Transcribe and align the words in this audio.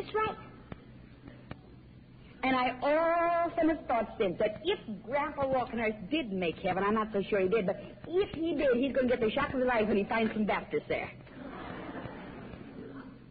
That's 0.00 0.14
right. 0.14 0.36
And 2.42 2.56
I 2.56 2.70
often 3.44 3.68
have 3.68 3.86
thought 3.86 4.14
since 4.18 4.38
that 4.38 4.62
if 4.64 4.78
Grandpa 5.04 5.42
Walkenhurst 5.42 6.10
did 6.10 6.32
make 6.32 6.58
heaven, 6.58 6.82
I'm 6.82 6.94
not 6.94 7.08
so 7.12 7.22
sure 7.28 7.40
he 7.40 7.48
did, 7.48 7.66
but 7.66 7.82
if 8.08 8.30
he 8.34 8.54
did, 8.54 8.76
he's 8.76 8.94
going 8.94 9.08
to 9.08 9.16
get 9.16 9.20
the 9.20 9.30
shock 9.30 9.52
of 9.52 9.60
his 9.60 9.68
life 9.68 9.86
when 9.86 9.98
he 9.98 10.04
finds 10.04 10.32
some 10.32 10.46
Baptists 10.46 10.88
there. 10.88 11.10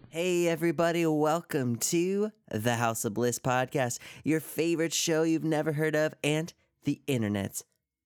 Hey, 0.09 0.47
everybody, 0.47 1.07
welcome 1.07 1.75
to 1.77 2.31
the 2.51 2.75
House 2.75 3.03
of 3.03 3.15
Bliss 3.15 3.39
podcast, 3.39 3.97
your 4.23 4.39
favorite 4.39 4.93
show 4.93 5.23
you've 5.23 5.43
never 5.43 5.73
heard 5.73 5.95
of, 5.95 6.13
and 6.23 6.53
the 6.83 7.01
internet's 7.07 7.63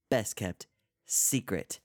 best 0.09 0.38
kept 0.38 0.68
secret. 1.05 1.82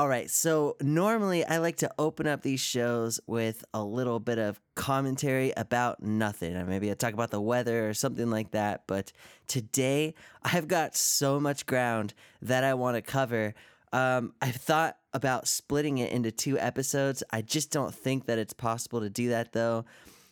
All 0.00 0.08
right, 0.08 0.30
so 0.30 0.78
normally 0.80 1.44
I 1.44 1.58
like 1.58 1.76
to 1.76 1.90
open 1.98 2.26
up 2.26 2.40
these 2.40 2.58
shows 2.58 3.20
with 3.26 3.66
a 3.74 3.84
little 3.84 4.18
bit 4.18 4.38
of 4.38 4.58
commentary 4.74 5.52
about 5.58 6.02
nothing. 6.02 6.54
Maybe 6.66 6.90
I 6.90 6.94
talk 6.94 7.12
about 7.12 7.30
the 7.30 7.38
weather 7.38 7.86
or 7.86 7.92
something 7.92 8.30
like 8.30 8.52
that. 8.52 8.84
But 8.86 9.12
today 9.46 10.14
I've 10.42 10.68
got 10.68 10.96
so 10.96 11.38
much 11.38 11.66
ground 11.66 12.14
that 12.40 12.64
I 12.64 12.72
want 12.72 12.96
to 12.96 13.02
cover. 13.02 13.52
Um, 13.92 14.32
I've 14.40 14.56
thought 14.56 14.96
about 15.12 15.46
splitting 15.46 15.98
it 15.98 16.12
into 16.12 16.30
two 16.30 16.58
episodes. 16.58 17.22
I 17.30 17.42
just 17.42 17.70
don't 17.70 17.94
think 17.94 18.24
that 18.24 18.38
it's 18.38 18.54
possible 18.54 19.00
to 19.00 19.10
do 19.10 19.28
that 19.28 19.52
though. 19.52 19.84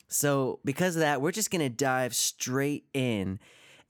So, 0.08 0.60
because 0.64 0.96
of 0.96 1.00
that, 1.00 1.20
we're 1.20 1.30
just 1.30 1.50
going 1.50 1.60
to 1.60 1.68
dive 1.68 2.14
straight 2.14 2.86
in. 2.94 3.38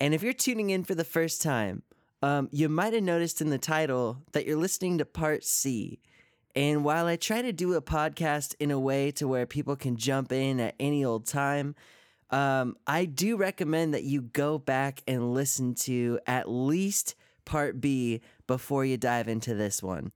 And 0.00 0.12
if 0.12 0.24
you're 0.24 0.33
tuning 0.33 0.70
in 0.70 0.83
for 0.83 0.97
the 0.97 1.05
first 1.05 1.41
time, 1.41 1.84
um, 2.22 2.48
you 2.50 2.68
might 2.68 2.95
have 2.95 3.02
noticed 3.02 3.40
in 3.40 3.50
the 3.50 3.58
title 3.58 4.18
that 4.32 4.46
you're 4.46 4.56
listening 4.56 4.98
to 4.98 5.04
part 5.04 5.45
C. 5.45 6.00
And 6.56 6.84
while 6.84 7.06
I 7.06 7.16
try 7.16 7.42
to 7.42 7.52
do 7.52 7.74
a 7.74 7.82
podcast 7.82 8.54
in 8.58 8.70
a 8.70 8.80
way 8.80 9.10
to 9.12 9.28
where 9.28 9.46
people 9.46 9.77
can 9.77 9.96
jump 9.96 10.32
in 10.32 10.58
at 10.58 10.74
any 10.80 11.04
old 11.04 11.27
time, 11.27 11.77
um, 12.30 12.77
I 12.86 13.04
do 13.04 13.36
recommend 13.36 13.94
that 13.94 14.02
you 14.02 14.22
go 14.22 14.58
back 14.58 15.02
and 15.06 15.33
listen 15.33 15.75
to 15.75 16.19
at 16.27 16.50
least 16.50 17.14
part 17.44 17.80
B 17.80 18.20
before 18.47 18.84
you 18.84 18.97
dive 18.97 19.28
into 19.28 19.55
this 19.55 19.82
one. 19.82 20.12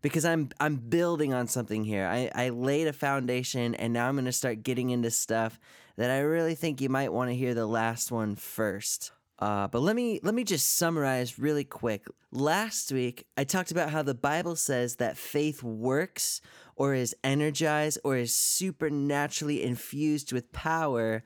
Because 0.00 0.24
I'm 0.24 0.50
I'm 0.60 0.76
building 0.76 1.34
on 1.34 1.48
something 1.48 1.82
here. 1.82 2.06
I, 2.06 2.30
I 2.32 2.48
laid 2.50 2.86
a 2.86 2.92
foundation 2.92 3.74
and 3.74 3.92
now 3.92 4.08
I'm 4.08 4.14
gonna 4.14 4.30
start 4.30 4.62
getting 4.62 4.90
into 4.90 5.10
stuff 5.10 5.58
that 5.96 6.10
I 6.10 6.20
really 6.20 6.54
think 6.54 6.80
you 6.80 6.88
might 6.88 7.12
want 7.12 7.30
to 7.30 7.34
hear 7.34 7.54
the 7.54 7.66
last 7.66 8.12
one 8.12 8.36
first. 8.36 9.10
Uh, 9.38 9.68
but 9.68 9.80
let 9.80 9.94
me 9.94 10.18
let 10.22 10.34
me 10.34 10.42
just 10.42 10.76
summarize 10.76 11.38
really 11.38 11.64
quick. 11.64 12.06
Last 12.32 12.90
week 12.90 13.24
I 13.36 13.44
talked 13.44 13.70
about 13.70 13.90
how 13.90 14.02
the 14.02 14.14
Bible 14.14 14.56
says 14.56 14.96
that 14.96 15.16
faith 15.16 15.62
works 15.62 16.40
or 16.74 16.94
is 16.94 17.14
energized 17.22 17.98
or 18.02 18.16
is 18.16 18.34
supernaturally 18.34 19.62
infused 19.62 20.32
with 20.32 20.52
power 20.52 21.22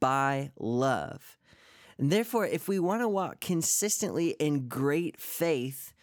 by 0.00 0.50
love. 0.58 1.38
And 1.98 2.10
therefore, 2.12 2.46
if 2.46 2.68
we 2.68 2.78
want 2.78 3.00
to 3.00 3.08
walk 3.08 3.40
consistently 3.40 4.30
in 4.38 4.68
great 4.68 5.18
faith, 5.18 5.94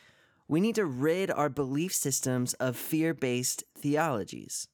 we 0.48 0.60
need 0.60 0.76
to 0.76 0.86
rid 0.86 1.30
our 1.30 1.50
belief 1.50 1.94
systems 1.94 2.54
of 2.56 2.76
fear-based 2.76 3.64
theologies. 3.78 4.67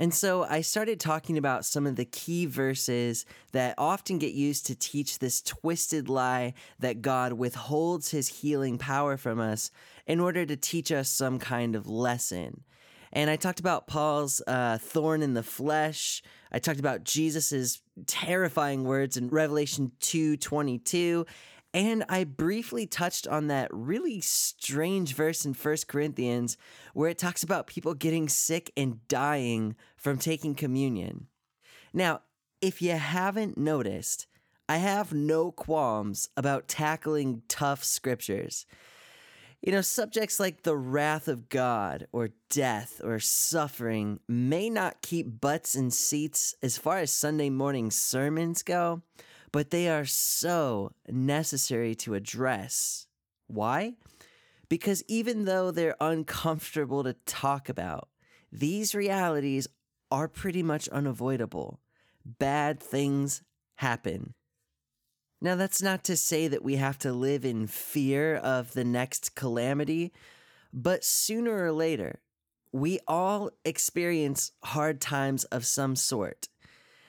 And 0.00 0.14
so 0.14 0.44
I 0.44 0.62
started 0.62 0.98
talking 0.98 1.36
about 1.36 1.66
some 1.66 1.86
of 1.86 1.96
the 1.96 2.06
key 2.06 2.46
verses 2.46 3.26
that 3.52 3.74
often 3.76 4.18
get 4.18 4.32
used 4.32 4.64
to 4.66 4.74
teach 4.74 5.18
this 5.18 5.42
twisted 5.42 6.08
lie 6.08 6.54
that 6.78 7.02
God 7.02 7.34
withholds 7.34 8.10
his 8.10 8.40
healing 8.40 8.78
power 8.78 9.18
from 9.18 9.38
us 9.38 9.70
in 10.06 10.18
order 10.18 10.46
to 10.46 10.56
teach 10.56 10.90
us 10.90 11.10
some 11.10 11.38
kind 11.38 11.76
of 11.76 11.86
lesson. 11.86 12.64
And 13.12 13.28
I 13.28 13.36
talked 13.36 13.60
about 13.60 13.88
Paul's 13.88 14.40
uh, 14.46 14.78
thorn 14.78 15.20
in 15.20 15.34
the 15.34 15.42
flesh. 15.42 16.22
I 16.50 16.60
talked 16.60 16.80
about 16.80 17.04
Jesus's 17.04 17.82
terrifying 18.06 18.84
words 18.84 19.18
in 19.18 19.28
Revelation 19.28 19.92
2:22, 20.00 21.26
and 21.72 22.04
I 22.08 22.24
briefly 22.24 22.86
touched 22.86 23.28
on 23.28 23.46
that 23.46 23.68
really 23.72 24.20
strange 24.20 25.14
verse 25.14 25.44
in 25.44 25.54
1 25.54 25.76
Corinthians 25.86 26.56
where 26.94 27.10
it 27.10 27.18
talks 27.18 27.42
about 27.42 27.66
people 27.66 27.94
getting 27.94 28.28
sick 28.28 28.72
and 28.76 29.06
dying 29.06 29.76
from 29.96 30.18
taking 30.18 30.54
communion. 30.54 31.28
Now, 31.92 32.22
if 32.60 32.82
you 32.82 32.92
haven't 32.92 33.56
noticed, 33.56 34.26
I 34.68 34.76
have 34.76 35.12
no 35.12 35.52
qualms 35.52 36.28
about 36.36 36.68
tackling 36.68 37.42
tough 37.48 37.84
scriptures. 37.84 38.66
You 39.62 39.72
know, 39.72 39.80
subjects 39.80 40.40
like 40.40 40.62
the 40.62 40.76
wrath 40.76 41.28
of 41.28 41.48
God 41.48 42.06
or 42.12 42.30
death 42.48 43.00
or 43.04 43.20
suffering 43.20 44.20
may 44.26 44.70
not 44.70 45.02
keep 45.02 45.40
butts 45.40 45.74
in 45.74 45.90
seats 45.90 46.54
as 46.62 46.78
far 46.78 46.98
as 46.98 47.10
Sunday 47.10 47.50
morning 47.50 47.90
sermons 47.90 48.62
go, 48.62 49.02
but 49.52 49.70
they 49.70 49.88
are 49.88 50.04
so 50.04 50.92
necessary 51.08 51.94
to 51.96 52.14
address. 52.14 53.06
Why? 53.46 53.94
Because 54.68 55.02
even 55.08 55.44
though 55.44 55.70
they're 55.70 55.96
uncomfortable 56.00 57.02
to 57.04 57.14
talk 57.26 57.68
about, 57.68 58.08
these 58.52 58.94
realities 58.94 59.66
are 60.10 60.28
pretty 60.28 60.62
much 60.62 60.88
unavoidable. 60.88 61.80
Bad 62.24 62.80
things 62.80 63.42
happen. 63.76 64.34
Now, 65.40 65.56
that's 65.56 65.80
not 65.80 66.04
to 66.04 66.16
say 66.16 66.48
that 66.48 66.62
we 66.62 66.76
have 66.76 66.98
to 66.98 67.12
live 67.12 67.44
in 67.44 67.66
fear 67.66 68.36
of 68.36 68.72
the 68.74 68.84
next 68.84 69.34
calamity, 69.34 70.12
but 70.72 71.02
sooner 71.02 71.64
or 71.64 71.72
later, 71.72 72.20
we 72.72 73.00
all 73.08 73.50
experience 73.64 74.52
hard 74.62 75.00
times 75.00 75.44
of 75.44 75.64
some 75.64 75.96
sort. 75.96 76.48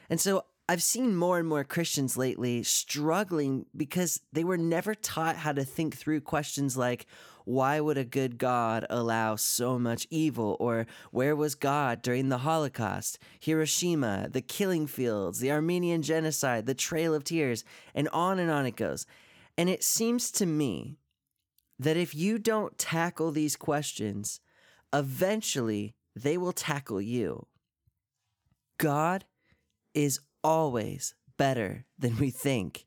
And 0.09 0.19
so 0.19 0.46
I've 0.72 0.82
seen 0.82 1.18
more 1.18 1.38
and 1.38 1.50
more 1.50 1.66
Christians 1.66 2.16
lately 2.16 2.64
struggling 2.64 3.66
because 3.76 4.22
they 4.32 4.46
were 4.46 4.58
never 4.58 4.96
taught 4.96 5.36
how 5.36 5.52
to 5.52 5.66
think 5.66 5.98
through 5.98 6.22
questions 6.22 6.78
like, 6.78 7.08
why 7.44 7.82
would 7.82 7.98
a 7.98 8.06
good 8.06 8.38
God 8.38 8.86
allow 8.90 9.36
so 9.36 9.78
much 9.78 10.08
evil? 10.09 10.56
Or 10.62 10.88
where 11.12 11.36
was 11.36 11.56
God 11.56 12.02
during 12.02 12.30
the 12.30 12.38
Holocaust, 12.38 13.20
Hiroshima, 13.42 14.30
the 14.32 14.40
killing 14.40 14.88
fields, 14.88 15.42
the 15.42 15.52
Armenian 15.52 16.04
genocide, 16.04 16.68
the 16.68 16.74
Trail 16.74 17.14
of 17.14 17.26
Tears, 17.26 17.66
and 17.94 18.08
on 18.14 18.40
and 18.40 18.50
on 18.50 18.66
it 18.66 18.78
goes. 18.78 19.06
And 19.58 19.70
it 19.70 19.84
seems 19.84 20.32
to 20.32 20.46
me 20.46 20.96
that 21.80 21.98
if 21.98 22.16
you 22.16 22.40
don't 22.40 22.78
tackle 22.78 23.32
these 23.32 23.58
questions, 23.58 24.40
eventually 24.94 25.96
they 26.16 26.38
will 26.38 26.53
tackle 26.53 27.02
you. 27.02 27.46
God 28.78 29.26
is 29.94 30.22
always 30.44 31.13
better 31.38 31.85
than 31.97 32.18
we 32.18 32.29
think. 32.29 32.85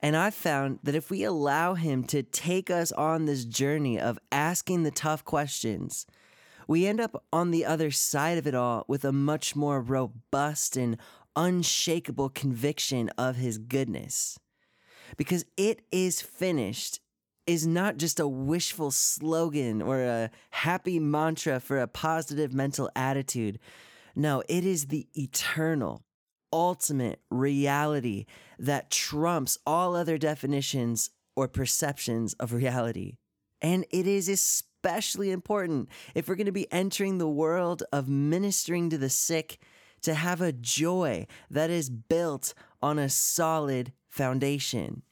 And 0.00 0.16
I've 0.16 0.34
found 0.34 0.78
that 0.84 0.94
if 0.94 1.10
we 1.10 1.24
allow 1.24 1.74
him 1.74 2.04
to 2.04 2.22
take 2.22 2.70
us 2.70 2.92
on 2.92 3.24
this 3.24 3.44
journey 3.44 3.98
of 3.98 4.18
asking 4.30 4.84
the 4.84 4.90
tough 4.90 5.24
questions, 5.24 6.06
we 6.68 6.86
end 6.86 7.00
up 7.00 7.24
on 7.32 7.50
the 7.50 7.64
other 7.64 7.90
side 7.90 8.38
of 8.38 8.46
it 8.46 8.54
all 8.54 8.84
with 8.86 9.04
a 9.04 9.12
much 9.12 9.56
more 9.56 9.80
robust 9.80 10.76
and 10.76 10.98
unshakable 11.34 12.28
conviction 12.28 13.08
of 13.18 13.36
his 13.36 13.58
goodness. 13.58 14.38
Because 15.16 15.44
it 15.56 15.82
is 15.90 16.20
finished 16.20 17.00
is 17.46 17.66
not 17.66 17.96
just 17.96 18.20
a 18.20 18.28
wishful 18.28 18.90
slogan 18.90 19.80
or 19.80 20.02
a 20.02 20.30
happy 20.50 21.00
mantra 21.00 21.58
for 21.58 21.80
a 21.80 21.88
positive 21.88 22.52
mental 22.52 22.90
attitude. 22.94 23.58
No, 24.14 24.42
it 24.48 24.66
is 24.66 24.86
the 24.86 25.06
eternal, 25.14 26.02
ultimate 26.52 27.20
reality 27.30 28.26
that 28.58 28.90
trumps 28.90 29.58
all 29.66 29.94
other 29.94 30.18
definitions 30.18 31.10
or 31.36 31.48
perceptions 31.48 32.34
of 32.34 32.52
reality. 32.52 33.16
And 33.60 33.84
it 33.90 34.06
is 34.06 34.28
especially 34.28 35.30
important 35.30 35.88
if 36.14 36.28
we're 36.28 36.36
going 36.36 36.46
to 36.46 36.52
be 36.52 36.70
entering 36.72 37.18
the 37.18 37.28
world 37.28 37.82
of 37.92 38.08
ministering 38.08 38.90
to 38.90 38.98
the 38.98 39.08
sick 39.08 39.58
to 40.02 40.14
have 40.14 40.40
a 40.40 40.52
joy 40.52 41.26
that 41.50 41.70
is 41.70 41.90
built 41.90 42.54
on 42.80 42.98
a 42.98 43.08
solid 43.08 43.92
foundation. 44.08 45.02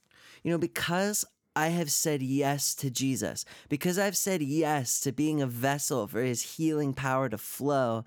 You 0.43 0.53
know, 0.53 0.59
because 0.59 1.25
I 1.57 1.69
have 1.69 1.91
said 1.91 2.23
yes 2.23 2.75
to 2.77 2.91
Jesus, 2.91 3.45
because 3.69 3.99
I've 3.99 4.17
said 4.17 4.43
yes 4.43 5.01
to 5.01 5.13
being 5.13 5.41
a 5.41 5.47
vessel 5.47 6.07
for 6.07 6.21
his 6.21 6.57
healing 6.57 6.93
power 6.93 7.29
to 7.29 7.39
flow, 7.39 8.05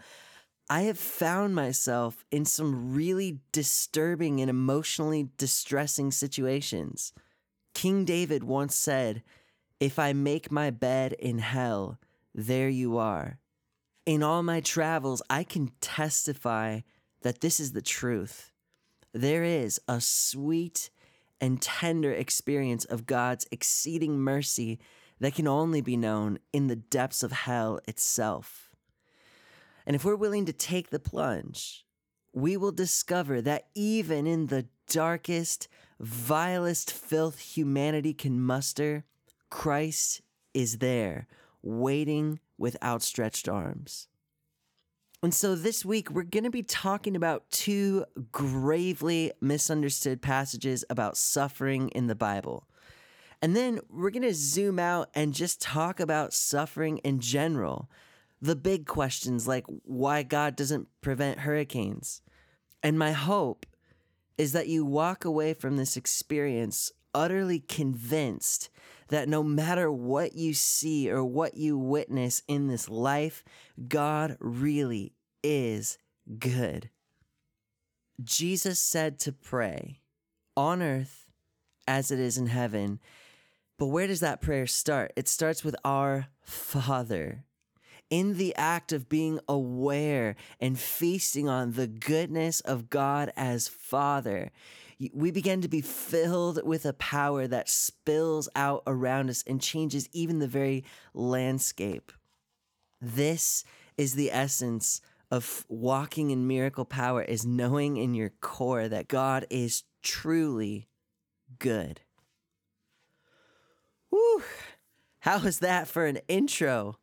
I 0.71 0.81
have 0.81 0.99
found 0.99 1.55
myself 1.55 2.23
in 2.29 2.45
some 2.45 2.93
really 2.93 3.39
disturbing 3.51 4.39
and 4.39 4.51
emotionally 4.51 5.29
distressing 5.39 6.11
situations. 6.11 7.11
King 7.73 8.05
David 8.05 8.43
once 8.43 8.75
said, 8.75 9.23
If 9.79 9.97
I 9.97 10.13
make 10.13 10.51
my 10.51 10.69
bed 10.69 11.13
in 11.13 11.39
hell, 11.39 11.97
there 12.35 12.69
you 12.69 12.97
are. 12.99 13.39
In 14.05 14.21
all 14.21 14.43
my 14.43 14.61
travels, 14.61 15.23
I 15.27 15.43
can 15.43 15.71
testify 15.81 16.81
that 17.21 17.41
this 17.41 17.59
is 17.59 17.71
the 17.71 17.81
truth. 17.81 18.51
There 19.11 19.43
is 19.43 19.81
a 19.87 19.99
sweet 19.99 20.91
and 21.41 21.59
tender 21.59 22.11
experience 22.11 22.85
of 22.85 23.07
God's 23.07 23.47
exceeding 23.51 24.19
mercy 24.19 24.79
that 25.19 25.33
can 25.33 25.47
only 25.47 25.81
be 25.81 25.97
known 25.97 26.37
in 26.53 26.67
the 26.67 26.75
depths 26.75 27.23
of 27.23 27.31
hell 27.31 27.79
itself. 27.87 28.68
And 29.89 29.95
if 29.95 30.05
we're 30.05 30.15
willing 30.15 30.45
to 30.45 30.53
take 30.53 30.91
the 30.91 30.99
plunge, 30.99 31.83
we 32.31 32.55
will 32.57 32.71
discover 32.71 33.41
that 33.41 33.69
even 33.73 34.27
in 34.27 34.45
the 34.45 34.67
darkest, 34.87 35.67
vilest 35.99 36.91
filth 36.91 37.39
humanity 37.39 38.13
can 38.13 38.39
muster, 38.39 39.03
Christ 39.49 40.21
is 40.53 40.77
there, 40.77 41.25
waiting 41.63 42.39
with 42.55 42.77
outstretched 42.83 43.49
arms. 43.49 44.07
And 45.23 45.33
so 45.33 45.55
this 45.55 45.83
week, 45.83 46.11
we're 46.11 46.21
going 46.21 46.43
to 46.43 46.51
be 46.51 46.61
talking 46.61 47.15
about 47.15 47.49
two 47.49 48.05
gravely 48.31 49.31
misunderstood 49.41 50.21
passages 50.21 50.85
about 50.91 51.17
suffering 51.17 51.89
in 51.89 52.05
the 52.05 52.13
Bible. 52.13 52.67
And 53.41 53.55
then 53.55 53.79
we're 53.89 54.11
going 54.11 54.21
to 54.21 54.35
zoom 54.35 54.77
out 54.77 55.09
and 55.15 55.33
just 55.33 55.59
talk 55.59 55.99
about 55.99 56.31
suffering 56.31 56.99
in 56.99 57.21
general. 57.21 57.89
The 58.41 58.55
big 58.55 58.85
questions 58.85 59.47
like 59.47 59.65
why 59.83 60.23
God 60.23 60.55
doesn't 60.55 60.87
prevent 61.01 61.39
hurricanes. 61.39 62.21
And 62.81 62.97
my 62.97 63.11
hope 63.11 63.65
is 64.37 64.53
that 64.53 64.67
you 64.67 64.85
walk 64.85 65.25
away 65.25 65.53
from 65.53 65.75
this 65.75 65.97
experience 65.97 66.91
utterly 67.13 67.59
convinced 67.59 68.69
that 69.09 69.27
no 69.27 69.43
matter 69.43 69.91
what 69.91 70.35
you 70.35 70.53
see 70.53 71.09
or 71.11 71.23
what 71.23 71.55
you 71.55 71.77
witness 71.77 72.41
in 72.47 72.67
this 72.67 72.87
life, 72.87 73.43
God 73.87 74.37
really 74.39 75.13
is 75.43 75.97
good. 76.37 76.89
Jesus 78.23 78.79
said 78.79 79.19
to 79.19 79.31
pray 79.31 79.99
on 80.55 80.81
earth 80.81 81.25
as 81.87 82.11
it 82.11 82.19
is 82.19 82.37
in 82.37 82.47
heaven. 82.47 82.99
But 83.77 83.87
where 83.87 84.07
does 84.07 84.19
that 84.19 84.41
prayer 84.41 84.67
start? 84.67 85.13
It 85.15 85.27
starts 85.27 85.63
with 85.63 85.75
our 85.83 86.27
Father. 86.41 87.45
In 88.09 88.37
the 88.37 88.55
act 88.55 88.91
of 88.91 89.07
being 89.07 89.39
aware 89.47 90.35
and 90.59 90.79
feasting 90.79 91.47
on 91.47 91.73
the 91.73 91.87
goodness 91.87 92.59
of 92.61 92.89
God 92.89 93.31
as 93.35 93.67
Father, 93.67 94.49
we 95.13 95.31
begin 95.31 95.61
to 95.61 95.67
be 95.67 95.81
filled 95.81 96.65
with 96.65 96.85
a 96.85 96.93
power 96.93 97.47
that 97.47 97.69
spills 97.69 98.49
out 98.55 98.83
around 98.87 99.29
us 99.29 99.43
and 99.45 99.61
changes 99.61 100.09
even 100.11 100.39
the 100.39 100.47
very 100.47 100.83
landscape. 101.13 102.11
This 102.99 103.63
is 103.97 104.15
the 104.15 104.31
essence 104.31 105.01
of 105.31 105.65
walking 105.69 106.31
in 106.31 106.47
miracle 106.47 106.85
power 106.85 107.21
is 107.21 107.45
knowing 107.45 107.97
in 107.97 108.13
your 108.13 108.31
core 108.41 108.87
that 108.87 109.07
God 109.07 109.45
is 109.49 109.83
truly 110.01 110.87
good. 111.59 112.01
Whew. 114.09 114.43
How 115.19 115.39
was 115.39 115.59
that 115.59 115.87
for 115.87 116.05
an 116.05 116.19
intro? 116.27 116.97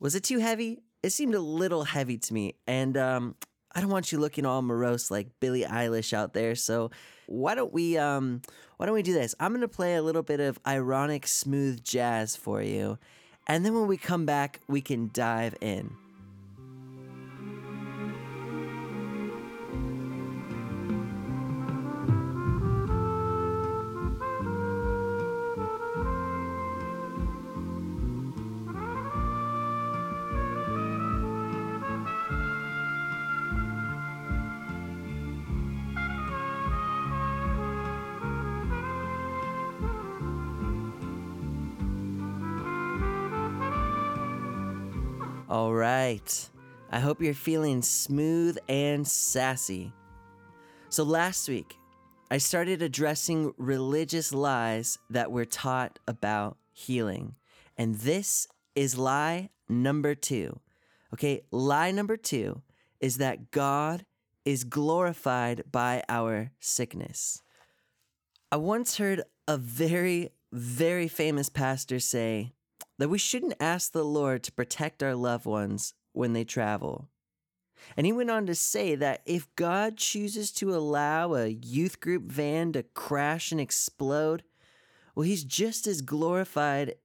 Was 0.00 0.14
it 0.14 0.24
too 0.24 0.38
heavy? 0.38 0.78
It 1.02 1.10
seemed 1.10 1.34
a 1.34 1.40
little 1.40 1.84
heavy 1.84 2.18
to 2.18 2.34
me, 2.34 2.54
and 2.66 2.96
um, 2.96 3.34
I 3.74 3.80
don't 3.80 3.90
want 3.90 4.10
you 4.10 4.18
looking 4.18 4.46
all 4.46 4.62
morose 4.62 5.10
like 5.10 5.28
Billie 5.40 5.64
Eilish 5.64 6.12
out 6.12 6.34
there. 6.34 6.54
So 6.54 6.90
why 7.26 7.54
don't 7.54 7.72
we 7.72 7.98
um, 7.98 8.42
why 8.76 8.86
don't 8.86 8.94
we 8.94 9.02
do 9.02 9.12
this? 9.12 9.34
I'm 9.38 9.52
gonna 9.52 9.68
play 9.68 9.94
a 9.94 10.02
little 10.02 10.22
bit 10.22 10.40
of 10.40 10.58
ironic 10.66 11.26
smooth 11.26 11.82
jazz 11.84 12.36
for 12.36 12.62
you, 12.62 12.98
and 13.46 13.64
then 13.64 13.74
when 13.74 13.86
we 13.86 13.96
come 13.96 14.26
back, 14.26 14.60
we 14.68 14.80
can 14.80 15.10
dive 15.12 15.54
in. 15.60 15.96
Right. 45.78 46.50
I 46.90 46.98
hope 46.98 47.22
you're 47.22 47.34
feeling 47.34 47.82
smooth 47.82 48.58
and 48.68 49.06
sassy. 49.06 49.92
So, 50.88 51.04
last 51.04 51.48
week, 51.48 51.76
I 52.30 52.38
started 52.38 52.82
addressing 52.82 53.54
religious 53.56 54.34
lies 54.34 54.98
that 55.10 55.30
were 55.30 55.44
taught 55.44 55.98
about 56.08 56.58
healing. 56.72 57.36
And 57.76 57.94
this 57.94 58.48
is 58.74 58.98
lie 58.98 59.50
number 59.68 60.14
two. 60.14 60.60
Okay, 61.14 61.42
lie 61.50 61.90
number 61.90 62.16
two 62.16 62.62
is 63.00 63.18
that 63.18 63.50
God 63.50 64.04
is 64.44 64.64
glorified 64.64 65.62
by 65.70 66.02
our 66.08 66.50
sickness. 66.58 67.42
I 68.50 68.56
once 68.56 68.96
heard 68.96 69.22
a 69.46 69.56
very, 69.56 70.30
very 70.52 71.06
famous 71.06 71.48
pastor 71.48 72.00
say, 72.00 72.52
that 72.98 73.08
we 73.08 73.18
shouldn't 73.18 73.54
ask 73.60 73.92
the 73.92 74.04
Lord 74.04 74.42
to 74.44 74.52
protect 74.52 75.02
our 75.02 75.14
loved 75.14 75.46
ones 75.46 75.94
when 76.12 76.32
they 76.32 76.44
travel. 76.44 77.08
And 77.96 78.06
he 78.06 78.12
went 78.12 78.30
on 78.30 78.46
to 78.46 78.54
say 78.54 78.94
that 78.96 79.22
if 79.24 79.54
God 79.54 79.96
chooses 79.96 80.50
to 80.52 80.74
allow 80.74 81.34
a 81.34 81.46
youth 81.48 82.00
group 82.00 82.24
van 82.24 82.72
to 82.72 82.82
crash 82.82 83.52
and 83.52 83.60
explode, 83.60 84.42
well, 85.14 85.24
he's 85.24 85.44
just 85.44 85.86
as 85.86 86.00
glorified 86.00 86.96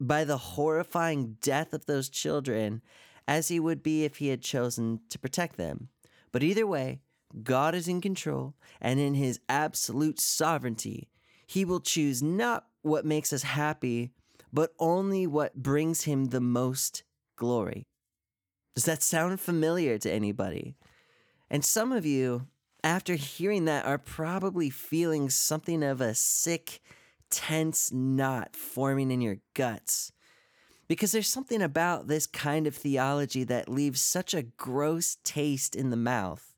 by 0.00 0.24
the 0.24 0.36
horrifying 0.36 1.36
death 1.40 1.72
of 1.72 1.86
those 1.86 2.08
children 2.08 2.82
as 3.26 3.48
he 3.48 3.58
would 3.58 3.82
be 3.82 4.04
if 4.04 4.16
he 4.16 4.28
had 4.28 4.42
chosen 4.42 5.00
to 5.10 5.18
protect 5.18 5.56
them. 5.56 5.88
But 6.32 6.42
either 6.42 6.66
way, 6.66 7.00
God 7.42 7.74
is 7.74 7.88
in 7.88 8.00
control, 8.00 8.54
and 8.80 8.98
in 8.98 9.14
his 9.14 9.40
absolute 9.48 10.18
sovereignty, 10.18 11.08
he 11.46 11.64
will 11.64 11.80
choose 11.80 12.22
not 12.22 12.66
what 12.82 13.04
makes 13.04 13.32
us 13.32 13.42
happy, 13.42 14.12
but 14.52 14.72
only 14.78 15.26
what 15.26 15.62
brings 15.62 16.04
him 16.04 16.26
the 16.26 16.40
most 16.40 17.02
glory. 17.36 17.86
Does 18.74 18.84
that 18.84 19.02
sound 19.02 19.40
familiar 19.40 19.98
to 19.98 20.12
anybody? 20.12 20.76
And 21.50 21.64
some 21.64 21.92
of 21.92 22.06
you, 22.06 22.46
after 22.84 23.14
hearing 23.14 23.64
that, 23.64 23.84
are 23.84 23.98
probably 23.98 24.70
feeling 24.70 25.30
something 25.30 25.82
of 25.82 26.00
a 26.00 26.14
sick, 26.14 26.80
tense 27.30 27.92
knot 27.92 28.54
forming 28.54 29.10
in 29.10 29.20
your 29.20 29.38
guts. 29.54 30.12
Because 30.86 31.12
there's 31.12 31.28
something 31.28 31.60
about 31.60 32.06
this 32.06 32.26
kind 32.26 32.66
of 32.66 32.74
theology 32.74 33.44
that 33.44 33.68
leaves 33.68 34.00
such 34.00 34.32
a 34.32 34.44
gross 34.44 35.18
taste 35.22 35.76
in 35.76 35.90
the 35.90 35.96
mouth. 35.96 36.54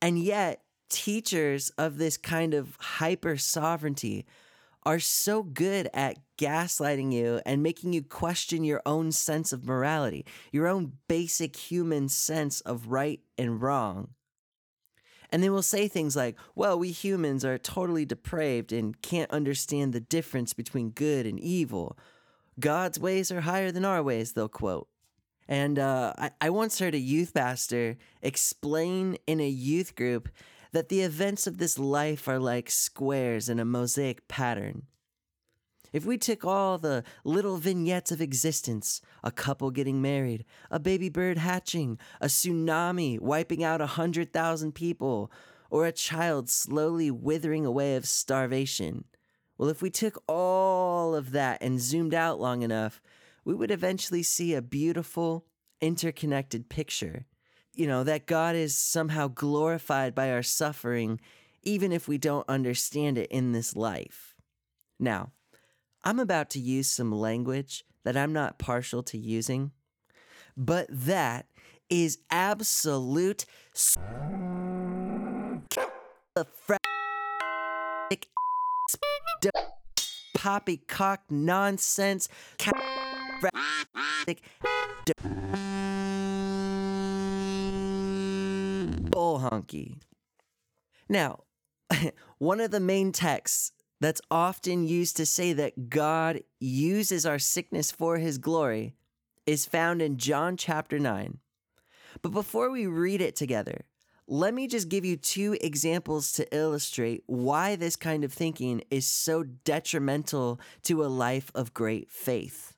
And 0.00 0.18
yet, 0.18 0.62
teachers 0.88 1.70
of 1.70 1.96
this 1.98 2.16
kind 2.16 2.54
of 2.54 2.76
hyper 2.78 3.36
sovereignty 3.36 4.26
are 4.86 5.00
so 5.00 5.42
good 5.42 5.88
at 5.94 6.18
gaslighting 6.36 7.12
you 7.12 7.40
and 7.46 7.62
making 7.62 7.92
you 7.92 8.02
question 8.02 8.64
your 8.64 8.82
own 8.84 9.12
sense 9.12 9.52
of 9.52 9.64
morality, 9.64 10.26
your 10.52 10.66
own 10.66 10.92
basic 11.08 11.56
human 11.56 12.08
sense 12.08 12.60
of 12.62 12.88
right 12.88 13.20
and 13.38 13.62
wrong. 13.62 14.08
And 15.30 15.42
they 15.42 15.50
will 15.50 15.62
say 15.62 15.88
things 15.88 16.14
like, 16.14 16.36
well, 16.54 16.78
we 16.78 16.90
humans 16.92 17.44
are 17.44 17.58
totally 17.58 18.04
depraved 18.04 18.72
and 18.72 19.00
can't 19.02 19.30
understand 19.30 19.92
the 19.92 20.00
difference 20.00 20.52
between 20.52 20.90
good 20.90 21.26
and 21.26 21.40
evil. 21.40 21.98
God's 22.60 23.00
ways 23.00 23.32
are 23.32 23.40
higher 23.40 23.72
than 23.72 23.84
our 23.84 24.02
ways, 24.02 24.32
they'll 24.32 24.48
quote. 24.48 24.88
And 25.48 25.78
uh, 25.78 26.12
I, 26.16 26.30
I 26.40 26.50
once 26.50 26.78
heard 26.78 26.94
a 26.94 26.98
youth 26.98 27.34
pastor 27.34 27.96
explain 28.22 29.18
in 29.26 29.40
a 29.40 29.48
youth 29.48 29.94
group 29.94 30.28
that 30.74 30.90
the 30.90 31.00
events 31.00 31.46
of 31.46 31.56
this 31.58 31.78
life 31.78 32.28
are 32.28 32.38
like 32.38 32.70
squares 32.70 33.48
in 33.48 33.58
a 33.58 33.64
mosaic 33.64 34.28
pattern. 34.28 34.82
If 35.92 36.04
we 36.04 36.18
took 36.18 36.44
all 36.44 36.76
the 36.76 37.04
little 37.24 37.56
vignettes 37.56 38.12
of 38.12 38.20
existence 38.20 39.00
a 39.22 39.30
couple 39.30 39.70
getting 39.70 40.02
married, 40.02 40.44
a 40.70 40.78
baby 40.78 41.08
bird 41.08 41.38
hatching, 41.38 41.98
a 42.20 42.26
tsunami 42.26 43.18
wiping 43.20 43.64
out 43.64 43.80
a 43.80 43.86
hundred 43.86 44.32
thousand 44.32 44.74
people, 44.74 45.32
or 45.70 45.86
a 45.86 45.92
child 45.92 46.50
slowly 46.50 47.10
withering 47.10 47.64
away 47.64 47.96
of 47.96 48.06
starvation 48.06 49.04
well, 49.56 49.68
if 49.68 49.82
we 49.82 49.90
took 49.90 50.22
all 50.26 51.14
of 51.14 51.30
that 51.30 51.62
and 51.62 51.80
zoomed 51.80 52.14
out 52.14 52.40
long 52.40 52.62
enough, 52.62 53.00
we 53.44 53.54
would 53.54 53.70
eventually 53.70 54.22
see 54.22 54.54
a 54.54 54.62
beautiful, 54.62 55.46
interconnected 55.80 56.68
picture 56.68 57.26
you 57.74 57.86
know, 57.86 58.04
that 58.04 58.26
God 58.26 58.56
is 58.56 58.76
somehow 58.76 59.28
glorified 59.28 60.14
by 60.14 60.30
our 60.30 60.42
suffering, 60.42 61.20
even 61.62 61.92
if 61.92 62.08
we 62.08 62.18
don't 62.18 62.48
understand 62.48 63.18
it 63.18 63.30
in 63.30 63.52
this 63.52 63.76
life. 63.76 64.34
Now, 64.98 65.32
I'm 66.04 66.20
about 66.20 66.50
to 66.50 66.60
use 66.60 66.88
some 66.88 67.12
language 67.12 67.84
that 68.04 68.16
I'm 68.16 68.32
not 68.32 68.58
partial 68.58 69.02
to 69.04 69.18
using, 69.18 69.72
but 70.56 70.86
that 70.90 71.46
is 71.90 72.18
absolute 72.30 73.46
poppycock 80.34 81.20
nonsense. 81.30 82.28
Honky. 89.50 90.00
Now, 91.08 91.44
one 92.38 92.60
of 92.60 92.70
the 92.70 92.80
main 92.80 93.12
texts 93.12 93.72
that's 94.00 94.20
often 94.30 94.86
used 94.86 95.16
to 95.16 95.26
say 95.26 95.52
that 95.52 95.88
God 95.88 96.40
uses 96.60 97.24
our 97.24 97.38
sickness 97.38 97.92
for 97.92 98.18
his 98.18 98.38
glory 98.38 98.94
is 99.46 99.66
found 99.66 100.02
in 100.02 100.16
John 100.16 100.56
chapter 100.56 100.98
9. 100.98 101.38
But 102.22 102.32
before 102.32 102.70
we 102.70 102.86
read 102.86 103.20
it 103.20 103.36
together, 103.36 103.86
let 104.26 104.54
me 104.54 104.66
just 104.66 104.88
give 104.88 105.04
you 105.04 105.16
two 105.16 105.56
examples 105.60 106.32
to 106.32 106.56
illustrate 106.56 107.22
why 107.26 107.76
this 107.76 107.96
kind 107.96 108.24
of 108.24 108.32
thinking 108.32 108.82
is 108.90 109.06
so 109.06 109.42
detrimental 109.42 110.58
to 110.84 111.04
a 111.04 111.06
life 111.06 111.50
of 111.54 111.74
great 111.74 112.10
faith. 112.10 112.74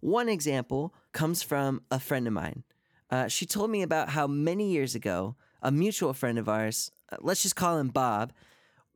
One 0.00 0.28
example 0.28 0.94
comes 1.12 1.42
from 1.42 1.82
a 1.90 1.98
friend 1.98 2.26
of 2.26 2.32
mine. 2.34 2.64
Uh, 3.10 3.28
she 3.28 3.46
told 3.46 3.70
me 3.70 3.82
about 3.82 4.10
how 4.10 4.26
many 4.26 4.70
years 4.70 4.94
ago, 4.94 5.36
a 5.62 5.70
mutual 5.70 6.12
friend 6.12 6.38
of 6.38 6.48
ours, 6.48 6.90
uh, 7.10 7.16
let's 7.20 7.42
just 7.42 7.56
call 7.56 7.78
him 7.78 7.88
Bob, 7.88 8.32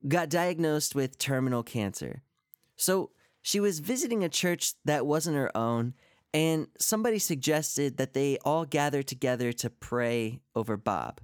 got 0.07 0.29
diagnosed 0.29 0.95
with 0.95 1.19
terminal 1.19 1.63
cancer. 1.63 2.23
So 2.77 3.11
she 3.41 3.61
was 3.61 3.79
visiting 3.79 4.25
a 4.25 4.29
church 4.29 4.75
that 4.85 5.07
wasn't 5.07 5.37
her 5.37 5.57
own, 5.57 5.95
and 6.35 6.67
somebody 6.79 7.19
suggested 7.19 7.97
that 7.97 8.13
they 8.13 8.39
all 8.45 8.65
gather 8.65 9.03
together 9.03 9.53
to 9.55 9.71
pray 9.71 10.41
over 10.55 10.77
Bob. 10.77 11.21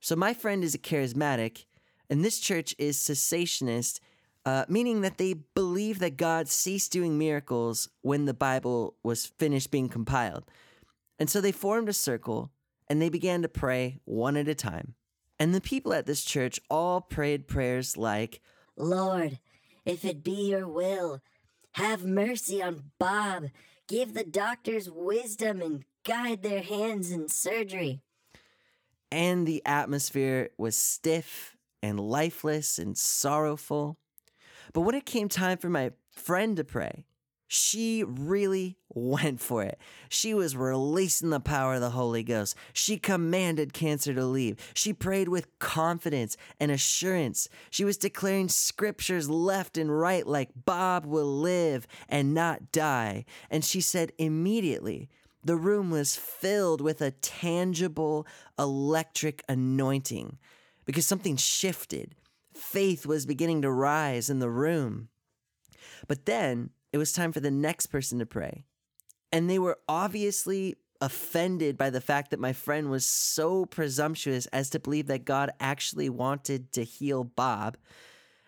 So 0.00 0.16
my 0.16 0.34
friend 0.34 0.62
is 0.62 0.74
a 0.74 0.78
charismatic, 0.78 1.64
and 2.10 2.24
this 2.24 2.40
church 2.40 2.74
is 2.76 2.98
cessationist, 2.98 4.00
uh, 4.44 4.66
meaning 4.68 5.00
that 5.00 5.16
they 5.16 5.34
believe 5.54 6.00
that 6.00 6.18
God 6.18 6.48
ceased 6.48 6.92
doing 6.92 7.16
miracles 7.16 7.88
when 8.02 8.26
the 8.26 8.34
Bible 8.34 8.96
was 9.02 9.26
finished 9.38 9.70
being 9.70 9.88
compiled. 9.88 10.44
And 11.18 11.30
so 11.30 11.40
they 11.40 11.52
formed 11.52 11.88
a 11.88 11.94
circle 11.94 12.50
and 12.88 13.00
they 13.00 13.08
began 13.08 13.42
to 13.42 13.48
pray 13.48 13.98
one 14.04 14.36
at 14.36 14.48
a 14.48 14.54
time. 14.54 14.94
And 15.38 15.54
the 15.54 15.60
people 15.60 15.92
at 15.92 16.06
this 16.06 16.24
church 16.24 16.60
all 16.70 17.00
prayed 17.00 17.48
prayers 17.48 17.96
like, 17.96 18.40
Lord, 18.76 19.38
if 19.84 20.04
it 20.04 20.22
be 20.22 20.50
your 20.50 20.68
will, 20.68 21.20
have 21.72 22.04
mercy 22.04 22.62
on 22.62 22.90
Bob. 22.98 23.46
Give 23.88 24.14
the 24.14 24.24
doctors 24.24 24.88
wisdom 24.90 25.60
and 25.60 25.84
guide 26.04 26.42
their 26.42 26.62
hands 26.62 27.10
in 27.10 27.28
surgery 27.28 28.00
and 29.14 29.46
the 29.46 29.62
atmosphere 29.64 30.50
was 30.58 30.74
stiff 30.74 31.56
and 31.80 32.00
lifeless 32.00 32.80
and 32.80 32.98
sorrowful. 32.98 33.96
But 34.72 34.80
when 34.80 34.96
it 34.96 35.06
came 35.06 35.28
time 35.28 35.56
for 35.58 35.68
my 35.68 35.92
friend 36.10 36.56
to 36.56 36.64
pray, 36.64 37.04
she 37.54 38.02
really 38.02 38.76
went 38.92 39.40
for 39.40 39.62
it. 39.62 39.78
She 40.08 40.34
was 40.34 40.56
releasing 40.56 41.30
the 41.30 41.38
power 41.38 41.74
of 41.74 41.80
the 41.80 41.90
Holy 41.90 42.24
Ghost. 42.24 42.56
She 42.72 42.98
commanded 42.98 43.72
cancer 43.72 44.12
to 44.12 44.24
leave. 44.24 44.56
She 44.74 44.92
prayed 44.92 45.28
with 45.28 45.56
confidence 45.60 46.36
and 46.58 46.72
assurance. 46.72 47.48
She 47.70 47.84
was 47.84 47.96
declaring 47.96 48.48
scriptures 48.48 49.30
left 49.30 49.78
and 49.78 49.96
right, 49.96 50.26
like 50.26 50.50
Bob 50.64 51.06
will 51.06 51.32
live 51.32 51.86
and 52.08 52.34
not 52.34 52.72
die. 52.72 53.24
And 53.48 53.64
she 53.64 53.80
said 53.80 54.10
immediately 54.18 55.08
the 55.44 55.56
room 55.56 55.90
was 55.90 56.16
filled 56.16 56.80
with 56.80 57.00
a 57.00 57.12
tangible 57.12 58.26
electric 58.58 59.44
anointing 59.48 60.38
because 60.84 61.06
something 61.06 61.36
shifted. 61.36 62.16
Faith 62.52 63.06
was 63.06 63.26
beginning 63.26 63.62
to 63.62 63.70
rise 63.70 64.28
in 64.28 64.40
the 64.40 64.50
room. 64.50 65.08
But 66.08 66.26
then 66.26 66.70
it 66.94 66.98
was 66.98 67.10
time 67.10 67.32
for 67.32 67.40
the 67.40 67.50
next 67.50 67.86
person 67.86 68.20
to 68.20 68.24
pray. 68.24 68.66
And 69.32 69.50
they 69.50 69.58
were 69.58 69.80
obviously 69.88 70.76
offended 71.00 71.76
by 71.76 71.90
the 71.90 72.00
fact 72.00 72.30
that 72.30 72.38
my 72.38 72.52
friend 72.52 72.88
was 72.88 73.04
so 73.04 73.66
presumptuous 73.66 74.46
as 74.52 74.70
to 74.70 74.78
believe 74.78 75.08
that 75.08 75.24
God 75.24 75.50
actually 75.58 76.08
wanted 76.08 76.70
to 76.74 76.84
heal 76.84 77.24
Bob. 77.24 77.78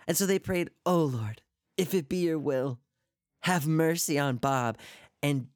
And 0.07 0.17
so 0.17 0.27
they 0.27 0.39
prayed, 0.39 0.71
Oh 0.87 1.03
Lord, 1.03 1.43
if 1.77 1.93
it 1.93 2.09
be 2.09 2.19
your 2.19 2.39
will, 2.39 2.79
have 3.41 3.67
mercy 3.67 4.17
on 4.17 4.37
Bob. 4.37 4.79
And 5.25 5.49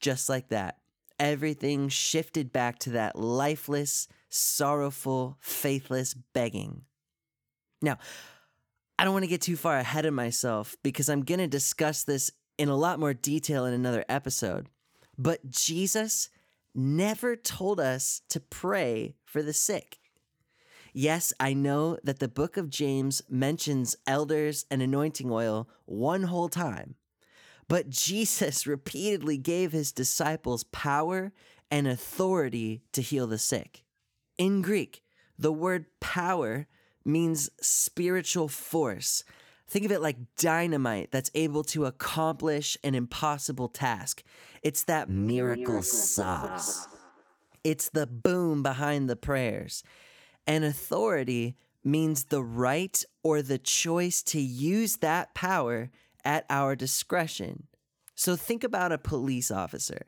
just 0.00 0.28
like 0.28 0.48
that, 0.48 0.78
everything 1.20 1.88
shifted 1.90 2.52
back 2.52 2.80
to 2.80 2.90
that 2.90 3.14
lifeless, 3.14 4.08
sorrowful, 4.30 5.36
faithless 5.38 6.14
begging. 6.14 6.82
Now, 7.80 7.98
I 9.02 9.04
don't 9.04 9.14
want 9.14 9.24
to 9.24 9.28
get 9.28 9.40
too 9.40 9.56
far 9.56 9.78
ahead 9.78 10.06
of 10.06 10.14
myself 10.14 10.76
because 10.84 11.08
I'm 11.08 11.24
going 11.24 11.40
to 11.40 11.48
discuss 11.48 12.04
this 12.04 12.30
in 12.56 12.68
a 12.68 12.76
lot 12.76 13.00
more 13.00 13.12
detail 13.12 13.66
in 13.66 13.74
another 13.74 14.04
episode. 14.08 14.68
But 15.18 15.50
Jesus 15.50 16.28
never 16.72 17.34
told 17.34 17.80
us 17.80 18.22
to 18.28 18.38
pray 18.38 19.16
for 19.24 19.42
the 19.42 19.52
sick. 19.52 19.98
Yes, 20.92 21.32
I 21.40 21.52
know 21.52 21.98
that 22.04 22.20
the 22.20 22.28
book 22.28 22.56
of 22.56 22.70
James 22.70 23.22
mentions 23.28 23.96
elders 24.06 24.66
and 24.70 24.80
anointing 24.80 25.32
oil 25.32 25.68
one 25.84 26.22
whole 26.22 26.48
time. 26.48 26.94
But 27.66 27.90
Jesus 27.90 28.66
repeatedly 28.68 29.36
gave 29.36 29.72
his 29.72 29.90
disciples 29.90 30.62
power 30.62 31.32
and 31.72 31.88
authority 31.88 32.84
to 32.92 33.02
heal 33.02 33.26
the 33.26 33.38
sick. 33.38 33.82
In 34.38 34.62
Greek, 34.62 35.02
the 35.36 35.52
word 35.52 35.86
power 35.98 36.68
means 37.04 37.50
spiritual 37.60 38.48
force. 38.48 39.24
Think 39.68 39.84
of 39.84 39.92
it 39.92 40.02
like 40.02 40.36
dynamite 40.36 41.10
that's 41.10 41.30
able 41.34 41.64
to 41.64 41.86
accomplish 41.86 42.76
an 42.84 42.94
impossible 42.94 43.68
task. 43.68 44.22
It's 44.62 44.84
that 44.84 45.08
miracle 45.08 45.82
sauce. 45.82 46.86
It's 47.64 47.88
the 47.88 48.06
boom 48.06 48.62
behind 48.62 49.08
the 49.08 49.16
prayers. 49.16 49.82
And 50.46 50.64
authority 50.64 51.56
means 51.84 52.24
the 52.24 52.42
right 52.42 53.02
or 53.22 53.42
the 53.42 53.58
choice 53.58 54.22
to 54.22 54.40
use 54.40 54.96
that 54.96 55.34
power 55.34 55.90
at 56.24 56.44
our 56.50 56.76
discretion. 56.76 57.66
So 58.14 58.36
think 58.36 58.62
about 58.62 58.92
a 58.92 58.98
police 58.98 59.50
officer. 59.50 60.06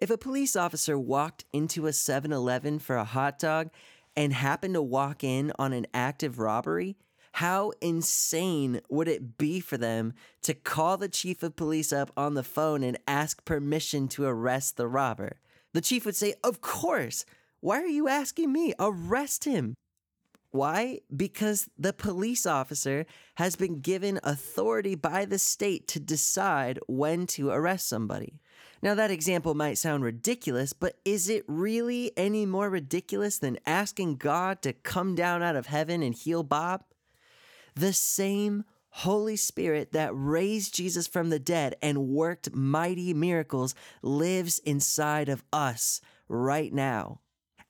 If 0.00 0.10
a 0.10 0.18
police 0.18 0.54
officer 0.54 0.98
walked 0.98 1.44
into 1.52 1.86
a 1.86 1.92
7 1.92 2.32
Eleven 2.32 2.78
for 2.78 2.96
a 2.96 3.04
hot 3.04 3.38
dog 3.38 3.70
and 4.18 4.32
happened 4.32 4.74
to 4.74 4.82
walk 4.82 5.22
in 5.22 5.52
on 5.60 5.72
an 5.72 5.86
active 5.94 6.40
robbery, 6.40 6.96
how 7.34 7.70
insane 7.80 8.80
would 8.90 9.06
it 9.06 9.38
be 9.38 9.60
for 9.60 9.78
them 9.78 10.12
to 10.42 10.54
call 10.54 10.96
the 10.96 11.08
chief 11.08 11.44
of 11.44 11.54
police 11.54 11.92
up 11.92 12.10
on 12.16 12.34
the 12.34 12.42
phone 12.42 12.82
and 12.82 12.98
ask 13.06 13.44
permission 13.44 14.08
to 14.08 14.24
arrest 14.24 14.76
the 14.76 14.88
robber? 14.88 15.38
The 15.72 15.80
chief 15.80 16.04
would 16.04 16.16
say, 16.16 16.34
Of 16.42 16.60
course. 16.60 17.24
Why 17.60 17.80
are 17.80 17.86
you 17.86 18.08
asking 18.08 18.52
me? 18.52 18.74
Arrest 18.80 19.44
him. 19.44 19.74
Why? 20.50 20.98
Because 21.14 21.68
the 21.78 21.92
police 21.92 22.44
officer 22.44 23.06
has 23.36 23.54
been 23.54 23.78
given 23.78 24.18
authority 24.24 24.96
by 24.96 25.26
the 25.26 25.38
state 25.38 25.86
to 25.88 26.00
decide 26.00 26.80
when 26.88 27.28
to 27.28 27.50
arrest 27.50 27.88
somebody. 27.88 28.40
Now, 28.80 28.94
that 28.94 29.10
example 29.10 29.54
might 29.54 29.78
sound 29.78 30.04
ridiculous, 30.04 30.72
but 30.72 30.98
is 31.04 31.28
it 31.28 31.44
really 31.48 32.12
any 32.16 32.46
more 32.46 32.70
ridiculous 32.70 33.38
than 33.38 33.58
asking 33.66 34.16
God 34.16 34.62
to 34.62 34.72
come 34.72 35.14
down 35.14 35.42
out 35.42 35.56
of 35.56 35.66
heaven 35.66 36.02
and 36.02 36.14
heal 36.14 36.44
Bob? 36.44 36.84
The 37.74 37.92
same 37.92 38.64
Holy 38.90 39.36
Spirit 39.36 39.92
that 39.92 40.10
raised 40.12 40.74
Jesus 40.74 41.06
from 41.06 41.30
the 41.30 41.38
dead 41.38 41.76
and 41.82 42.08
worked 42.08 42.54
mighty 42.54 43.12
miracles 43.14 43.74
lives 44.02 44.58
inside 44.60 45.28
of 45.28 45.44
us 45.52 46.00
right 46.28 46.72
now. 46.72 47.20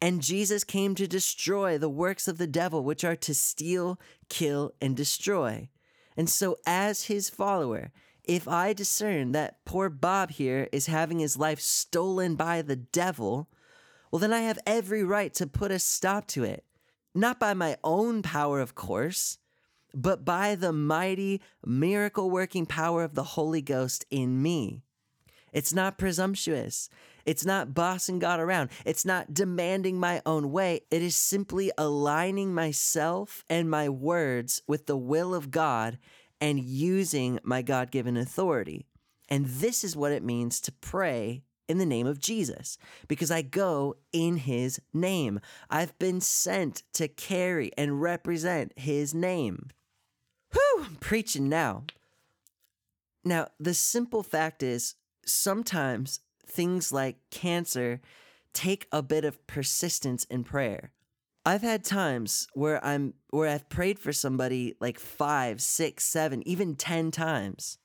And 0.00 0.22
Jesus 0.22 0.62
came 0.62 0.94
to 0.94 1.08
destroy 1.08 1.76
the 1.76 1.88
works 1.88 2.28
of 2.28 2.38
the 2.38 2.46
devil, 2.46 2.84
which 2.84 3.02
are 3.02 3.16
to 3.16 3.34
steal, 3.34 3.98
kill, 4.28 4.72
and 4.80 4.96
destroy. 4.96 5.68
And 6.16 6.30
so, 6.30 6.56
as 6.66 7.04
his 7.04 7.28
follower, 7.28 7.92
if 8.28 8.46
I 8.46 8.74
discern 8.74 9.32
that 9.32 9.64
poor 9.64 9.88
Bob 9.88 10.30
here 10.30 10.68
is 10.70 10.86
having 10.86 11.18
his 11.18 11.38
life 11.38 11.60
stolen 11.60 12.36
by 12.36 12.60
the 12.60 12.76
devil, 12.76 13.48
well, 14.12 14.20
then 14.20 14.34
I 14.34 14.40
have 14.40 14.58
every 14.66 15.02
right 15.02 15.32
to 15.34 15.46
put 15.46 15.72
a 15.72 15.78
stop 15.78 16.26
to 16.28 16.44
it. 16.44 16.64
Not 17.14 17.40
by 17.40 17.54
my 17.54 17.78
own 17.82 18.22
power, 18.22 18.60
of 18.60 18.74
course, 18.74 19.38
but 19.94 20.26
by 20.26 20.54
the 20.54 20.72
mighty, 20.72 21.40
miracle 21.64 22.30
working 22.30 22.66
power 22.66 23.02
of 23.02 23.14
the 23.14 23.24
Holy 23.24 23.62
Ghost 23.62 24.04
in 24.10 24.42
me. 24.42 24.82
It's 25.50 25.72
not 25.72 25.96
presumptuous. 25.96 26.90
It's 27.24 27.46
not 27.46 27.74
bossing 27.74 28.18
God 28.18 28.40
around. 28.40 28.68
It's 28.84 29.06
not 29.06 29.32
demanding 29.32 29.98
my 29.98 30.20
own 30.26 30.52
way. 30.52 30.82
It 30.90 31.02
is 31.02 31.16
simply 31.16 31.72
aligning 31.78 32.54
myself 32.54 33.44
and 33.48 33.70
my 33.70 33.88
words 33.88 34.62
with 34.66 34.86
the 34.86 34.96
will 34.96 35.34
of 35.34 35.50
God 35.50 35.98
and 36.40 36.60
using 36.60 37.38
my 37.42 37.62
God 37.62 37.90
given 37.90 38.16
authority. 38.16 38.86
And 39.28 39.46
this 39.46 39.84
is 39.84 39.96
what 39.96 40.12
it 40.12 40.22
means 40.22 40.60
to 40.62 40.72
pray 40.72 41.42
in 41.68 41.78
the 41.78 41.86
name 41.86 42.06
of 42.06 42.18
Jesus 42.18 42.78
because 43.06 43.30
I 43.30 43.42
go 43.42 43.96
in 44.12 44.38
his 44.38 44.80
name. 44.94 45.40
I've 45.68 45.98
been 45.98 46.20
sent 46.20 46.82
to 46.94 47.08
carry 47.08 47.70
and 47.76 48.00
represent 48.00 48.72
his 48.76 49.14
name. 49.14 49.68
Whew, 50.52 50.84
I'm 50.86 50.96
preaching 50.96 51.48
now. 51.48 51.84
Now, 53.24 53.48
the 53.60 53.74
simple 53.74 54.22
fact 54.22 54.62
is 54.62 54.94
sometimes 55.26 56.20
things 56.46 56.90
like 56.90 57.16
cancer 57.30 58.00
take 58.54 58.88
a 58.90 59.02
bit 59.02 59.24
of 59.24 59.46
persistence 59.46 60.24
in 60.24 60.44
prayer. 60.44 60.92
I've 61.48 61.62
had 61.62 61.82
times 61.82 62.46
where 62.52 62.84
I'm 62.84 63.14
where 63.30 63.48
I've 63.48 63.70
prayed 63.70 63.98
for 63.98 64.12
somebody 64.12 64.74
like 64.80 64.98
five, 64.98 65.62
six, 65.62 66.04
seven, 66.04 66.46
even 66.46 66.76
ten 66.76 67.10
times. 67.10 67.78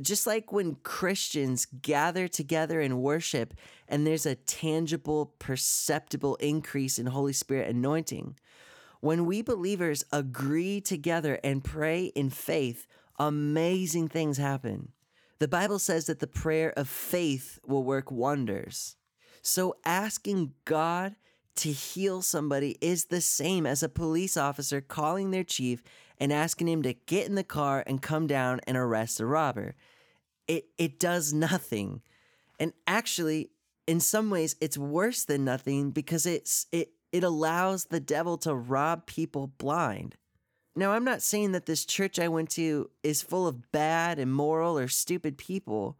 Just 0.00 0.26
like 0.26 0.50
when 0.50 0.76
Christians 0.76 1.66
gather 1.66 2.26
together 2.26 2.80
and 2.80 3.02
worship, 3.02 3.52
and 3.86 4.06
there's 4.06 4.24
a 4.24 4.34
tangible, 4.34 5.34
perceptible 5.38 6.36
increase 6.36 6.98
in 6.98 7.04
Holy 7.04 7.34
Spirit 7.34 7.68
anointing. 7.68 8.38
When 9.00 9.26
we 9.26 9.42
believers 9.42 10.02
agree 10.10 10.80
together 10.80 11.38
and 11.44 11.62
pray 11.62 12.06
in 12.14 12.30
faith, 12.30 12.86
amazing 13.18 14.08
things 14.08 14.38
happen. 14.38 14.92
The 15.38 15.48
Bible 15.48 15.78
says 15.78 16.06
that 16.06 16.20
the 16.20 16.26
prayer 16.26 16.72
of 16.78 16.88
faith 16.88 17.58
will 17.66 17.84
work 17.84 18.10
wonders. 18.10 18.96
So 19.42 19.74
asking 19.84 20.54
God 20.64 21.14
to 21.56 21.72
heal 21.72 22.22
somebody 22.22 22.76
is 22.80 23.06
the 23.06 23.20
same 23.20 23.66
as 23.66 23.82
a 23.82 23.88
police 23.88 24.36
officer 24.36 24.80
calling 24.80 25.30
their 25.30 25.44
chief 25.44 25.82
and 26.18 26.32
asking 26.32 26.68
him 26.68 26.82
to 26.82 26.94
get 26.94 27.26
in 27.26 27.34
the 27.34 27.44
car 27.44 27.82
and 27.86 28.02
come 28.02 28.26
down 28.26 28.60
and 28.66 28.76
arrest 28.76 29.18
the 29.18 29.26
robber. 29.26 29.74
It 30.48 30.68
it 30.78 30.98
does 30.98 31.32
nothing. 31.32 32.02
And 32.58 32.72
actually, 32.86 33.50
in 33.86 34.00
some 34.00 34.30
ways 34.30 34.56
it's 34.60 34.78
worse 34.78 35.24
than 35.24 35.44
nothing 35.44 35.90
because 35.90 36.26
it's 36.26 36.66
it 36.72 36.92
it 37.12 37.24
allows 37.24 37.86
the 37.86 38.00
devil 38.00 38.36
to 38.38 38.54
rob 38.54 39.06
people 39.06 39.46
blind. 39.58 40.16
Now, 40.78 40.92
I'm 40.92 41.04
not 41.04 41.22
saying 41.22 41.52
that 41.52 41.64
this 41.64 41.86
church 41.86 42.18
I 42.18 42.28
went 42.28 42.50
to 42.50 42.90
is 43.02 43.22
full 43.22 43.46
of 43.46 43.72
bad, 43.72 44.18
immoral, 44.18 44.78
or 44.78 44.88
stupid 44.88 45.38
people. 45.38 45.98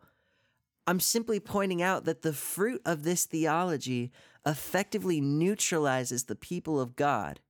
I'm 0.86 1.00
simply 1.00 1.40
pointing 1.40 1.82
out 1.82 2.04
that 2.04 2.22
the 2.22 2.32
fruit 2.32 2.80
of 2.84 3.02
this 3.02 3.24
theology 3.24 4.12
effectively 4.46 5.20
neutralizes 5.20 6.24
the 6.24 6.36
people 6.36 6.80
of 6.80 6.94
God. 6.94 7.40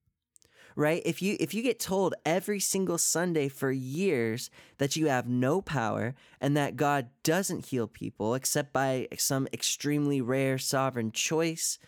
Right? 0.74 1.00
If 1.06 1.22
you 1.22 1.38
if 1.40 1.54
you 1.54 1.62
get 1.62 1.80
told 1.80 2.14
every 2.26 2.60
single 2.60 2.98
Sunday 2.98 3.48
for 3.48 3.70
years 3.70 4.50
that 4.76 4.94
you 4.94 5.06
have 5.06 5.26
no 5.26 5.62
power 5.62 6.14
and 6.38 6.54
that 6.54 6.76
God 6.76 7.08
doesn't 7.22 7.66
heal 7.66 7.86
people 7.86 8.34
except 8.34 8.74
by 8.74 9.08
some 9.16 9.48
extremely 9.54 10.20
rare 10.20 10.58
sovereign 10.58 11.12
choice, 11.12 11.78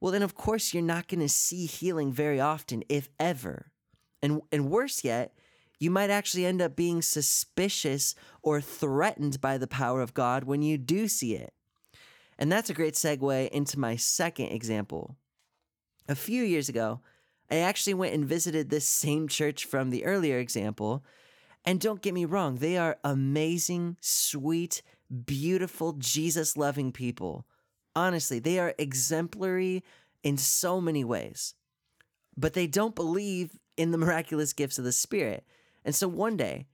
well 0.00 0.12
then 0.12 0.22
of 0.22 0.36
course 0.36 0.72
you're 0.72 0.82
not 0.82 1.08
going 1.08 1.20
to 1.20 1.28
see 1.28 1.66
healing 1.66 2.12
very 2.12 2.38
often 2.38 2.84
if 2.88 3.08
ever. 3.18 3.72
And 4.22 4.42
and 4.52 4.70
worse 4.70 5.02
yet, 5.02 5.34
you 5.84 5.90
might 5.90 6.10
actually 6.10 6.46
end 6.46 6.62
up 6.62 6.74
being 6.74 7.02
suspicious 7.02 8.14
or 8.42 8.60
threatened 8.60 9.40
by 9.40 9.58
the 9.58 9.66
power 9.66 10.00
of 10.00 10.14
God 10.14 10.44
when 10.44 10.62
you 10.62 10.78
do 10.78 11.06
see 11.06 11.34
it. 11.34 11.52
And 12.38 12.50
that's 12.50 12.70
a 12.70 12.74
great 12.74 12.94
segue 12.94 13.48
into 13.50 13.78
my 13.78 13.94
second 13.94 14.46
example. 14.46 15.16
A 16.08 16.14
few 16.14 16.42
years 16.42 16.70
ago, 16.70 17.00
I 17.50 17.56
actually 17.56 17.94
went 17.94 18.14
and 18.14 18.24
visited 18.24 18.70
this 18.70 18.88
same 18.88 19.28
church 19.28 19.66
from 19.66 19.90
the 19.90 20.06
earlier 20.06 20.38
example. 20.38 21.04
And 21.66 21.78
don't 21.78 22.02
get 22.02 22.14
me 22.14 22.24
wrong, 22.24 22.56
they 22.56 22.78
are 22.78 22.96
amazing, 23.04 23.98
sweet, 24.00 24.82
beautiful, 25.26 25.92
Jesus 25.92 26.56
loving 26.56 26.92
people. 26.92 27.46
Honestly, 27.94 28.38
they 28.38 28.58
are 28.58 28.74
exemplary 28.78 29.84
in 30.22 30.38
so 30.38 30.80
many 30.80 31.04
ways. 31.04 31.54
But 32.36 32.54
they 32.54 32.66
don't 32.66 32.96
believe 32.96 33.58
in 33.76 33.90
the 33.90 33.98
miraculous 33.98 34.52
gifts 34.54 34.78
of 34.78 34.84
the 34.84 34.92
Spirit. 34.92 35.44
And 35.84 35.94
so 35.94 36.08
one 36.08 36.36
day, 36.36 36.66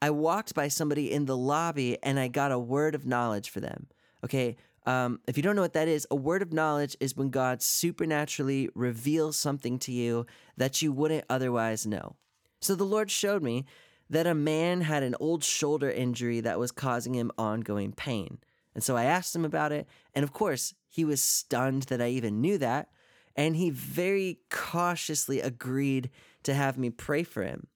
I 0.00 0.10
walked 0.10 0.54
by 0.54 0.68
somebody 0.68 1.12
in 1.12 1.26
the 1.26 1.36
lobby 1.36 1.98
and 2.02 2.18
I 2.18 2.28
got 2.28 2.52
a 2.52 2.58
word 2.58 2.94
of 2.94 3.06
knowledge 3.06 3.50
for 3.50 3.60
them. 3.60 3.88
Okay, 4.24 4.56
um, 4.86 5.20
if 5.26 5.36
you 5.36 5.42
don't 5.42 5.56
know 5.56 5.62
what 5.62 5.74
that 5.74 5.88
is, 5.88 6.06
a 6.10 6.16
word 6.16 6.40
of 6.40 6.52
knowledge 6.52 6.96
is 7.00 7.16
when 7.16 7.30
God 7.30 7.62
supernaturally 7.62 8.70
reveals 8.74 9.36
something 9.36 9.78
to 9.80 9.92
you 9.92 10.26
that 10.56 10.80
you 10.82 10.92
wouldn't 10.92 11.24
otherwise 11.28 11.86
know. 11.86 12.16
So 12.60 12.74
the 12.74 12.84
Lord 12.84 13.10
showed 13.10 13.42
me 13.42 13.66
that 14.10 14.26
a 14.26 14.34
man 14.34 14.80
had 14.80 15.02
an 15.02 15.14
old 15.20 15.44
shoulder 15.44 15.90
injury 15.90 16.40
that 16.40 16.58
was 16.58 16.72
causing 16.72 17.14
him 17.14 17.30
ongoing 17.36 17.92
pain. 17.92 18.38
And 18.74 18.82
so 18.82 18.96
I 18.96 19.04
asked 19.04 19.34
him 19.34 19.44
about 19.44 19.72
it. 19.72 19.86
And 20.14 20.22
of 20.22 20.32
course, 20.32 20.74
he 20.88 21.04
was 21.04 21.20
stunned 21.20 21.84
that 21.84 22.00
I 22.00 22.08
even 22.08 22.40
knew 22.40 22.58
that. 22.58 22.88
And 23.36 23.56
he 23.56 23.70
very 23.70 24.40
cautiously 24.50 25.40
agreed 25.40 26.10
to 26.44 26.54
have 26.54 26.78
me 26.78 26.90
pray 26.90 27.22
for 27.22 27.42
him. 27.42 27.66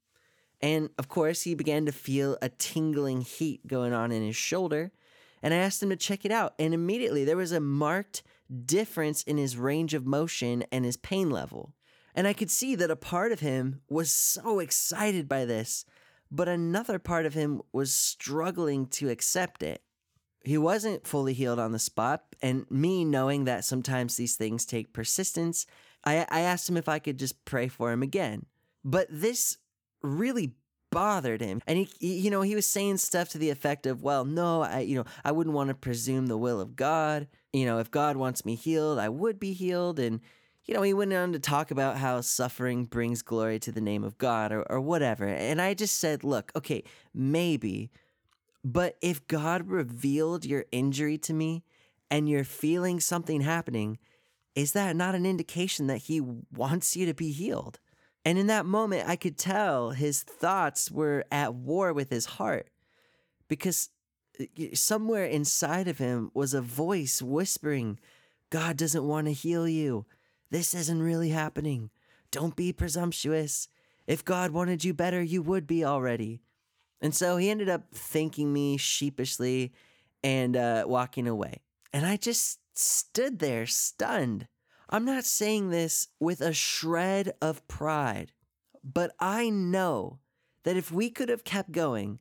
And 0.62 0.90
of 0.96 1.09
course, 1.09 1.42
he 1.42 1.55
began 1.55 1.87
to 1.87 1.92
feel 1.92 2.38
a 2.40 2.48
tingling 2.48 3.22
heat 3.22 3.66
going 3.66 3.92
on 3.92 4.12
in 4.12 4.22
his 4.22 4.37
shoulder 4.37 4.92
and 5.42 5.53
I 5.53 5.59
asked 5.59 5.83
him 5.83 5.90
to 5.90 5.96
check 5.96 6.25
it 6.25 6.31
out. 6.31 6.55
And 6.59 6.72
immediately 6.72 7.25
there 7.25 7.37
was 7.37 7.53
a 7.53 7.61
marked 7.61 8.22
difference 8.64 9.22
in 9.25 9.38
his 9.38 9.57
range 9.57 9.92
of 9.92 10.07
motion 10.07 10.64
and 10.70 10.85
his 10.85 10.96
pain 10.96 11.31
level. 11.31 11.75
And 12.14 12.29
I 12.29 12.33
could 12.33 12.51
see 12.51 12.75
that 12.77 12.90
a 12.90 12.96
part 12.96 13.33
of 13.33 13.40
him 13.40 13.81
was 13.88 14.12
so 14.12 14.61
excited 14.61 15.29
by 15.29 15.44
this, 15.44 15.85
but 16.31 16.48
another 16.48 16.98
part 16.98 17.27
of 17.27 17.35
him 17.35 17.62
was 17.72 17.92
struggling 17.92 18.87
to 18.88 19.09
accept 19.09 19.62
it. 19.62 19.83
He 20.44 20.59
wasn't 20.59 21.07
fully 21.07 21.33
healed 21.33 21.61
on 21.61 21.72
the 21.72 21.79
spot, 21.79 22.25
and 22.42 22.68
me 22.68 23.05
knowing 23.05 23.44
that 23.44 23.64
sometimes 23.64 24.16
these 24.16 24.37
things 24.37 24.66
take 24.66 24.92
persistence, 24.92 25.66
I, 26.05 26.27
I 26.29 26.40
asked 26.40 26.68
him 26.68 26.77
if 26.77 26.88
I 26.88 26.98
could 26.98 27.18
just 27.18 27.44
pray 27.44 27.68
for 27.68 27.92
him 27.92 28.03
again. 28.03 28.46
But 28.85 29.07
this 29.09 29.57
really 30.02 30.54
bothered 30.90 31.40
him. 31.40 31.60
And 31.66 31.78
he, 31.78 32.18
you 32.18 32.30
know, 32.30 32.42
he 32.42 32.54
was 32.54 32.66
saying 32.66 32.98
stuff 32.98 33.30
to 33.30 33.38
the 33.38 33.50
effect 33.50 33.86
of, 33.86 34.02
well, 34.02 34.24
no, 34.24 34.62
I, 34.62 34.80
you 34.80 34.94
know, 34.94 35.04
I 35.24 35.32
wouldn't 35.32 35.54
want 35.56 35.68
to 35.68 35.74
presume 35.74 36.26
the 36.26 36.38
will 36.38 36.60
of 36.60 36.76
God. 36.76 37.26
You 37.52 37.66
know, 37.66 37.78
if 37.78 37.90
God 37.90 38.16
wants 38.16 38.44
me 38.44 38.54
healed, 38.54 38.98
I 38.98 39.08
would 39.08 39.40
be 39.40 39.52
healed. 39.52 39.98
And, 39.98 40.20
you 40.64 40.74
know, 40.74 40.82
he 40.82 40.94
went 40.94 41.12
on 41.12 41.32
to 41.32 41.38
talk 41.38 41.70
about 41.70 41.96
how 41.96 42.20
suffering 42.20 42.84
brings 42.84 43.22
glory 43.22 43.58
to 43.60 43.72
the 43.72 43.80
name 43.80 44.04
of 44.04 44.18
God 44.18 44.52
or, 44.52 44.62
or 44.70 44.80
whatever. 44.80 45.26
And 45.26 45.60
I 45.60 45.74
just 45.74 45.98
said, 45.98 46.24
look, 46.24 46.52
okay, 46.54 46.84
maybe, 47.14 47.90
but 48.64 48.96
if 49.00 49.26
God 49.26 49.68
revealed 49.68 50.44
your 50.44 50.66
injury 50.70 51.18
to 51.18 51.32
me 51.32 51.64
and 52.10 52.28
you're 52.28 52.44
feeling 52.44 53.00
something 53.00 53.40
happening, 53.40 53.98
is 54.54 54.72
that 54.72 54.94
not 54.94 55.14
an 55.14 55.24
indication 55.24 55.86
that 55.86 55.98
he 55.98 56.20
wants 56.20 56.94
you 56.94 57.06
to 57.06 57.14
be 57.14 57.32
healed? 57.32 57.80
And 58.24 58.38
in 58.38 58.46
that 58.46 58.66
moment, 58.66 59.08
I 59.08 59.16
could 59.16 59.37
tell 59.37 59.90
his 59.90 60.22
thoughts 60.22 60.90
were 60.90 61.24
at 61.30 61.54
war 61.54 61.92
with 61.92 62.11
his 62.11 62.26
heart 62.26 62.68
because 63.48 63.90
uh, 64.40 64.44
somewhere 64.74 65.24
inside 65.24 65.88
of 65.88 65.98
him 65.98 66.30
was 66.35 66.54
a 66.54 66.62
voice 66.62 67.20
whispering, 67.20 67.98
God 68.50 68.76
doesn't 68.76 69.06
want 69.06 69.26
to 69.26 69.32
heal 69.32 69.66
you. 69.66 70.06
This 70.50 70.74
isn't 70.74 71.02
really 71.02 71.30
happening. 71.30 71.90
Don't 72.30 72.54
be 72.54 72.72
presumptuous. 72.72 73.68
If 74.06 74.24
God 74.24 74.52
wanted 74.52 74.85
you 74.85 74.94
better, 74.94 75.22
you 75.22 75.42
would 75.42 75.66
be 75.66 75.85
already. 75.85 76.42
And 77.00 77.14
so 77.14 77.37
he 77.37 77.50
ended 77.50 77.68
up 77.68 77.92
thanking 77.92 78.52
me 78.52 78.76
sheepishly 78.76 79.72
and 80.22 80.56
uh, 80.56 80.85
walking 80.87 81.26
away. 81.26 81.61
And 81.92 82.06
I 82.06 82.16
just 82.16 82.61
stood 82.74 83.38
there 83.38 83.66
stunned. 83.66 84.46
I'm 84.92 85.07
not 85.07 85.24
saying 85.24 85.70
this 85.70 86.09
with 86.20 86.42
a 86.42 86.52
shred 86.52 87.33
of 87.40 87.66
pride, 87.66 88.33
but 88.85 89.14
I 89.18 89.48
know 89.48 90.18
that 90.64 90.76
if 90.76 90.92
we 90.92 91.09
could 91.09 91.31
have 91.31 91.44
kept 91.44 91.72
going, 91.72 92.18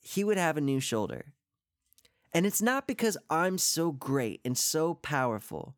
he 0.00 0.24
would 0.24 0.36
have 0.36 0.56
a 0.56 0.60
new 0.60 0.80
shoulder. 0.80 1.32
And 2.32 2.44
it's 2.44 2.60
not 2.60 2.88
because 2.88 3.16
I'm 3.30 3.56
so 3.56 3.92
great 3.92 4.40
and 4.44 4.58
so 4.58 4.94
powerful. 4.94 5.76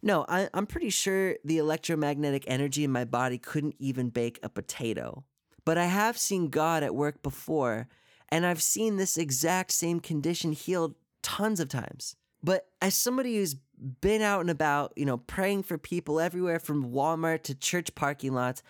No, 0.00 0.24
I, 0.28 0.48
am 0.54 0.66
pretty 0.66 0.90
sure 0.90 1.38
the 1.44 1.58
electromagnetic 1.58 2.44
energy 2.46 2.84
in 2.84 2.92
my 2.92 3.04
body 3.04 3.36
couldn't 3.36 3.74
even 3.80 4.10
bake 4.10 4.38
a 4.44 4.48
potato. 4.48 5.24
But 5.64 5.76
I 5.76 5.86
have 5.86 6.16
seen 6.16 6.50
God 6.50 6.84
at 6.84 6.94
work 6.94 7.20
before, 7.20 7.88
and 8.28 8.46
I've 8.46 8.62
seen 8.62 8.96
this 8.96 9.16
exact 9.16 9.72
same 9.72 9.98
condition 9.98 10.52
healed 10.52 10.94
tons 11.22 11.58
of 11.58 11.68
times. 11.68 12.14
But 12.44 12.68
as 12.80 12.94
somebody 12.94 13.36
who's 13.36 13.56
been 14.00 14.22
out 14.22 14.40
and 14.40 14.50
about, 14.50 14.92
you 14.96 15.04
know, 15.04 15.18
praying 15.18 15.64
for 15.64 15.78
people 15.78 16.20
everywhere 16.20 16.58
from 16.58 16.90
Walmart 16.90 17.42
to 17.44 17.54
church 17.54 17.94
parking 17.94 18.32
lots, 18.32 18.62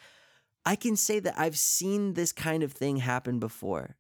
I 0.67 0.77
can 0.77 0.97
say 0.97 1.21
that 1.21 1.39
I've 1.39 1.59
seen 1.59 2.15
this 2.15 2.33
kind 2.33 2.63
of 2.63 2.73
thing 2.73 2.99
happen 2.99 3.39
before 3.39 3.97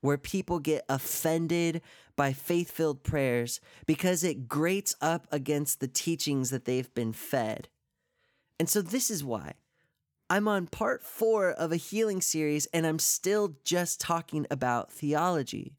where 0.00 0.18
people 0.18 0.58
get 0.58 0.84
offended 0.88 1.80
by 2.16 2.32
faith 2.32 2.70
filled 2.70 3.04
prayers 3.04 3.60
because 3.86 4.22
it 4.22 4.48
grates 4.48 4.94
up 5.00 5.26
against 5.30 5.80
the 5.80 5.88
teachings 5.88 6.50
that 6.50 6.64
they've 6.64 6.92
been 6.92 7.12
fed. 7.12 7.68
And 8.58 8.68
so, 8.68 8.82
this 8.82 9.10
is 9.10 9.24
why 9.24 9.54
I'm 10.28 10.48
on 10.48 10.66
part 10.66 11.02
four 11.02 11.50
of 11.50 11.72
a 11.72 11.76
healing 11.76 12.20
series 12.20 12.66
and 12.66 12.86
I'm 12.86 12.98
still 12.98 13.56
just 13.64 14.00
talking 14.00 14.46
about 14.50 14.92
theology 14.92 15.76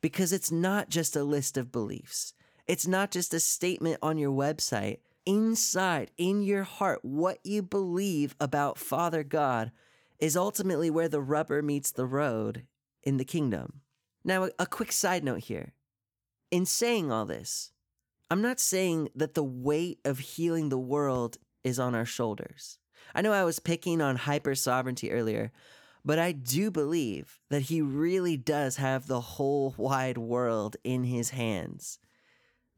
because 0.00 0.32
it's 0.32 0.52
not 0.52 0.88
just 0.88 1.16
a 1.16 1.24
list 1.24 1.56
of 1.56 1.72
beliefs. 1.72 2.32
It's 2.68 2.86
not 2.86 3.10
just 3.10 3.32
a 3.32 3.40
statement 3.40 3.98
on 4.02 4.18
your 4.18 4.30
website. 4.30 4.98
Inside, 5.24 6.10
in 6.18 6.42
your 6.42 6.64
heart, 6.64 7.00
what 7.02 7.38
you 7.42 7.62
believe 7.62 8.36
about 8.38 8.78
Father 8.78 9.24
God 9.24 9.72
is 10.18 10.36
ultimately 10.36 10.90
where 10.90 11.08
the 11.08 11.22
rubber 11.22 11.62
meets 11.62 11.90
the 11.90 12.06
road 12.06 12.66
in 13.02 13.16
the 13.16 13.24
kingdom. 13.24 13.80
Now, 14.22 14.50
a 14.58 14.66
quick 14.66 14.92
side 14.92 15.24
note 15.24 15.44
here. 15.44 15.72
In 16.50 16.66
saying 16.66 17.10
all 17.10 17.24
this, 17.24 17.72
I'm 18.30 18.42
not 18.42 18.60
saying 18.60 19.08
that 19.14 19.32
the 19.32 19.44
weight 19.44 20.00
of 20.04 20.18
healing 20.18 20.68
the 20.68 20.78
world 20.78 21.38
is 21.64 21.78
on 21.78 21.94
our 21.94 22.04
shoulders. 22.04 22.78
I 23.14 23.22
know 23.22 23.32
I 23.32 23.44
was 23.44 23.58
picking 23.58 24.02
on 24.02 24.16
hyper 24.16 24.54
sovereignty 24.54 25.10
earlier, 25.10 25.52
but 26.04 26.18
I 26.18 26.32
do 26.32 26.70
believe 26.70 27.38
that 27.48 27.62
he 27.62 27.80
really 27.80 28.36
does 28.36 28.76
have 28.76 29.06
the 29.06 29.20
whole 29.20 29.74
wide 29.78 30.18
world 30.18 30.76
in 30.84 31.04
his 31.04 31.30
hands. 31.30 31.98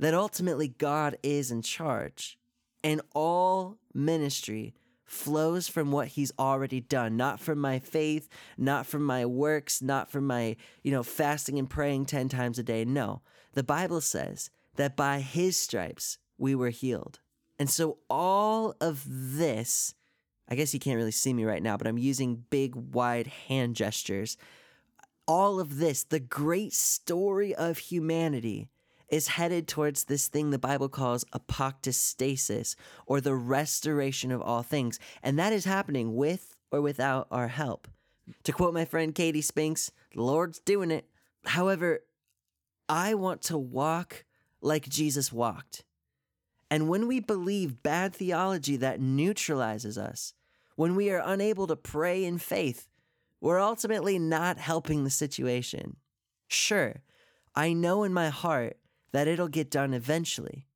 That 0.00 0.14
ultimately 0.14 0.68
God 0.68 1.18
is 1.22 1.50
in 1.50 1.60
charge, 1.60 2.38
and 2.82 3.02
all 3.14 3.76
ministry 3.92 4.74
flows 5.04 5.68
from 5.68 5.92
what 5.92 6.08
he's 6.08 6.32
already 6.38 6.80
done, 6.80 7.18
not 7.18 7.38
from 7.38 7.58
my 7.58 7.78
faith, 7.78 8.26
not 8.56 8.86
from 8.86 9.04
my 9.04 9.26
works, 9.26 9.82
not 9.82 10.10
from 10.10 10.26
my, 10.26 10.56
you 10.82 10.90
know, 10.90 11.02
fasting 11.02 11.58
and 11.58 11.68
praying 11.68 12.06
10 12.06 12.30
times 12.30 12.58
a 12.58 12.62
day. 12.62 12.82
No. 12.84 13.20
The 13.52 13.62
Bible 13.62 14.00
says 14.00 14.48
that 14.76 14.96
by 14.96 15.20
his 15.20 15.58
stripes 15.58 16.16
we 16.38 16.54
were 16.54 16.70
healed. 16.70 17.20
And 17.58 17.68
so 17.68 17.98
all 18.08 18.76
of 18.80 19.04
this, 19.06 19.94
I 20.48 20.54
guess 20.54 20.72
you 20.72 20.80
can't 20.80 20.96
really 20.96 21.10
see 21.10 21.34
me 21.34 21.44
right 21.44 21.62
now, 21.62 21.76
but 21.76 21.86
I'm 21.86 21.98
using 21.98 22.44
big, 22.48 22.74
wide 22.74 23.26
hand 23.26 23.76
gestures. 23.76 24.38
All 25.28 25.60
of 25.60 25.76
this, 25.76 26.04
the 26.04 26.20
great 26.20 26.72
story 26.72 27.54
of 27.54 27.76
humanity, 27.76 28.70
is 29.10 29.28
headed 29.28 29.66
towards 29.66 30.04
this 30.04 30.28
thing 30.28 30.50
the 30.50 30.58
Bible 30.58 30.88
calls 30.88 31.24
apokatastasis, 31.34 32.76
or 33.06 33.20
the 33.20 33.34
restoration 33.34 34.30
of 34.30 34.40
all 34.40 34.62
things. 34.62 34.98
And 35.22 35.38
that 35.38 35.52
is 35.52 35.64
happening 35.64 36.14
with 36.14 36.56
or 36.70 36.80
without 36.80 37.26
our 37.30 37.48
help. 37.48 37.88
To 38.44 38.52
quote 38.52 38.74
my 38.74 38.84
friend 38.84 39.14
Katie 39.14 39.40
Spinks, 39.40 39.90
the 40.14 40.22
Lord's 40.22 40.60
doing 40.60 40.90
it. 40.90 41.06
However, 41.44 42.00
I 42.88 43.14
want 43.14 43.42
to 43.42 43.58
walk 43.58 44.24
like 44.60 44.88
Jesus 44.88 45.32
walked. 45.32 45.84
And 46.70 46.88
when 46.88 47.08
we 47.08 47.18
believe 47.18 47.82
bad 47.82 48.14
theology 48.14 48.76
that 48.76 49.00
neutralizes 49.00 49.98
us, 49.98 50.34
when 50.76 50.94
we 50.94 51.10
are 51.10 51.22
unable 51.24 51.66
to 51.66 51.76
pray 51.76 52.24
in 52.24 52.38
faith, 52.38 52.88
we're 53.40 53.60
ultimately 53.60 54.18
not 54.18 54.58
helping 54.58 55.02
the 55.02 55.10
situation. 55.10 55.96
Sure, 56.46 57.02
I 57.54 57.72
know 57.72 58.04
in 58.04 58.12
my 58.12 58.28
heart 58.28 58.76
that 59.12 59.28
it'll 59.28 59.48
get 59.48 59.70
done 59.70 59.94
eventually. 59.94 60.66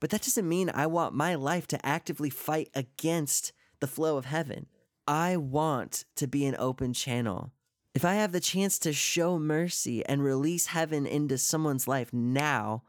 But 0.00 0.10
that 0.10 0.22
doesn't 0.22 0.48
mean 0.48 0.70
I 0.70 0.86
want 0.86 1.14
my 1.14 1.34
life 1.34 1.66
to 1.68 1.86
actively 1.86 2.30
fight 2.30 2.68
against 2.74 3.52
the 3.80 3.86
flow 3.86 4.16
of 4.16 4.26
heaven. 4.26 4.66
I 5.06 5.36
want 5.36 6.04
to 6.16 6.26
be 6.26 6.46
an 6.46 6.56
open 6.58 6.92
channel. 6.92 7.52
If 7.94 8.04
I 8.04 8.14
have 8.14 8.32
the 8.32 8.40
chance 8.40 8.78
to 8.80 8.92
show 8.92 9.38
mercy 9.38 10.04
and 10.04 10.22
release 10.22 10.66
heaven 10.66 11.06
into 11.06 11.38
someone's 11.38 11.86
life 11.86 12.12
now, 12.12 12.82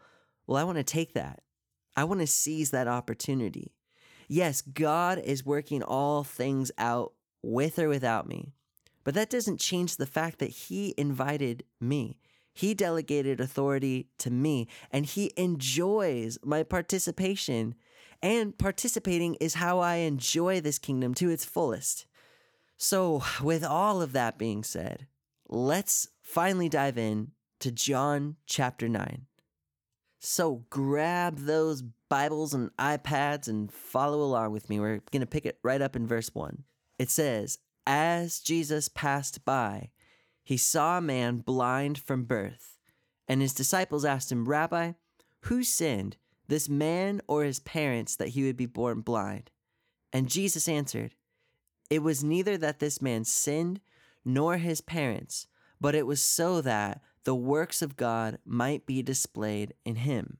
well, 0.47 0.57
I 0.57 0.63
want 0.63 0.77
to 0.77 0.83
take 0.83 1.13
that. 1.13 1.41
I 1.95 2.03
want 2.05 2.21
to 2.21 2.27
seize 2.27 2.71
that 2.71 2.87
opportunity. 2.87 3.73
Yes, 4.27 4.61
God 4.61 5.19
is 5.19 5.45
working 5.45 5.83
all 5.83 6.23
things 6.23 6.71
out 6.77 7.13
with 7.43 7.77
or 7.77 7.87
without 7.87 8.27
me, 8.27 8.53
but 9.03 9.13
that 9.13 9.29
doesn't 9.29 9.59
change 9.59 9.97
the 9.97 10.07
fact 10.07 10.39
that 10.39 10.49
He 10.49 10.95
invited 10.97 11.63
me. 11.79 12.17
He 12.55 12.73
delegated 12.73 13.41
authority 13.41 14.07
to 14.17 14.31
me 14.31 14.67
and 14.89 15.05
he 15.05 15.33
enjoys 15.35 16.39
my 16.41 16.63
participation. 16.63 17.75
And 18.23 18.57
participating 18.57 19.35
is 19.35 19.55
how 19.55 19.79
I 19.79 19.95
enjoy 19.95 20.61
this 20.61 20.79
kingdom 20.79 21.13
to 21.15 21.29
its 21.29 21.43
fullest. 21.43 22.07
So, 22.77 23.23
with 23.43 23.63
all 23.63 24.01
of 24.01 24.13
that 24.13 24.37
being 24.37 24.63
said, 24.63 25.07
let's 25.47 26.07
finally 26.21 26.69
dive 26.69 26.97
in 26.97 27.31
to 27.59 27.71
John 27.71 28.37
chapter 28.45 28.87
9. 28.87 29.25
So, 30.19 30.65
grab 30.69 31.39
those 31.39 31.83
Bibles 32.09 32.53
and 32.53 32.71
iPads 32.77 33.47
and 33.49 33.71
follow 33.71 34.21
along 34.21 34.51
with 34.53 34.69
me. 34.69 34.79
We're 34.79 35.01
going 35.11 35.21
to 35.21 35.25
pick 35.27 35.45
it 35.45 35.59
right 35.61 35.81
up 35.81 35.95
in 35.95 36.07
verse 36.07 36.31
1. 36.33 36.63
It 36.97 37.09
says, 37.09 37.59
As 37.85 38.39
Jesus 38.39 38.87
passed 38.89 39.43
by, 39.45 39.91
he 40.45 40.55
saw 40.55 40.97
a 40.99 41.01
man 41.01 41.39
blind 41.39 41.97
from 41.97 42.23
birth. 42.23 42.77
And 43.27 43.41
his 43.41 43.53
disciples 43.53 44.05
asked 44.05 44.31
him, 44.31 44.47
Rabbi, 44.47 44.93
who 45.41 45.63
sinned, 45.63 46.15
this 46.47 46.69
man 46.69 47.21
or 47.27 47.43
his 47.43 47.59
parents, 47.59 48.15
that 48.15 48.29
he 48.29 48.43
would 48.43 48.55
be 48.55 48.67
born 48.67 49.01
blind? 49.01 49.49
And 50.13 50.29
Jesus 50.29 50.69
answered, 50.69 51.15
It 51.89 52.03
was 52.03 52.23
neither 52.23 52.57
that 52.57 52.79
this 52.79 53.01
man 53.01 53.25
sinned 53.25 53.81
nor 54.23 54.57
his 54.57 54.79
parents, 54.79 55.47
but 55.81 55.95
it 55.95 56.07
was 56.07 56.21
so 56.21 56.61
that 56.61 57.01
the 57.25 57.35
works 57.35 57.81
of 57.81 57.97
God 57.97 58.37
might 58.45 58.85
be 58.85 59.01
displayed 59.01 59.73
in 59.83 59.95
him. 59.95 60.37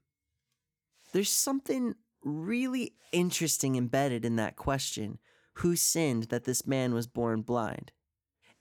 There's 1.12 1.30
something 1.30 1.96
really 2.24 2.94
interesting 3.12 3.76
embedded 3.76 4.24
in 4.24 4.36
that 4.36 4.56
question 4.56 5.18
who 5.56 5.76
sinned 5.76 6.24
that 6.26 6.44
this 6.44 6.68
man 6.68 6.94
was 6.94 7.08
born 7.08 7.42
blind? 7.42 7.92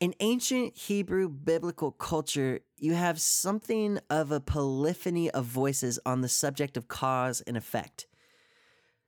In 0.00 0.14
ancient 0.20 0.76
Hebrew 0.76 1.28
biblical 1.28 1.92
culture, 1.92 2.60
you 2.76 2.94
have 2.94 3.20
something 3.20 4.00
of 4.10 4.32
a 4.32 4.40
polyphony 4.40 5.30
of 5.30 5.44
voices 5.44 6.00
on 6.04 6.20
the 6.20 6.28
subject 6.28 6.76
of 6.76 6.88
cause 6.88 7.40
and 7.42 7.56
effect. 7.56 8.06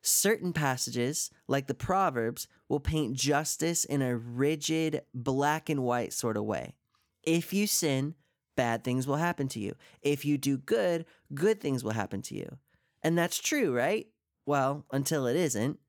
Certain 0.00 0.52
passages, 0.52 1.30
like 1.48 1.66
the 1.66 1.74
Proverbs, 1.74 2.46
will 2.68 2.78
paint 2.78 3.16
justice 3.16 3.84
in 3.84 4.00
a 4.00 4.16
rigid, 4.16 5.02
black 5.12 5.68
and 5.68 5.82
white 5.82 6.12
sort 6.12 6.36
of 6.36 6.44
way. 6.44 6.76
If 7.24 7.52
you 7.52 7.66
sin, 7.66 8.14
bad 8.54 8.84
things 8.84 9.06
will 9.08 9.16
happen 9.16 9.48
to 9.48 9.60
you. 9.60 9.74
If 10.02 10.24
you 10.24 10.38
do 10.38 10.56
good, 10.56 11.04
good 11.34 11.60
things 11.60 11.82
will 11.82 11.90
happen 11.90 12.22
to 12.22 12.36
you. 12.36 12.58
And 13.02 13.18
that's 13.18 13.38
true, 13.38 13.74
right? 13.76 14.06
Well, 14.46 14.84
until 14.92 15.26
it 15.26 15.36
isn't. 15.36 15.80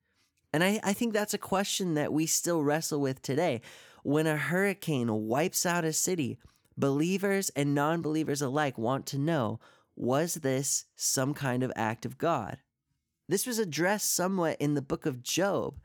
And 0.52 0.64
I, 0.64 0.80
I 0.84 0.94
think 0.94 1.14
that's 1.14 1.36
a 1.36 1.40
question 1.40 1.94
that 1.94 2.12
we 2.12 2.26
still 2.26 2.64
wrestle 2.64 3.00
with 3.00 3.22
today. 3.22 3.62
When 4.08 4.26
a 4.26 4.38
hurricane 4.38 5.28
wipes 5.28 5.66
out 5.66 5.84
a 5.84 5.92
city, 5.92 6.38
believers 6.78 7.50
and 7.58 7.76
non 7.76 8.02
believers 8.02 8.42
alike 8.42 8.78
want 8.78 9.06
to 9.08 9.18
know 9.18 9.60
was 9.98 10.36
this 10.36 10.86
some 10.96 11.34
kind 11.34 11.62
of 11.62 11.74
act 11.76 12.06
of 12.06 12.18
God? 12.18 12.60
This 13.28 13.46
was 13.46 13.60
addressed 13.60 14.16
somewhat 14.16 14.56
in 14.62 14.76
the 14.76 14.82
book 14.82 15.06
of 15.06 15.22
Job. 15.22 15.82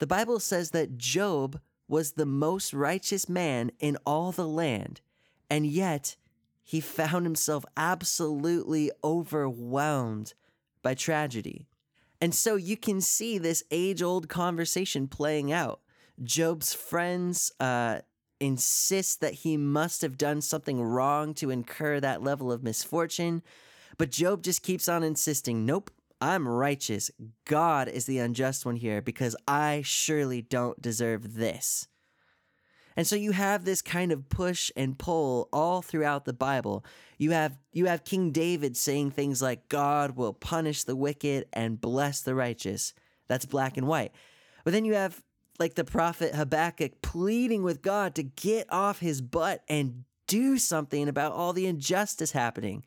The 0.00 0.06
Bible 0.06 0.38
says 0.38 0.72
that 0.72 0.98
Job 0.98 1.58
was 1.88 2.12
the 2.12 2.26
most 2.26 2.74
righteous 2.74 3.26
man 3.26 3.70
in 3.78 3.96
all 4.04 4.32
the 4.32 4.46
land, 4.46 5.00
and 5.48 5.66
yet 5.66 6.16
he 6.62 6.78
found 6.78 7.24
himself 7.24 7.64
absolutely 7.74 8.90
overwhelmed 9.02 10.34
by 10.82 10.92
tragedy. 10.92 11.64
And 12.20 12.34
so 12.34 12.56
you 12.56 12.76
can 12.76 13.00
see 13.00 13.38
this 13.38 13.64
age 13.70 14.02
old 14.02 14.28
conversation 14.28 15.08
playing 15.08 15.50
out. 15.50 15.80
Job's 16.22 16.72
friends 16.72 17.52
uh, 17.60 18.00
insist 18.40 19.20
that 19.20 19.34
he 19.34 19.56
must 19.56 20.02
have 20.02 20.18
done 20.18 20.40
something 20.40 20.82
wrong 20.82 21.34
to 21.34 21.50
incur 21.50 22.00
that 22.00 22.22
level 22.22 22.50
of 22.52 22.62
misfortune. 22.62 23.42
But 23.98 24.10
Job 24.10 24.42
just 24.42 24.62
keeps 24.62 24.88
on 24.88 25.02
insisting, 25.02 25.64
nope, 25.64 25.90
I'm 26.20 26.48
righteous. 26.48 27.10
God 27.44 27.88
is 27.88 28.06
the 28.06 28.18
unjust 28.18 28.64
one 28.64 28.76
here 28.76 29.02
because 29.02 29.36
I 29.46 29.82
surely 29.84 30.42
don't 30.42 30.80
deserve 30.80 31.34
this. 31.34 31.88
And 32.96 33.06
so 33.06 33.14
you 33.14 33.32
have 33.32 33.64
this 33.64 33.82
kind 33.82 34.10
of 34.10 34.30
push 34.30 34.70
and 34.74 34.98
pull 34.98 35.50
all 35.52 35.82
throughout 35.82 36.24
the 36.24 36.32
Bible. 36.32 36.84
You 37.18 37.32
have 37.32 37.58
you 37.72 37.86
have 37.86 38.04
King 38.04 38.32
David 38.32 38.74
saying 38.74 39.10
things 39.10 39.42
like 39.42 39.68
God 39.68 40.16
will 40.16 40.32
punish 40.32 40.84
the 40.84 40.96
wicked 40.96 41.46
and 41.52 41.80
bless 41.80 42.22
the 42.22 42.34
righteous. 42.34 42.94
That's 43.28 43.44
black 43.44 43.76
and 43.76 43.86
white. 43.86 44.12
But 44.64 44.72
then 44.72 44.86
you 44.86 44.94
have 44.94 45.22
like 45.58 45.74
the 45.74 45.84
prophet 45.84 46.34
Habakkuk 46.34 47.02
pleading 47.02 47.62
with 47.62 47.82
God 47.82 48.14
to 48.14 48.22
get 48.22 48.72
off 48.72 49.00
his 49.00 49.20
butt 49.20 49.62
and 49.68 50.04
do 50.26 50.58
something 50.58 51.08
about 51.08 51.32
all 51.32 51.52
the 51.52 51.66
injustice 51.66 52.32
happening. 52.32 52.84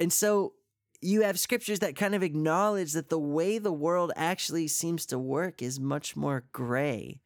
And 0.00 0.12
so 0.12 0.54
you 1.00 1.22
have 1.22 1.38
scriptures 1.38 1.80
that 1.80 1.96
kind 1.96 2.14
of 2.14 2.22
acknowledge 2.22 2.92
that 2.92 3.08
the 3.08 3.18
way 3.18 3.58
the 3.58 3.72
world 3.72 4.12
actually 4.16 4.68
seems 4.68 5.04
to 5.06 5.18
work 5.18 5.60
is 5.60 5.80
much 5.80 6.16
more 6.16 6.44
gray. 6.52 7.20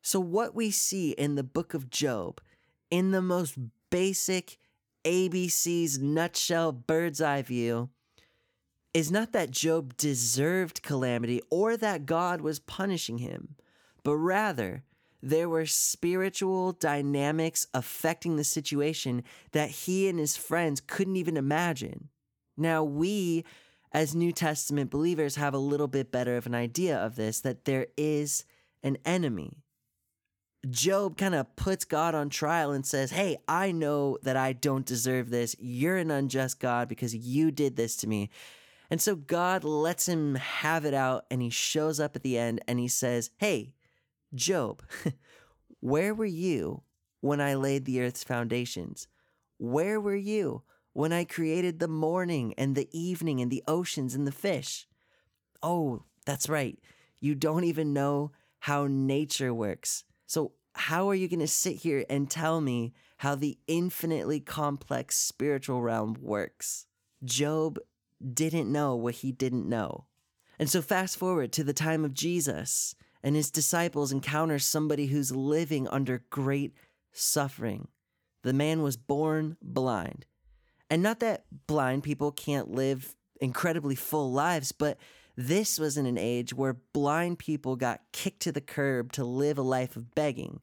So, 0.00 0.20
what 0.20 0.54
we 0.54 0.70
see 0.70 1.10
in 1.10 1.34
the 1.34 1.42
book 1.42 1.74
of 1.74 1.90
Job, 1.90 2.40
in 2.90 3.10
the 3.10 3.20
most 3.20 3.58
basic 3.90 4.58
ABC's 5.04 5.98
nutshell 5.98 6.70
bird's 6.70 7.20
eye 7.20 7.42
view, 7.42 7.90
is 8.94 9.10
not 9.10 9.32
that 9.32 9.50
Job 9.50 9.96
deserved 9.96 10.82
calamity 10.82 11.42
or 11.50 11.76
that 11.76 12.06
God 12.06 12.40
was 12.40 12.60
punishing 12.60 13.18
him 13.18 13.56
but 14.06 14.14
rather 14.14 14.84
there 15.20 15.48
were 15.48 15.66
spiritual 15.66 16.70
dynamics 16.70 17.66
affecting 17.74 18.36
the 18.36 18.44
situation 18.44 19.24
that 19.50 19.68
he 19.68 20.08
and 20.08 20.20
his 20.20 20.36
friends 20.36 20.80
couldn't 20.80 21.16
even 21.16 21.36
imagine. 21.36 22.08
Now, 22.56 22.84
we 22.84 23.44
as 23.90 24.14
New 24.14 24.30
Testament 24.30 24.92
believers 24.92 25.34
have 25.34 25.54
a 25.54 25.58
little 25.58 25.88
bit 25.88 26.12
better 26.12 26.36
of 26.36 26.46
an 26.46 26.54
idea 26.54 26.96
of 26.96 27.16
this 27.16 27.40
that 27.40 27.64
there 27.64 27.88
is 27.96 28.44
an 28.84 28.96
enemy. 29.04 29.64
Job 30.70 31.16
kind 31.16 31.34
of 31.34 31.56
puts 31.56 31.84
God 31.84 32.14
on 32.14 32.30
trial 32.30 32.70
and 32.70 32.86
says, 32.86 33.10
Hey, 33.10 33.38
I 33.48 33.72
know 33.72 34.18
that 34.22 34.36
I 34.36 34.52
don't 34.52 34.86
deserve 34.86 35.30
this. 35.30 35.56
You're 35.58 35.96
an 35.96 36.12
unjust 36.12 36.60
God 36.60 36.88
because 36.88 37.12
you 37.12 37.50
did 37.50 37.74
this 37.74 37.96
to 37.96 38.06
me. 38.06 38.30
And 38.88 39.00
so 39.00 39.16
God 39.16 39.64
lets 39.64 40.06
him 40.06 40.36
have 40.36 40.84
it 40.84 40.94
out 40.94 41.24
and 41.28 41.42
he 41.42 41.50
shows 41.50 41.98
up 41.98 42.14
at 42.14 42.22
the 42.22 42.38
end 42.38 42.60
and 42.68 42.78
he 42.78 42.86
says, 42.86 43.30
Hey, 43.38 43.72
Job, 44.36 44.82
where 45.80 46.14
were 46.14 46.24
you 46.24 46.82
when 47.20 47.40
I 47.40 47.54
laid 47.54 47.84
the 47.84 48.00
earth's 48.00 48.24
foundations? 48.24 49.08
Where 49.58 50.00
were 50.00 50.16
you 50.16 50.62
when 50.92 51.12
I 51.12 51.24
created 51.24 51.78
the 51.78 51.88
morning 51.88 52.54
and 52.56 52.74
the 52.74 52.88
evening 52.92 53.40
and 53.40 53.50
the 53.50 53.64
oceans 53.66 54.14
and 54.14 54.26
the 54.26 54.32
fish? 54.32 54.86
Oh, 55.62 56.02
that's 56.24 56.48
right. 56.48 56.78
You 57.18 57.34
don't 57.34 57.64
even 57.64 57.92
know 57.92 58.32
how 58.60 58.86
nature 58.86 59.54
works. 59.54 60.04
So, 60.26 60.52
how 60.74 61.08
are 61.08 61.14
you 61.14 61.28
going 61.28 61.40
to 61.40 61.46
sit 61.46 61.76
here 61.76 62.04
and 62.10 62.30
tell 62.30 62.60
me 62.60 62.92
how 63.18 63.34
the 63.34 63.58
infinitely 63.66 64.40
complex 64.40 65.16
spiritual 65.16 65.80
realm 65.80 66.16
works? 66.20 66.86
Job 67.24 67.78
didn't 68.34 68.70
know 68.70 68.94
what 68.94 69.16
he 69.16 69.32
didn't 69.32 69.68
know. 69.68 70.04
And 70.58 70.68
so, 70.68 70.82
fast 70.82 71.16
forward 71.16 71.52
to 71.52 71.64
the 71.64 71.72
time 71.72 72.04
of 72.04 72.12
Jesus, 72.12 72.94
and 73.22 73.36
his 73.36 73.50
disciples 73.50 74.12
encounter 74.12 74.58
somebody 74.58 75.06
who's 75.06 75.34
living 75.34 75.88
under 75.88 76.24
great 76.30 76.74
suffering. 77.12 77.88
The 78.42 78.52
man 78.52 78.82
was 78.82 78.96
born 78.96 79.56
blind. 79.60 80.26
And 80.88 81.02
not 81.02 81.20
that 81.20 81.44
blind 81.66 82.04
people 82.04 82.30
can't 82.30 82.70
live 82.70 83.16
incredibly 83.40 83.94
full 83.94 84.32
lives, 84.32 84.72
but 84.72 84.98
this 85.36 85.78
was 85.78 85.96
in 85.96 86.06
an 86.06 86.16
age 86.16 86.54
where 86.54 86.78
blind 86.92 87.38
people 87.38 87.76
got 87.76 88.00
kicked 88.12 88.40
to 88.40 88.52
the 88.52 88.60
curb 88.60 89.12
to 89.12 89.24
live 89.24 89.58
a 89.58 89.62
life 89.62 89.96
of 89.96 90.14
begging 90.14 90.60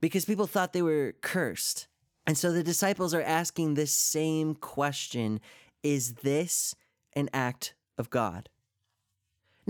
because 0.00 0.24
people 0.24 0.46
thought 0.46 0.72
they 0.72 0.82
were 0.82 1.14
cursed. 1.20 1.86
And 2.26 2.36
so 2.38 2.52
the 2.52 2.62
disciples 2.62 3.12
are 3.12 3.22
asking 3.22 3.74
this 3.74 3.94
same 3.94 4.54
question 4.54 5.40
Is 5.82 6.14
this 6.14 6.74
an 7.14 7.28
act 7.32 7.74
of 7.98 8.10
God? 8.10 8.48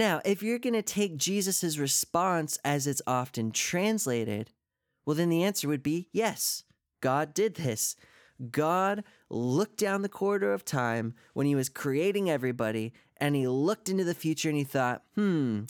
Now, 0.00 0.22
if 0.24 0.42
you're 0.42 0.58
going 0.58 0.72
to 0.72 0.80
take 0.80 1.18
Jesus' 1.18 1.76
response 1.76 2.56
as 2.64 2.86
it's 2.86 3.02
often 3.06 3.50
translated, 3.50 4.50
well, 5.04 5.14
then 5.14 5.28
the 5.28 5.44
answer 5.44 5.68
would 5.68 5.82
be 5.82 6.08
yes, 6.10 6.64
God 7.02 7.34
did 7.34 7.56
this. 7.56 7.96
God 8.50 9.04
looked 9.28 9.76
down 9.76 10.00
the 10.00 10.08
corridor 10.08 10.54
of 10.54 10.64
time 10.64 11.12
when 11.34 11.46
he 11.46 11.54
was 11.54 11.68
creating 11.68 12.30
everybody 12.30 12.94
and 13.18 13.36
he 13.36 13.46
looked 13.46 13.90
into 13.90 14.04
the 14.04 14.14
future 14.14 14.48
and 14.48 14.56
he 14.56 14.64
thought, 14.64 15.02
hmm, 15.16 15.64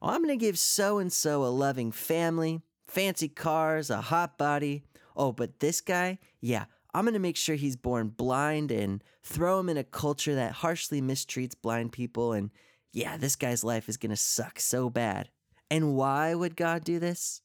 I'm 0.00 0.22
going 0.22 0.38
to 0.38 0.42
give 0.42 0.58
so 0.58 0.96
and 0.96 1.12
so 1.12 1.44
a 1.44 1.52
loving 1.52 1.92
family, 1.92 2.62
fancy 2.88 3.28
cars, 3.28 3.90
a 3.90 4.00
hot 4.00 4.38
body. 4.38 4.84
Oh, 5.14 5.32
but 5.32 5.60
this 5.60 5.82
guy, 5.82 6.18
yeah, 6.40 6.64
I'm 6.94 7.04
going 7.04 7.12
to 7.12 7.20
make 7.20 7.36
sure 7.36 7.56
he's 7.56 7.76
born 7.76 8.08
blind 8.08 8.70
and 8.70 9.04
throw 9.22 9.60
him 9.60 9.68
in 9.68 9.76
a 9.76 9.84
culture 9.84 10.34
that 10.34 10.52
harshly 10.52 11.02
mistreats 11.02 11.52
blind 11.60 11.92
people. 11.92 12.32
And 12.32 12.50
yeah, 12.92 13.16
this 13.16 13.36
guy's 13.36 13.64
life 13.64 13.88
is 13.88 13.96
going 13.96 14.10
to 14.10 14.16
suck 14.16 14.58
so 14.58 14.90
bad. 14.90 15.28
And 15.70 15.94
why 15.94 16.34
would 16.34 16.56
God 16.56 16.84
do 16.84 16.98
this? 16.98 17.42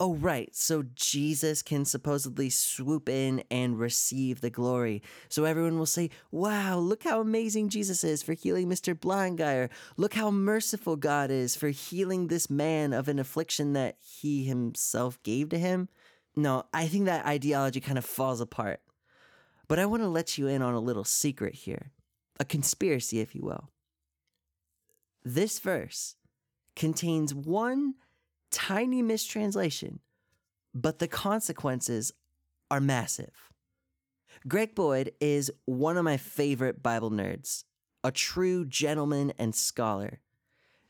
Oh, 0.00 0.14
right. 0.14 0.54
So 0.54 0.84
Jesus 0.94 1.60
can 1.60 1.84
supposedly 1.84 2.50
swoop 2.50 3.08
in 3.08 3.42
and 3.50 3.80
receive 3.80 4.40
the 4.40 4.50
glory. 4.50 5.02
So 5.28 5.44
everyone 5.44 5.76
will 5.76 5.86
say, 5.86 6.10
Wow, 6.30 6.78
look 6.78 7.02
how 7.02 7.20
amazing 7.20 7.70
Jesus 7.70 8.04
is 8.04 8.22
for 8.22 8.34
healing 8.34 8.68
Mr. 8.68 8.98
Blind 8.98 9.38
Guy, 9.38 9.54
or 9.54 9.70
look 9.96 10.14
how 10.14 10.30
merciful 10.30 10.94
God 10.94 11.32
is 11.32 11.56
for 11.56 11.70
healing 11.70 12.28
this 12.28 12.48
man 12.48 12.92
of 12.92 13.08
an 13.08 13.18
affliction 13.18 13.72
that 13.72 13.96
he 13.98 14.44
himself 14.44 15.20
gave 15.24 15.48
to 15.48 15.58
him. 15.58 15.88
No, 16.36 16.62
I 16.72 16.86
think 16.86 17.06
that 17.06 17.26
ideology 17.26 17.80
kind 17.80 17.98
of 17.98 18.04
falls 18.04 18.40
apart. 18.40 18.80
But 19.66 19.80
I 19.80 19.86
want 19.86 20.04
to 20.04 20.08
let 20.08 20.38
you 20.38 20.46
in 20.46 20.62
on 20.62 20.74
a 20.74 20.80
little 20.80 21.04
secret 21.04 21.54
here 21.54 21.90
a 22.38 22.44
conspiracy, 22.44 23.18
if 23.18 23.34
you 23.34 23.42
will. 23.42 23.68
This 25.30 25.58
verse 25.58 26.16
contains 26.74 27.34
one 27.34 27.96
tiny 28.50 29.02
mistranslation, 29.02 30.00
but 30.74 31.00
the 31.00 31.06
consequences 31.06 32.14
are 32.70 32.80
massive. 32.80 33.34
Greg 34.48 34.74
Boyd 34.74 35.12
is 35.20 35.52
one 35.66 35.98
of 35.98 36.04
my 36.04 36.16
favorite 36.16 36.82
Bible 36.82 37.10
nerds, 37.10 37.64
a 38.02 38.10
true 38.10 38.64
gentleman 38.64 39.34
and 39.38 39.54
scholar. 39.54 40.20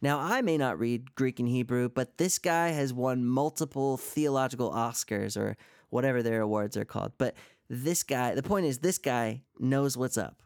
Now, 0.01 0.21
I 0.21 0.41
may 0.41 0.57
not 0.57 0.79
read 0.79 1.17
Greek 1.17 1.41
and 1.41 1.49
Hebrew, 1.49 1.89
but 1.89 2.19
this 2.19 2.39
guy 2.39 2.69
has 2.69 2.93
won 2.93 3.25
multiple 3.25 3.97
theological 3.97 4.71
Oscars 4.71 5.37
or 5.37 5.57
whatever 5.91 6.23
their 6.23 6.43
awards 6.43 6.77
are 6.77 6.85
called. 6.85 7.11
But 7.19 7.35
this 7.69 8.05
guy, 8.05 8.37
the 8.37 8.45
point 8.45 8.67
is, 8.67 8.79
this 8.79 8.99
guy 8.99 9.43
knows 9.59 9.97
what's 9.97 10.17
up. 10.17 10.45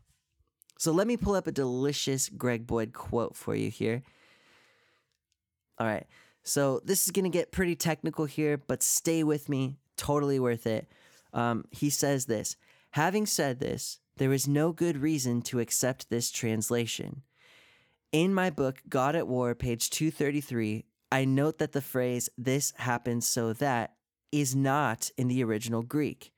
So 0.79 0.93
let 0.93 1.07
me 1.07 1.17
pull 1.17 1.35
up 1.35 1.47
a 1.47 1.53
delicious 1.53 2.29
Greg 2.29 2.67
Boyd 2.67 2.93
quote 2.93 3.37
for 3.37 3.55
you 3.55 3.71
here. 3.71 4.03
All 5.79 5.87
right. 5.87 6.07
So 6.43 6.81
this 6.85 7.05
is 7.05 7.13
going 7.13 7.25
to 7.25 7.31
get 7.31 7.53
pretty 7.53 7.77
technical 7.77 8.25
here, 8.25 8.57
but 8.57 8.83
stay 8.83 9.23
with 9.23 9.49
me. 9.49 9.77
Totally 9.97 10.41
worth 10.41 10.67
it. 10.67 10.89
Um, 11.33 11.65
he 11.71 11.91
says 11.91 12.27
this 12.27 12.57
Having 12.91 13.27
said 13.27 13.61
this, 13.61 14.01
there 14.17 14.33
is 14.33 14.47
no 14.47 14.73
good 14.73 14.99
reason 14.99 15.43
to 15.43 15.61
accept 15.61 16.11
this 16.11 16.31
translation. 16.31 17.23
In 18.11 18.35
my 18.35 18.51
book, 18.51 18.83
God 18.89 19.17
at 19.17 19.27
War, 19.27 19.55
page 19.55 19.89
233, 19.89 20.85
I 21.11 21.25
note 21.25 21.59
that 21.59 21.73
the 21.73 21.81
phrase, 21.81 22.29
this 22.37 22.73
happens 22.77 23.27
so 23.27 23.53
that, 23.55 23.95
is 24.31 24.55
not 24.55 25.11
in 25.17 25.29
the 25.29 25.43
original 25.43 25.83
Greek. 25.83 26.33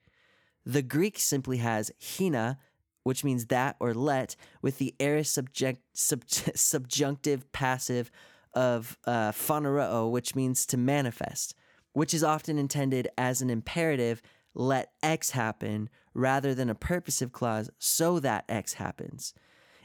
The 0.64 0.82
Greek 0.82 1.18
simply 1.18 1.58
has 1.58 1.90
hina, 2.00 2.58
which 3.04 3.22
means 3.22 3.46
that 3.46 3.76
or 3.78 3.94
let, 3.94 4.34
with 4.60 4.78
the 4.78 4.94
aorist 4.98 5.32
subject, 5.32 5.80
sub, 5.92 6.24
subjunctive 6.28 7.50
passive 7.52 8.10
of 8.52 8.98
uh, 9.06 9.30
phaneroo, 9.30 10.10
which 10.10 10.34
means 10.34 10.66
to 10.66 10.76
manifest, 10.76 11.54
which 11.92 12.12
is 12.12 12.24
often 12.24 12.58
intended 12.58 13.08
as 13.16 13.40
an 13.40 13.50
imperative, 13.50 14.20
let 14.54 14.92
X 15.02 15.30
happen, 15.30 15.88
rather 16.14 16.54
than 16.54 16.70
a 16.70 16.74
purposive 16.74 17.32
clause, 17.32 17.70
so 17.78 18.18
that 18.20 18.44
X 18.48 18.74
happens. 18.74 19.34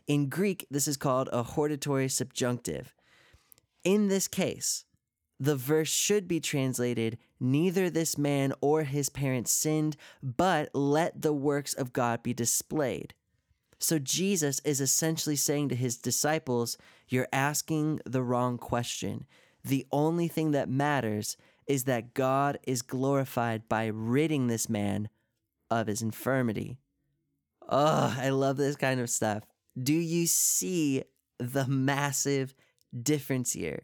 In 0.08 0.29
Greek, 0.29 0.65
this 0.71 0.88
is 0.88 0.97
called 0.97 1.29
a 1.32 1.43
hortatory 1.43 2.10
subjunctive. 2.10 2.95
In 3.84 4.08
this 4.08 4.27
case, 4.27 4.86
the 5.39 5.56
verse 5.56 5.89
should 5.89 6.28
be 6.28 6.39
translated 6.39 7.17
Neither 7.39 7.89
this 7.89 8.17
man 8.17 8.54
or 8.60 8.84
his 8.84 9.10
parents 9.10 9.52
sinned, 9.52 9.95
but 10.21 10.69
let 10.73 11.21
the 11.21 11.34
works 11.34 11.73
of 11.73 11.93
God 11.93 12.21
be 12.21 12.34
displayed. 12.34 13.13
So 13.80 13.97
Jesus 13.97 14.60
is 14.65 14.82
essentially 14.82 15.38
saying 15.38 15.69
to 15.69 15.75
his 15.75 15.97
disciples, 15.97 16.78
You're 17.08 17.30
asking 17.32 18.02
the 18.06 18.21
wrong 18.21 18.58
question. 18.58 19.25
The 19.63 19.88
only 19.91 20.28
thing 20.28 20.52
that 20.52 20.69
matters 20.69 21.38
is 21.65 21.86
that 21.86 22.13
God 22.13 22.60
is 22.63 22.82
glorified 22.82 23.69
by 23.69 23.86
ridding 23.86 24.47
this 24.47 24.67
man 24.67 25.08
of 25.69 25.88
his 25.88 26.02
infirmity. 26.02 26.78
Oh, 27.69 28.17
I 28.19 28.30
love 28.30 28.58
this 28.58 28.75
kind 28.75 28.99
of 28.99 29.10
stuff. 29.10 29.43
Do 29.82 29.93
you 29.93 30.28
see 30.28 31.04
the 31.38 31.67
massive 31.67 32.54
difference 33.02 33.54
here? 33.54 33.84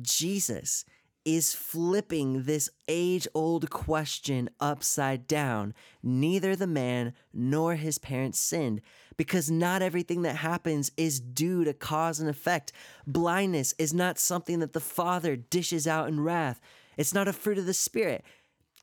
Jesus 0.00 0.84
is 1.24 1.54
flipping 1.54 2.42
this 2.42 2.68
age 2.88 3.28
old 3.34 3.70
question 3.70 4.50
upside 4.60 5.26
down. 5.26 5.74
Neither 6.02 6.56
the 6.56 6.66
man 6.66 7.12
nor 7.32 7.76
his 7.76 7.98
parents 7.98 8.40
sinned 8.40 8.80
because 9.16 9.50
not 9.50 9.82
everything 9.82 10.22
that 10.22 10.36
happens 10.36 10.90
is 10.96 11.20
due 11.20 11.64
to 11.64 11.72
cause 11.72 12.18
and 12.18 12.28
effect. 12.28 12.72
Blindness 13.06 13.74
is 13.78 13.94
not 13.94 14.18
something 14.18 14.58
that 14.60 14.72
the 14.72 14.80
Father 14.80 15.36
dishes 15.36 15.86
out 15.86 16.08
in 16.08 16.20
wrath, 16.20 16.60
it's 16.96 17.14
not 17.14 17.28
a 17.28 17.32
fruit 17.32 17.58
of 17.58 17.66
the 17.66 17.74
Spirit. 17.74 18.24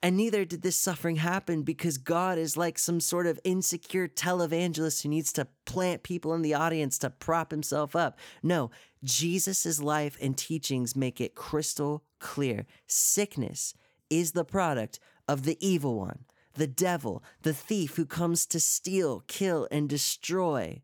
And 0.01 0.15
neither 0.15 0.45
did 0.45 0.61
this 0.61 0.77
suffering 0.77 1.17
happen 1.17 1.63
because 1.63 1.97
God 1.97 2.37
is 2.37 2.55
like 2.55 2.79
some 2.79 3.01
sort 3.01 3.27
of 3.27 3.39
insecure 3.43 4.07
televangelist 4.07 5.03
who 5.03 5.09
needs 5.09 5.33
to 5.33 5.47
plant 5.65 6.03
people 6.03 6.33
in 6.33 6.41
the 6.41 6.53
audience 6.53 6.97
to 6.99 7.09
prop 7.09 7.51
himself 7.51 7.97
up. 7.97 8.17
No, 8.41 8.71
Jesus' 9.03 9.81
life 9.81 10.17
and 10.21 10.37
teachings 10.37 10.95
make 10.95 11.19
it 11.19 11.35
crystal 11.35 12.03
clear. 12.19 12.65
Sickness 12.87 13.73
is 14.09 14.31
the 14.31 14.45
product 14.45 14.99
of 15.27 15.43
the 15.43 15.57
evil 15.59 15.97
one, 15.97 16.25
the 16.53 16.67
devil, 16.67 17.21
the 17.41 17.53
thief 17.53 17.97
who 17.97 18.05
comes 18.05 18.45
to 18.45 18.59
steal, 18.59 19.23
kill, 19.27 19.67
and 19.69 19.89
destroy. 19.89 20.81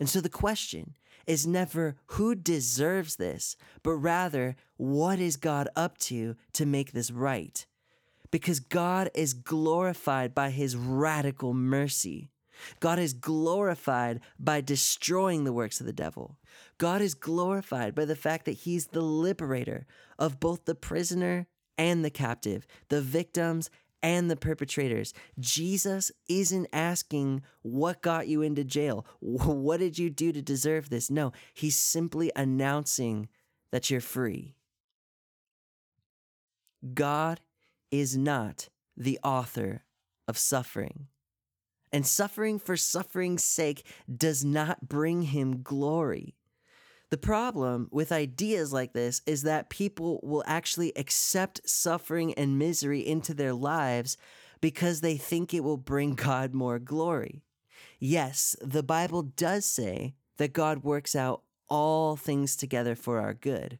And 0.00 0.08
so 0.08 0.20
the 0.20 0.28
question 0.28 0.96
is 1.24 1.46
never 1.46 1.96
who 2.06 2.34
deserves 2.34 3.16
this, 3.16 3.56
but 3.84 3.92
rather 3.92 4.56
what 4.76 5.20
is 5.20 5.36
God 5.36 5.68
up 5.76 5.98
to 5.98 6.34
to 6.52 6.66
make 6.66 6.92
this 6.92 7.12
right? 7.12 7.64
Because 8.36 8.60
God 8.60 9.08
is 9.14 9.32
glorified 9.32 10.34
by 10.34 10.50
his 10.50 10.76
radical 10.76 11.54
mercy. 11.54 12.28
God 12.80 12.98
is 12.98 13.14
glorified 13.14 14.20
by 14.38 14.60
destroying 14.60 15.44
the 15.44 15.54
works 15.54 15.80
of 15.80 15.86
the 15.86 15.92
devil. 15.94 16.36
God 16.76 17.00
is 17.00 17.14
glorified 17.14 17.94
by 17.94 18.04
the 18.04 18.14
fact 18.14 18.44
that 18.44 18.58
he's 18.58 18.88
the 18.88 19.00
liberator 19.00 19.86
of 20.18 20.38
both 20.38 20.66
the 20.66 20.74
prisoner 20.74 21.46
and 21.78 22.04
the 22.04 22.10
captive, 22.10 22.66
the 22.90 23.00
victims 23.00 23.70
and 24.02 24.30
the 24.30 24.36
perpetrators. 24.36 25.14
Jesus 25.40 26.12
isn't 26.28 26.68
asking 26.74 27.42
what 27.62 28.02
got 28.02 28.28
you 28.28 28.42
into 28.42 28.64
jail. 28.64 29.06
What 29.20 29.80
did 29.80 29.98
you 29.98 30.10
do 30.10 30.30
to 30.32 30.42
deserve 30.42 30.90
this? 30.90 31.10
No, 31.10 31.32
he's 31.54 31.76
simply 31.76 32.30
announcing 32.36 33.30
that 33.70 33.88
you're 33.88 34.02
free. 34.02 34.56
God 36.92 37.40
is 37.90 38.16
not 38.16 38.68
the 38.96 39.18
author 39.22 39.84
of 40.26 40.38
suffering. 40.38 41.08
And 41.92 42.06
suffering 42.06 42.58
for 42.58 42.76
suffering's 42.76 43.44
sake 43.44 43.86
does 44.14 44.44
not 44.44 44.88
bring 44.88 45.22
him 45.22 45.62
glory. 45.62 46.34
The 47.10 47.16
problem 47.16 47.88
with 47.92 48.10
ideas 48.10 48.72
like 48.72 48.92
this 48.92 49.22
is 49.26 49.42
that 49.42 49.70
people 49.70 50.20
will 50.22 50.42
actually 50.46 50.92
accept 50.96 51.60
suffering 51.68 52.34
and 52.34 52.58
misery 52.58 53.06
into 53.06 53.32
their 53.32 53.54
lives 53.54 54.16
because 54.60 55.00
they 55.00 55.16
think 55.16 55.54
it 55.54 55.62
will 55.62 55.76
bring 55.76 56.14
God 56.16 56.52
more 56.52 56.78
glory. 56.78 57.42
Yes, 57.98 58.56
the 58.60 58.82
Bible 58.82 59.22
does 59.22 59.64
say 59.64 60.14
that 60.38 60.52
God 60.52 60.82
works 60.82 61.14
out 61.14 61.42
all 61.68 62.16
things 62.16 62.56
together 62.56 62.94
for 62.94 63.20
our 63.20 63.34
good. 63.34 63.78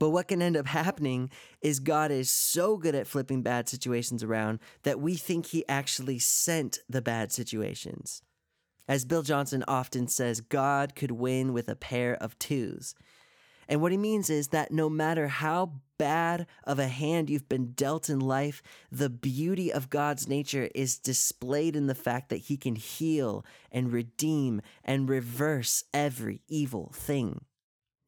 But 0.00 0.10
what 0.10 0.28
can 0.28 0.40
end 0.40 0.56
up 0.56 0.66
happening 0.66 1.30
is 1.60 1.78
God 1.78 2.10
is 2.10 2.30
so 2.30 2.78
good 2.78 2.94
at 2.94 3.06
flipping 3.06 3.42
bad 3.42 3.68
situations 3.68 4.24
around 4.24 4.58
that 4.82 4.98
we 4.98 5.14
think 5.14 5.46
he 5.46 5.68
actually 5.68 6.18
sent 6.18 6.80
the 6.88 7.02
bad 7.02 7.30
situations. 7.30 8.22
As 8.88 9.04
Bill 9.04 9.22
Johnson 9.22 9.62
often 9.68 10.08
says, 10.08 10.40
God 10.40 10.96
could 10.96 11.12
win 11.12 11.52
with 11.52 11.68
a 11.68 11.76
pair 11.76 12.14
of 12.14 12.36
twos. 12.38 12.94
And 13.68 13.82
what 13.82 13.92
he 13.92 13.98
means 13.98 14.30
is 14.30 14.48
that 14.48 14.72
no 14.72 14.88
matter 14.88 15.28
how 15.28 15.74
bad 15.98 16.46
of 16.64 16.78
a 16.78 16.88
hand 16.88 17.28
you've 17.28 17.48
been 17.48 17.72
dealt 17.72 18.08
in 18.08 18.20
life, 18.20 18.62
the 18.90 19.10
beauty 19.10 19.70
of 19.70 19.90
God's 19.90 20.26
nature 20.26 20.70
is 20.74 20.98
displayed 20.98 21.76
in 21.76 21.88
the 21.88 21.94
fact 21.94 22.30
that 22.30 22.38
he 22.38 22.56
can 22.56 22.74
heal 22.74 23.44
and 23.70 23.92
redeem 23.92 24.62
and 24.82 25.10
reverse 25.10 25.84
every 25.92 26.40
evil 26.48 26.90
thing. 26.94 27.42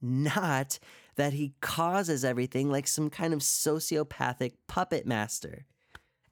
Not 0.01 0.81
that 1.17 1.35
he 1.35 1.55
causes 1.61 2.25
everything 2.25 2.71
like 2.71 2.87
some 2.87 3.11
kind 3.11 3.35
of 3.35 3.41
sociopathic 3.41 4.53
puppet 4.67 5.07
master. 5.07 5.67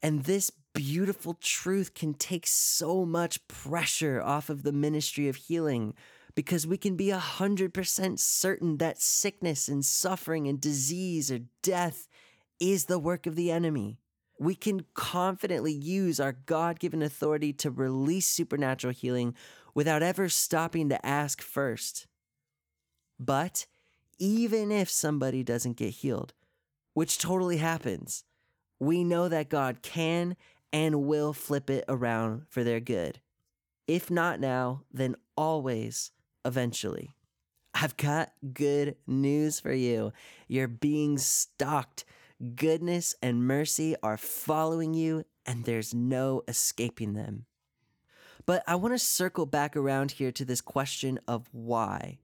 And 0.02 0.24
this 0.24 0.50
beautiful 0.74 1.34
truth 1.34 1.94
can 1.94 2.14
take 2.14 2.46
so 2.46 3.04
much 3.04 3.46
pressure 3.48 4.22
off 4.22 4.48
of 4.48 4.62
the 4.62 4.72
ministry 4.72 5.28
of 5.28 5.36
healing 5.36 5.94
because 6.34 6.66
we 6.66 6.78
can 6.78 6.96
be 6.96 7.10
a 7.10 7.18
100% 7.18 8.18
certain 8.18 8.78
that 8.78 9.00
sickness 9.00 9.68
and 9.68 9.84
suffering 9.84 10.46
and 10.46 10.60
disease 10.60 11.30
or 11.30 11.40
death 11.62 12.08
is 12.58 12.86
the 12.86 12.98
work 12.98 13.26
of 13.26 13.36
the 13.36 13.50
enemy. 13.50 13.98
We 14.38 14.54
can 14.54 14.86
confidently 14.94 15.72
use 15.72 16.18
our 16.18 16.32
God 16.32 16.78
given 16.78 17.02
authority 17.02 17.52
to 17.54 17.70
release 17.70 18.26
supernatural 18.26 18.94
healing 18.94 19.34
without 19.74 20.02
ever 20.02 20.28
stopping 20.28 20.88
to 20.88 21.04
ask 21.04 21.42
first. 21.42 22.06
But 23.18 23.66
even 24.20 24.70
if 24.70 24.88
somebody 24.88 25.42
doesn't 25.42 25.76
get 25.76 25.90
healed, 25.90 26.34
which 26.94 27.18
totally 27.18 27.56
happens, 27.56 28.22
we 28.78 29.02
know 29.02 29.28
that 29.28 29.48
God 29.48 29.82
can 29.82 30.36
and 30.72 31.02
will 31.02 31.32
flip 31.32 31.68
it 31.68 31.84
around 31.88 32.42
for 32.48 32.62
their 32.62 32.78
good. 32.78 33.20
If 33.88 34.10
not 34.10 34.38
now, 34.38 34.82
then 34.92 35.16
always, 35.36 36.12
eventually. 36.44 37.16
I've 37.74 37.96
got 37.96 38.32
good 38.52 38.96
news 39.06 39.58
for 39.58 39.72
you. 39.72 40.12
You're 40.46 40.68
being 40.68 41.18
stalked. 41.18 42.04
Goodness 42.54 43.14
and 43.22 43.46
mercy 43.46 43.96
are 44.02 44.16
following 44.16 44.94
you, 44.94 45.24
and 45.46 45.64
there's 45.64 45.94
no 45.94 46.42
escaping 46.46 47.14
them. 47.14 47.46
But 48.46 48.62
I 48.66 48.76
want 48.76 48.94
to 48.94 48.98
circle 48.98 49.46
back 49.46 49.76
around 49.76 50.12
here 50.12 50.32
to 50.32 50.44
this 50.44 50.60
question 50.60 51.18
of 51.28 51.48
why. 51.52 52.18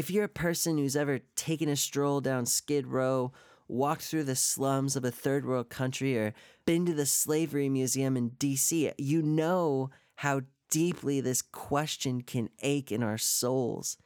If 0.00 0.10
you're 0.10 0.24
a 0.24 0.28
person 0.28 0.78
who's 0.78 0.96
ever 0.96 1.18
taken 1.36 1.68
a 1.68 1.76
stroll 1.76 2.22
down 2.22 2.46
Skid 2.46 2.86
Row, 2.86 3.32
walked 3.68 4.00
through 4.00 4.24
the 4.24 4.34
slums 4.34 4.96
of 4.96 5.04
a 5.04 5.10
third 5.10 5.44
world 5.44 5.68
country, 5.68 6.16
or 6.16 6.32
been 6.64 6.86
to 6.86 6.94
the 6.94 7.04
Slavery 7.04 7.68
Museum 7.68 8.16
in 8.16 8.30
DC, 8.30 8.94
you 8.96 9.20
know 9.20 9.90
how 10.14 10.40
deeply 10.70 11.20
this 11.20 11.42
question 11.42 12.22
can 12.22 12.48
ache 12.62 12.90
in 12.90 13.02
our 13.02 13.18
souls. 13.18 13.98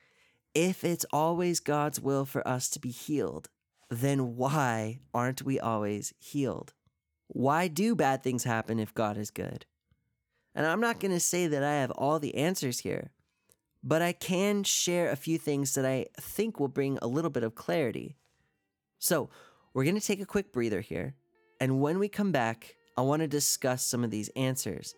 If 0.52 0.82
it's 0.82 1.06
always 1.12 1.60
God's 1.60 2.00
will 2.00 2.24
for 2.24 2.44
us 2.46 2.68
to 2.70 2.80
be 2.80 2.90
healed, 2.90 3.48
then 3.88 4.34
why 4.34 4.98
aren't 5.14 5.42
we 5.42 5.60
always 5.60 6.12
healed? 6.18 6.74
Why 7.28 7.68
do 7.68 7.94
bad 7.94 8.24
things 8.24 8.42
happen 8.42 8.80
if 8.80 8.94
God 8.94 9.16
is 9.16 9.30
good? 9.30 9.64
And 10.56 10.66
I'm 10.66 10.80
not 10.80 10.98
going 10.98 11.12
to 11.12 11.20
say 11.20 11.46
that 11.46 11.62
I 11.62 11.74
have 11.74 11.92
all 11.92 12.18
the 12.18 12.34
answers 12.34 12.80
here 12.80 13.12
but 13.84 14.00
I 14.00 14.12
can 14.12 14.64
share 14.64 15.10
a 15.10 15.16
few 15.16 15.36
things 15.36 15.74
that 15.74 15.84
I 15.84 16.06
think 16.18 16.58
will 16.58 16.68
bring 16.68 16.98
a 17.02 17.06
little 17.06 17.30
bit 17.30 17.44
of 17.44 17.54
clarity. 17.54 18.16
So, 18.98 19.28
we're 19.74 19.84
going 19.84 19.98
to 19.98 20.06
take 20.06 20.22
a 20.22 20.26
quick 20.26 20.52
breather 20.52 20.80
here, 20.80 21.14
and 21.60 21.80
when 21.80 21.98
we 21.98 22.08
come 22.08 22.32
back, 22.32 22.76
I 22.96 23.02
want 23.02 23.20
to 23.20 23.28
discuss 23.28 23.84
some 23.84 24.02
of 24.02 24.10
these 24.10 24.30
answers. 24.30 24.94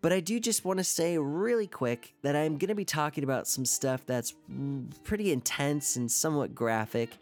But 0.00 0.12
I 0.12 0.20
do 0.20 0.40
just 0.40 0.64
want 0.64 0.78
to 0.78 0.84
say 0.84 1.18
really 1.18 1.66
quick 1.66 2.14
that 2.22 2.34
I'm 2.34 2.56
going 2.56 2.68
to 2.68 2.74
be 2.74 2.86
talking 2.86 3.22
about 3.22 3.46
some 3.46 3.66
stuff 3.66 4.06
that's 4.06 4.34
pretty 5.04 5.30
intense 5.30 5.96
and 5.96 6.10
somewhat 6.10 6.54
graphic. 6.54 7.18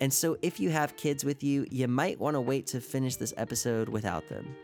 And 0.00 0.10
so, 0.10 0.38
if 0.40 0.58
you 0.58 0.70
have 0.70 0.96
kids 0.96 1.24
with 1.24 1.42
you, 1.42 1.66
you 1.70 1.88
might 1.88 2.18
want 2.18 2.34
to 2.34 2.40
wait 2.40 2.66
to 2.68 2.80
finish 2.80 3.16
this 3.16 3.34
episode 3.36 3.90
without 3.90 4.26
them. 4.30 4.54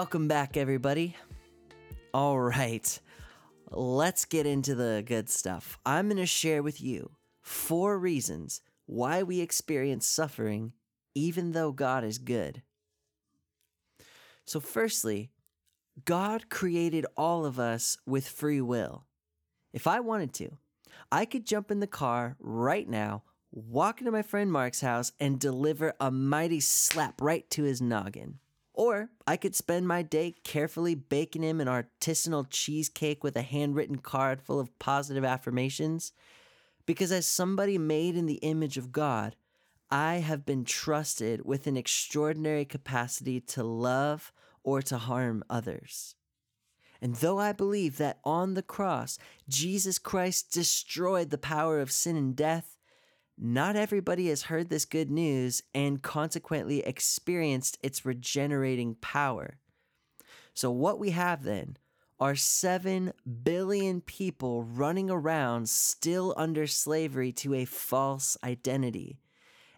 Welcome 0.00 0.28
back, 0.28 0.56
everybody. 0.56 1.14
All 2.14 2.40
right, 2.40 2.98
let's 3.70 4.24
get 4.24 4.46
into 4.46 4.74
the 4.74 5.04
good 5.04 5.28
stuff. 5.28 5.78
I'm 5.84 6.08
going 6.08 6.16
to 6.16 6.24
share 6.24 6.62
with 6.62 6.80
you 6.80 7.10
four 7.42 7.98
reasons 7.98 8.62
why 8.86 9.22
we 9.22 9.42
experience 9.42 10.06
suffering 10.06 10.72
even 11.14 11.52
though 11.52 11.70
God 11.70 12.02
is 12.02 12.16
good. 12.16 12.62
So, 14.46 14.58
firstly, 14.58 15.32
God 16.06 16.48
created 16.48 17.04
all 17.14 17.44
of 17.44 17.58
us 17.58 17.98
with 18.06 18.26
free 18.26 18.62
will. 18.62 19.04
If 19.74 19.86
I 19.86 20.00
wanted 20.00 20.32
to, 20.36 20.56
I 21.12 21.26
could 21.26 21.44
jump 21.44 21.70
in 21.70 21.80
the 21.80 21.86
car 21.86 22.36
right 22.40 22.88
now, 22.88 23.24
walk 23.52 24.00
into 24.00 24.12
my 24.12 24.22
friend 24.22 24.50
Mark's 24.50 24.80
house, 24.80 25.12
and 25.20 25.38
deliver 25.38 25.92
a 26.00 26.10
mighty 26.10 26.60
slap 26.60 27.20
right 27.20 27.48
to 27.50 27.64
his 27.64 27.82
noggin. 27.82 28.38
Or 28.72 29.10
I 29.26 29.36
could 29.36 29.54
spend 29.54 29.88
my 29.88 30.02
day 30.02 30.34
carefully 30.44 30.94
baking 30.94 31.42
him 31.42 31.60
an 31.60 31.68
artisanal 31.68 32.46
cheesecake 32.48 33.24
with 33.24 33.36
a 33.36 33.42
handwritten 33.42 33.98
card 33.98 34.40
full 34.40 34.60
of 34.60 34.78
positive 34.78 35.24
affirmations. 35.24 36.12
Because 36.86 37.12
as 37.12 37.26
somebody 37.26 37.78
made 37.78 38.16
in 38.16 38.26
the 38.26 38.34
image 38.34 38.76
of 38.76 38.92
God, 38.92 39.36
I 39.90 40.16
have 40.16 40.46
been 40.46 40.64
trusted 40.64 41.44
with 41.44 41.66
an 41.66 41.76
extraordinary 41.76 42.64
capacity 42.64 43.40
to 43.40 43.64
love 43.64 44.32
or 44.62 44.82
to 44.82 44.98
harm 44.98 45.42
others. 45.50 46.14
And 47.02 47.16
though 47.16 47.38
I 47.38 47.52
believe 47.52 47.96
that 47.96 48.18
on 48.24 48.54
the 48.54 48.62
cross, 48.62 49.18
Jesus 49.48 49.98
Christ 49.98 50.52
destroyed 50.52 51.30
the 51.30 51.38
power 51.38 51.80
of 51.80 51.90
sin 51.90 52.16
and 52.16 52.36
death, 52.36 52.76
not 53.42 53.74
everybody 53.74 54.28
has 54.28 54.42
heard 54.42 54.68
this 54.68 54.84
good 54.84 55.10
news 55.10 55.62
and 55.74 56.02
consequently 56.02 56.80
experienced 56.80 57.78
its 57.82 58.04
regenerating 58.04 58.96
power. 58.96 59.56
So, 60.52 60.70
what 60.70 60.98
we 60.98 61.10
have 61.10 61.42
then 61.42 61.78
are 62.20 62.36
7 62.36 63.14
billion 63.42 64.02
people 64.02 64.62
running 64.62 65.10
around 65.10 65.70
still 65.70 66.34
under 66.36 66.66
slavery 66.66 67.32
to 67.32 67.54
a 67.54 67.64
false 67.64 68.36
identity. 68.44 69.18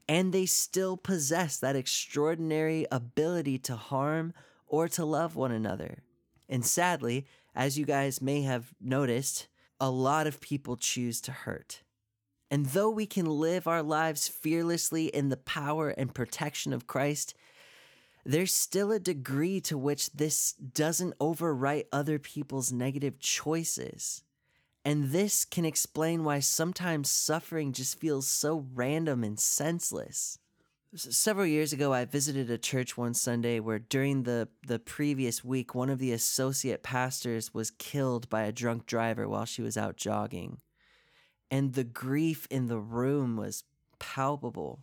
And 0.09 0.33
they 0.33 0.47
still 0.47 0.97
possess 0.97 1.57
that 1.59 1.77
extraordinary 1.77 2.85
ability 2.91 3.59
to 3.61 3.77
harm 3.77 4.35
or 4.67 4.89
to 4.89 5.05
love 5.05 5.37
one 5.37 5.53
another. 5.53 6.03
And 6.49 6.67
sadly, 6.67 7.27
as 7.55 7.79
you 7.79 7.87
guys 7.87 8.21
may 8.21 8.43
have 8.43 8.75
noticed, 8.81 9.47
a 9.79 9.89
lot 9.89 10.27
of 10.27 10.41
people 10.41 10.77
choose 10.77 11.21
to 11.21 11.31
hurt. 11.31 11.83
And 12.53 12.67
though 12.67 12.91
we 12.91 13.07
can 13.07 13.25
live 13.25 13.67
our 13.67 13.83
lives 13.83 14.29
fearlessly 14.29 15.07
in 15.07 15.31
the 15.31 15.39
power 15.39 15.89
and 15.89 16.15
protection 16.15 16.75
of 16.75 16.87
Christ, 16.87 17.33
there's 18.27 18.53
still 18.53 18.93
a 18.93 19.01
degree 19.01 19.59
to 19.63 19.79
which 19.79 20.11
this 20.13 20.53
doesn't 20.53 21.19
overwrite 21.19 21.87
other 21.91 22.19
people's 22.19 22.71
negative 22.71 23.19
choices. 23.19 24.23
And 24.85 25.13
this 25.13 25.47
can 25.47 25.65
explain 25.65 26.25
why 26.25 26.41
sometimes 26.41 27.09
suffering 27.09 27.73
just 27.73 27.99
feels 27.99 28.27
so 28.27 28.67
random 28.75 29.25
and 29.25 29.41
senseless. 29.41 30.39
Several 30.95 31.47
years 31.47 31.73
ago, 31.73 31.95
I 31.95 32.05
visited 32.05 32.51
a 32.51 32.59
church 32.59 32.99
one 32.99 33.15
Sunday 33.15 33.61
where 33.61 33.79
during 33.79 34.25
the, 34.25 34.49
the 34.67 34.79
previous 34.79 35.43
week, 35.43 35.75
one 35.75 35.89
of 35.89 35.99
the 35.99 36.13
associate 36.13 36.83
pastors 36.83 37.55
was 37.55 37.71
killed 37.71 38.29
by 38.29 38.43
a 38.43 38.53
drunk 38.53 38.85
driver 38.85 39.27
while 39.27 39.47
she 39.47 39.63
was 39.63 39.79
out 39.79 39.97
jogging. 39.97 40.59
And 41.53 41.75
the 41.75 41.85
grief 41.85 42.47
in 42.51 42.69
the 42.69 42.79
room 42.79 43.37
was 43.37 43.65
palpable. 43.99 44.81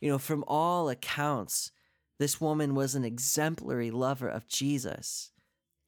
You 0.00 0.10
know, 0.10 0.18
from 0.18 0.42
all 0.48 0.88
accounts, 0.88 1.70
this 2.18 2.40
woman 2.40 2.74
was 2.74 2.96
an 2.96 3.04
exemplary 3.04 3.92
lover 3.92 4.28
of 4.28 4.48
Jesus. 4.48 5.30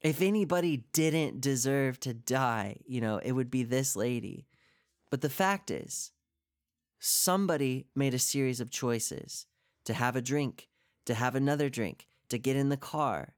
If 0.01 0.23
anybody 0.23 0.85
didn't 0.93 1.41
deserve 1.41 1.99
to 2.01 2.15
die, 2.15 2.77
you 2.87 3.01
know, 3.01 3.19
it 3.19 3.33
would 3.33 3.51
be 3.51 3.65
this 3.65 3.97
lady. 3.97 4.47
But 5.11 5.23
the 5.23 5.29
fact 5.29 5.73
is, 5.73 6.13
somebody 7.01 7.89
made 7.97 8.15
a 8.15 8.19
series 8.21 8.61
of 8.61 8.71
choices 8.71 9.47
to 9.87 9.93
have 9.93 10.15
a 10.15 10.23
drink, 10.23 10.69
to 11.07 11.15
have 11.15 11.35
another 11.35 11.69
drink, 11.69 12.07
to 12.29 12.39
get 12.39 12.55
in 12.55 12.69
the 12.69 12.77
car. 12.77 13.35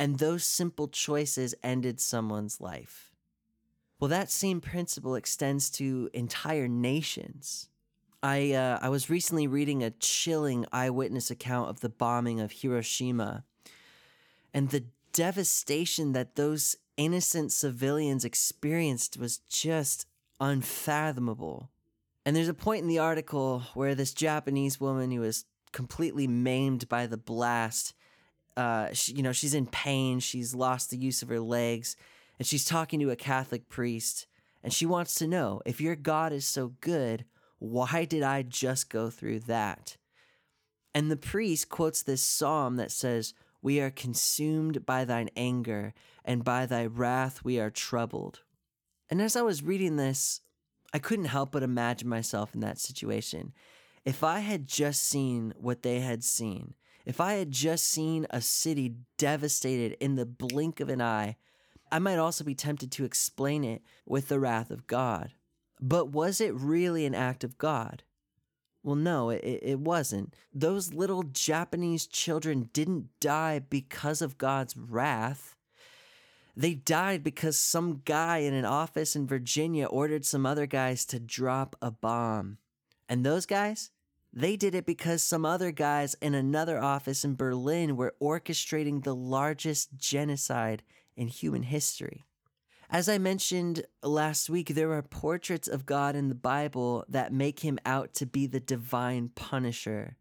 And 0.00 0.18
those 0.18 0.42
simple 0.42 0.88
choices 0.88 1.54
ended 1.62 2.00
someone's 2.00 2.60
life. 2.60 3.12
Well, 4.00 4.08
that 4.08 4.30
same 4.30 4.60
principle 4.60 5.16
extends 5.16 5.70
to 5.70 6.08
entire 6.12 6.68
nations. 6.68 7.68
I, 8.22 8.52
uh, 8.52 8.78
I 8.80 8.88
was 8.88 9.10
recently 9.10 9.46
reading 9.46 9.82
a 9.82 9.90
chilling 9.90 10.66
eyewitness 10.72 11.30
account 11.30 11.70
of 11.70 11.80
the 11.80 11.88
bombing 11.88 12.40
of 12.40 12.52
Hiroshima. 12.52 13.44
And 14.54 14.70
the 14.70 14.84
devastation 15.12 16.12
that 16.12 16.36
those 16.36 16.76
innocent 16.96 17.52
civilians 17.52 18.24
experienced 18.24 19.18
was 19.18 19.38
just 19.48 20.06
unfathomable. 20.40 21.70
And 22.24 22.36
there's 22.36 22.48
a 22.48 22.54
point 22.54 22.82
in 22.82 22.88
the 22.88 22.98
article 22.98 23.62
where 23.74 23.94
this 23.94 24.12
Japanese 24.12 24.80
woman 24.80 25.10
who 25.10 25.20
was 25.20 25.44
completely 25.72 26.26
maimed 26.26 26.88
by 26.88 27.06
the 27.06 27.16
blast, 27.16 27.94
uh, 28.56 28.92
she, 28.92 29.12
you 29.12 29.22
know, 29.22 29.32
she's 29.32 29.54
in 29.54 29.66
pain, 29.66 30.20
she's 30.20 30.54
lost 30.54 30.90
the 30.90 30.96
use 30.96 31.22
of 31.22 31.28
her 31.28 31.40
legs, 31.40 31.96
and 32.38 32.46
she's 32.46 32.64
talking 32.64 33.00
to 33.00 33.10
a 33.10 33.16
Catholic 33.16 33.68
priest, 33.68 34.26
and 34.62 34.72
she 34.72 34.86
wants 34.86 35.14
to 35.14 35.26
know 35.26 35.60
if 35.66 35.80
your 35.80 35.96
God 35.96 36.32
is 36.32 36.46
so 36.46 36.74
good, 36.80 37.24
why 37.58 38.04
did 38.04 38.22
I 38.22 38.42
just 38.42 38.90
go 38.90 39.10
through 39.10 39.40
that? 39.40 39.96
And 40.94 41.10
the 41.10 41.16
priest 41.16 41.68
quotes 41.68 42.02
this 42.02 42.22
psalm 42.22 42.76
that 42.76 42.90
says, 42.90 43.34
We 43.60 43.80
are 43.80 43.90
consumed 43.90 44.86
by 44.86 45.04
thine 45.04 45.30
anger, 45.36 45.94
and 46.24 46.44
by 46.44 46.66
thy 46.66 46.86
wrath 46.86 47.44
we 47.44 47.58
are 47.58 47.70
troubled. 47.70 48.40
And 49.10 49.20
as 49.20 49.36
I 49.36 49.42
was 49.42 49.62
reading 49.62 49.96
this, 49.96 50.40
I 50.92 50.98
couldn't 50.98 51.26
help 51.26 51.52
but 51.52 51.62
imagine 51.62 52.08
myself 52.08 52.54
in 52.54 52.60
that 52.60 52.78
situation. 52.78 53.52
If 54.04 54.24
I 54.24 54.40
had 54.40 54.66
just 54.66 55.02
seen 55.02 55.52
what 55.56 55.82
they 55.82 56.00
had 56.00 56.24
seen, 56.24 56.74
if 57.04 57.20
I 57.20 57.34
had 57.34 57.50
just 57.50 57.84
seen 57.84 58.26
a 58.30 58.40
city 58.40 58.94
devastated 59.16 59.96
in 60.00 60.16
the 60.16 60.26
blink 60.26 60.80
of 60.80 60.88
an 60.88 61.00
eye, 61.00 61.36
I 61.90 61.98
might 61.98 62.18
also 62.18 62.44
be 62.44 62.54
tempted 62.54 62.92
to 62.92 63.04
explain 63.04 63.64
it 63.64 63.82
with 64.06 64.28
the 64.28 64.40
wrath 64.40 64.70
of 64.70 64.86
God. 64.86 65.32
But 65.80 66.10
was 66.10 66.40
it 66.40 66.54
really 66.54 67.06
an 67.06 67.14
act 67.14 67.44
of 67.44 67.58
God? 67.58 68.02
Well, 68.82 68.96
no, 68.96 69.30
it, 69.30 69.42
it 69.44 69.80
wasn't. 69.80 70.34
Those 70.52 70.94
little 70.94 71.22
Japanese 71.22 72.06
children 72.06 72.70
didn't 72.72 73.08
die 73.20 73.58
because 73.58 74.22
of 74.22 74.38
God's 74.38 74.76
wrath. 74.76 75.56
They 76.56 76.74
died 76.74 77.22
because 77.22 77.58
some 77.58 78.02
guy 78.04 78.38
in 78.38 78.54
an 78.54 78.64
office 78.64 79.14
in 79.14 79.26
Virginia 79.26 79.86
ordered 79.86 80.24
some 80.24 80.44
other 80.44 80.66
guys 80.66 81.04
to 81.06 81.20
drop 81.20 81.76
a 81.80 81.90
bomb. 81.90 82.58
And 83.08 83.24
those 83.24 83.46
guys, 83.46 83.90
they 84.32 84.56
did 84.56 84.74
it 84.74 84.84
because 84.84 85.22
some 85.22 85.44
other 85.44 85.70
guys 85.70 86.16
in 86.20 86.34
another 86.34 86.78
office 86.78 87.24
in 87.24 87.36
Berlin 87.36 87.96
were 87.96 88.14
orchestrating 88.20 89.02
the 89.02 89.14
largest 89.14 89.96
genocide 89.96 90.82
in 91.18 91.28
human 91.28 91.64
history. 91.64 92.24
As 92.90 93.08
I 93.08 93.18
mentioned 93.18 93.84
last 94.02 94.48
week, 94.48 94.68
there 94.68 94.92
are 94.92 95.02
portraits 95.02 95.68
of 95.68 95.84
God 95.84 96.16
in 96.16 96.30
the 96.30 96.34
Bible 96.34 97.04
that 97.08 97.32
make 97.32 97.60
him 97.60 97.78
out 97.84 98.14
to 98.14 98.24
be 98.24 98.46
the 98.46 98.60
divine 98.60 99.30
punisher. 99.34 100.16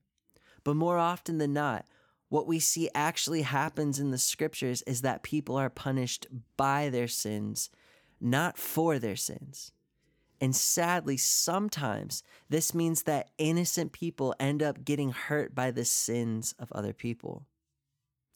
But 0.65 0.75
more 0.75 0.97
often 0.97 1.37
than 1.37 1.53
not, 1.53 1.85
what 2.27 2.45
we 2.45 2.59
see 2.59 2.89
actually 2.93 3.43
happens 3.43 3.99
in 3.99 4.11
the 4.11 4.17
scriptures 4.17 4.81
is 4.81 5.01
that 5.01 5.23
people 5.23 5.55
are 5.55 5.69
punished 5.69 6.27
by 6.57 6.89
their 6.89 7.07
sins, 7.07 7.69
not 8.19 8.57
for 8.57 8.99
their 8.99 9.15
sins. 9.15 9.71
And 10.41 10.53
sadly, 10.53 11.15
sometimes 11.15 12.21
this 12.49 12.73
means 12.73 13.03
that 13.03 13.31
innocent 13.37 13.93
people 13.93 14.35
end 14.41 14.61
up 14.61 14.83
getting 14.83 15.11
hurt 15.11 15.55
by 15.55 15.71
the 15.71 15.85
sins 15.85 16.53
of 16.59 16.71
other 16.73 16.91
people. 16.91 17.45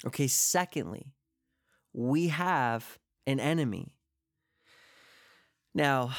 Okay, 0.05 0.28
secondly, 0.28 1.12
we 1.94 2.30
have 2.30 3.00
an 3.28 3.39
enemy. 3.39 3.96
Now, 5.74 6.12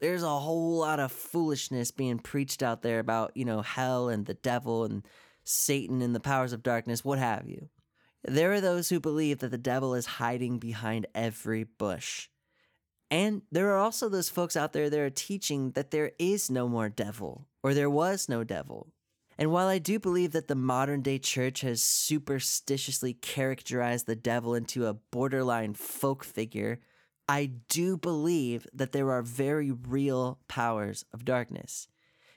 there's 0.00 0.22
a 0.22 0.38
whole 0.38 0.78
lot 0.78 1.00
of 1.00 1.12
foolishness 1.12 1.90
being 1.90 2.18
preached 2.18 2.62
out 2.62 2.82
there 2.82 2.98
about, 2.98 3.36
you 3.36 3.44
know, 3.44 3.62
hell 3.62 4.08
and 4.08 4.26
the 4.26 4.34
devil 4.34 4.84
and 4.84 5.06
Satan 5.44 6.02
and 6.02 6.14
the 6.14 6.20
powers 6.20 6.52
of 6.52 6.62
darkness, 6.62 7.04
what 7.04 7.18
have 7.18 7.48
you. 7.48 7.68
There 8.24 8.52
are 8.52 8.60
those 8.60 8.88
who 8.88 9.00
believe 9.00 9.38
that 9.38 9.50
the 9.50 9.58
devil 9.58 9.94
is 9.94 10.06
hiding 10.06 10.58
behind 10.58 11.06
every 11.14 11.64
bush. 11.64 12.28
And 13.10 13.42
there 13.50 13.70
are 13.72 13.78
also 13.78 14.08
those 14.08 14.28
folks 14.28 14.56
out 14.56 14.72
there 14.72 14.88
that 14.88 14.98
are 14.98 15.10
teaching 15.10 15.72
that 15.72 15.90
there 15.90 16.12
is 16.18 16.50
no 16.50 16.68
more 16.68 16.88
devil, 16.88 17.46
or 17.62 17.74
there 17.74 17.90
was 17.90 18.28
no 18.28 18.44
devil. 18.44 18.92
And 19.38 19.50
while 19.50 19.68
I 19.68 19.78
do 19.78 19.98
believe 19.98 20.32
that 20.32 20.48
the 20.48 20.54
modern 20.54 21.02
day 21.02 21.18
church 21.18 21.62
has 21.62 21.82
superstitiously 21.82 23.14
characterized 23.14 24.06
the 24.06 24.16
devil 24.16 24.54
into 24.54 24.86
a 24.86 24.94
borderline 24.94 25.74
folk 25.74 26.22
figure, 26.22 26.80
I 27.28 27.52
do 27.68 27.96
believe 27.96 28.66
that 28.72 28.92
there 28.92 29.10
are 29.10 29.22
very 29.22 29.70
real 29.70 30.38
powers 30.48 31.04
of 31.12 31.24
darkness. 31.24 31.88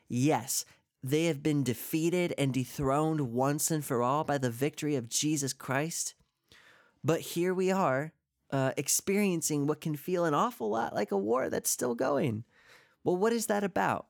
Yes, 0.08 0.64
they 1.04 1.26
have 1.26 1.43
been 1.43 1.64
defeated 1.64 2.34
and 2.38 2.54
dethroned 2.54 3.32
once 3.32 3.72
and 3.72 3.84
for 3.84 4.02
all 4.02 4.24
by 4.24 4.38
the 4.38 4.50
victory 4.50 4.96
of 4.96 5.10
Jesus 5.10 5.54
Christ. 5.54 6.16
But 7.04 7.22
here 7.22 7.54
we 7.54 7.72
are, 7.72 8.14
uh, 8.52 8.72
experiencing 8.78 9.68
what 9.68 9.82
can 9.82 9.96
feel 9.96 10.26
an 10.26 10.34
awful 10.34 10.70
lot 10.70 10.96
like 10.96 11.12
a 11.12 11.18
war 11.18 11.50
that's 11.50 11.70
still 11.70 11.93
going. 11.93 12.43
Well, 13.04 13.18
what 13.18 13.34
is 13.34 13.48
that 13.48 13.64
about? 13.64 14.08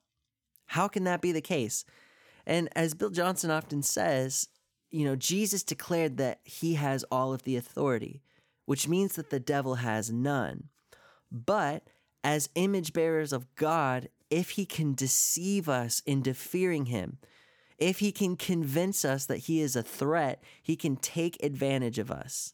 How 0.67 0.87
can 0.87 1.03
that 1.05 1.21
be 1.21 1.31
the 1.31 1.41
case? 1.41 1.83
And 2.45 2.69
as 2.75 2.93
Bill 2.93 3.09
Johnson 3.09 3.51
often 3.51 3.81
says, 3.81 4.47
you 4.91 5.05
know, 5.05 5.15
Jesus 5.15 5.63
declared 5.63 6.17
that 6.17 6.39
he 6.43 6.75
has 6.75 7.03
all 7.05 7.33
of 7.33 7.43
the 7.43 7.57
authority, 7.57 8.21
which 8.65 8.87
means 8.87 9.15
that 9.15 9.29
the 9.29 9.39
devil 9.39 9.75
has 9.75 10.11
none. 10.11 10.69
But 11.31 11.83
as 12.23 12.49
image 12.55 12.93
bearers 12.93 13.33
of 13.33 13.53
God, 13.55 14.09
if 14.29 14.51
he 14.51 14.65
can 14.65 14.93
deceive 14.93 15.67
us 15.67 16.01
into 16.05 16.33
fearing 16.33 16.87
him, 16.87 17.17
if 17.77 17.99
he 17.99 18.11
can 18.11 18.37
convince 18.37 19.03
us 19.03 19.25
that 19.25 19.39
he 19.39 19.61
is 19.61 19.75
a 19.75 19.83
threat, 19.83 20.41
he 20.63 20.75
can 20.75 20.95
take 20.95 21.41
advantage 21.43 21.99
of 21.99 22.09
us. 22.09 22.53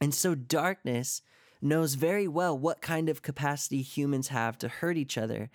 And 0.00 0.14
so 0.14 0.34
darkness 0.34 1.22
knows 1.62 1.94
very 1.94 2.28
well 2.28 2.56
what 2.56 2.80
kind 2.80 3.08
of 3.08 3.22
capacity 3.22 3.82
humans 3.82 4.28
have 4.28 4.58
to 4.58 4.68
hurt 4.68 4.96
each 4.96 5.18
other. 5.18 5.50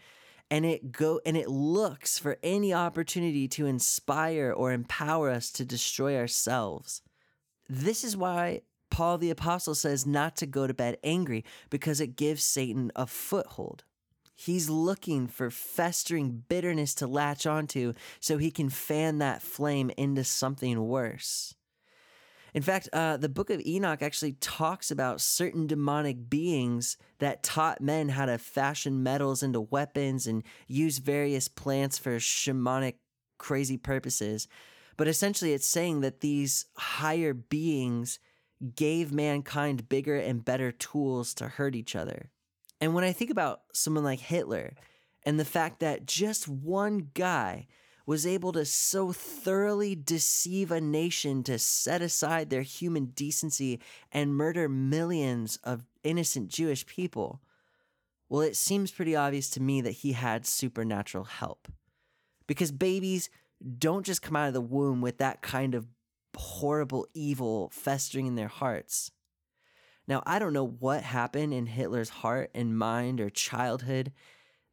And 0.51 0.65
it 0.65 0.91
go 0.91 1.19
and 1.25 1.35
it 1.35 1.49
looks 1.49 2.19
for 2.19 2.37
any 2.43 2.73
opportunity 2.73 3.47
to 3.49 3.65
inspire 3.65 4.53
or 4.55 4.71
empower 4.71 5.29
us 5.29 5.51
to 5.51 5.65
destroy 5.65 6.17
ourselves. 6.17 7.01
This 7.67 8.03
is 8.03 8.15
why 8.15 8.61
Paul 8.91 9.17
the 9.17 9.31
apostle 9.31 9.75
says 9.75 10.05
not 10.05 10.37
to 10.37 10.45
go 10.45 10.67
to 10.67 10.73
bed 10.73 10.97
angry 11.03 11.43
because 11.69 11.99
it 11.99 12.15
gives 12.15 12.43
Satan 12.43 12.91
a 12.95 13.07
foothold. 13.07 13.83
He's 14.35 14.69
looking 14.69 15.27
for 15.27 15.49
festering 15.49 16.43
bitterness 16.47 16.93
to 16.95 17.07
latch 17.07 17.47
onto 17.47 17.93
so 18.19 18.37
he 18.37 18.51
can 18.51 18.69
fan 18.69 19.17
that 19.19 19.41
flame 19.41 19.91
into 19.97 20.23
something 20.23 20.87
worse. 20.87 21.55
In 22.55 22.61
fact, 22.61 22.87
uh, 22.93 23.17
the 23.17 23.27
book 23.27 23.49
of 23.49 23.61
Enoch 23.65 24.01
actually 24.01 24.31
talks 24.39 24.89
about 24.89 25.19
certain 25.19 25.67
demonic 25.67 26.29
beings 26.29 26.95
that 27.19 27.43
taught 27.43 27.81
men 27.81 28.07
how 28.07 28.27
to 28.27 28.37
fashion 28.37 29.03
metals 29.03 29.43
into 29.43 29.59
weapons 29.59 30.25
and 30.25 30.41
use 30.65 30.99
various 30.99 31.49
plants 31.49 31.97
for 31.97 32.15
shamanic 32.15 32.93
crazy 33.37 33.75
purposes. 33.75 34.47
But 34.95 35.09
essentially, 35.09 35.51
it's 35.51 35.67
saying 35.67 35.99
that 35.99 36.21
these 36.21 36.67
higher 36.77 37.33
beings 37.33 38.19
gave 38.73 39.11
mankind 39.11 39.89
bigger 39.89 40.15
and 40.15 40.45
better 40.45 40.71
tools 40.71 41.33
to 41.33 41.49
hurt 41.49 41.75
each 41.75 41.93
other. 41.93 42.31
And 42.79 42.93
when 42.93 43.03
I 43.03 43.11
think 43.11 43.31
about 43.31 43.63
someone 43.73 44.05
like 44.05 44.21
Hitler 44.21 44.75
and 45.23 45.37
the 45.37 45.43
fact 45.43 45.81
that 45.81 46.05
just 46.05 46.47
one 46.47 47.09
guy 47.13 47.67
was 48.05 48.27
able 48.27 48.51
to 48.51 48.65
so 48.65 49.11
thoroughly 49.11 49.95
deceive 49.95 50.71
a 50.71 50.79
nation 50.79 51.43
to 51.43 51.57
set 51.57 52.01
aside 52.01 52.49
their 52.49 52.61
human 52.61 53.05
decency 53.05 53.79
and 54.11 54.35
murder 54.35 54.69
millions 54.69 55.57
of 55.63 55.85
innocent 56.03 56.49
Jewish 56.49 56.85
people, 56.85 57.41
Well, 58.29 58.41
it 58.41 58.55
seems 58.55 58.91
pretty 58.91 59.15
obvious 59.15 59.49
to 59.51 59.61
me 59.61 59.81
that 59.81 59.91
he 59.91 60.13
had 60.13 60.45
supernatural 60.45 61.25
help. 61.25 61.67
Because 62.47 62.71
babies 62.71 63.29
don't 63.77 64.05
just 64.05 64.21
come 64.21 64.35
out 64.35 64.47
of 64.47 64.53
the 64.53 64.61
womb 64.61 65.01
with 65.01 65.17
that 65.19 65.41
kind 65.41 65.73
of 65.73 65.87
horrible 66.35 67.07
evil 67.13 67.69
festering 67.71 68.27
in 68.27 68.35
their 68.35 68.47
hearts. 68.47 69.11
Now, 70.07 70.21
I 70.25 70.37
don't 70.37 70.53
know 70.53 70.67
what 70.67 71.03
happened 71.03 71.53
in 71.53 71.65
Hitler's 71.65 72.09
heart 72.09 72.51
and 72.53 72.77
mind 72.77 73.19
or 73.19 73.29
childhood 73.29 74.11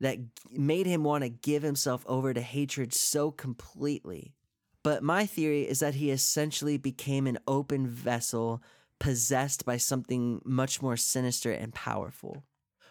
that 0.02 0.18
made 0.50 0.84
him 0.84 1.04
want 1.04 1.22
to 1.22 1.30
give 1.30 1.62
himself 1.62 2.04
over 2.08 2.34
to 2.34 2.40
hatred 2.40 2.92
so 2.92 3.30
completely. 3.30 4.34
But 4.82 5.04
my 5.04 5.26
theory 5.26 5.62
is 5.62 5.78
that 5.78 5.94
he 5.94 6.10
essentially 6.10 6.76
became 6.76 7.28
an 7.28 7.38
open 7.46 7.86
vessel 7.86 8.60
possessed 8.98 9.64
by 9.64 9.76
something 9.76 10.42
much 10.44 10.82
more 10.82 10.96
sinister 10.96 11.52
and 11.52 11.72
powerful. 11.72 12.42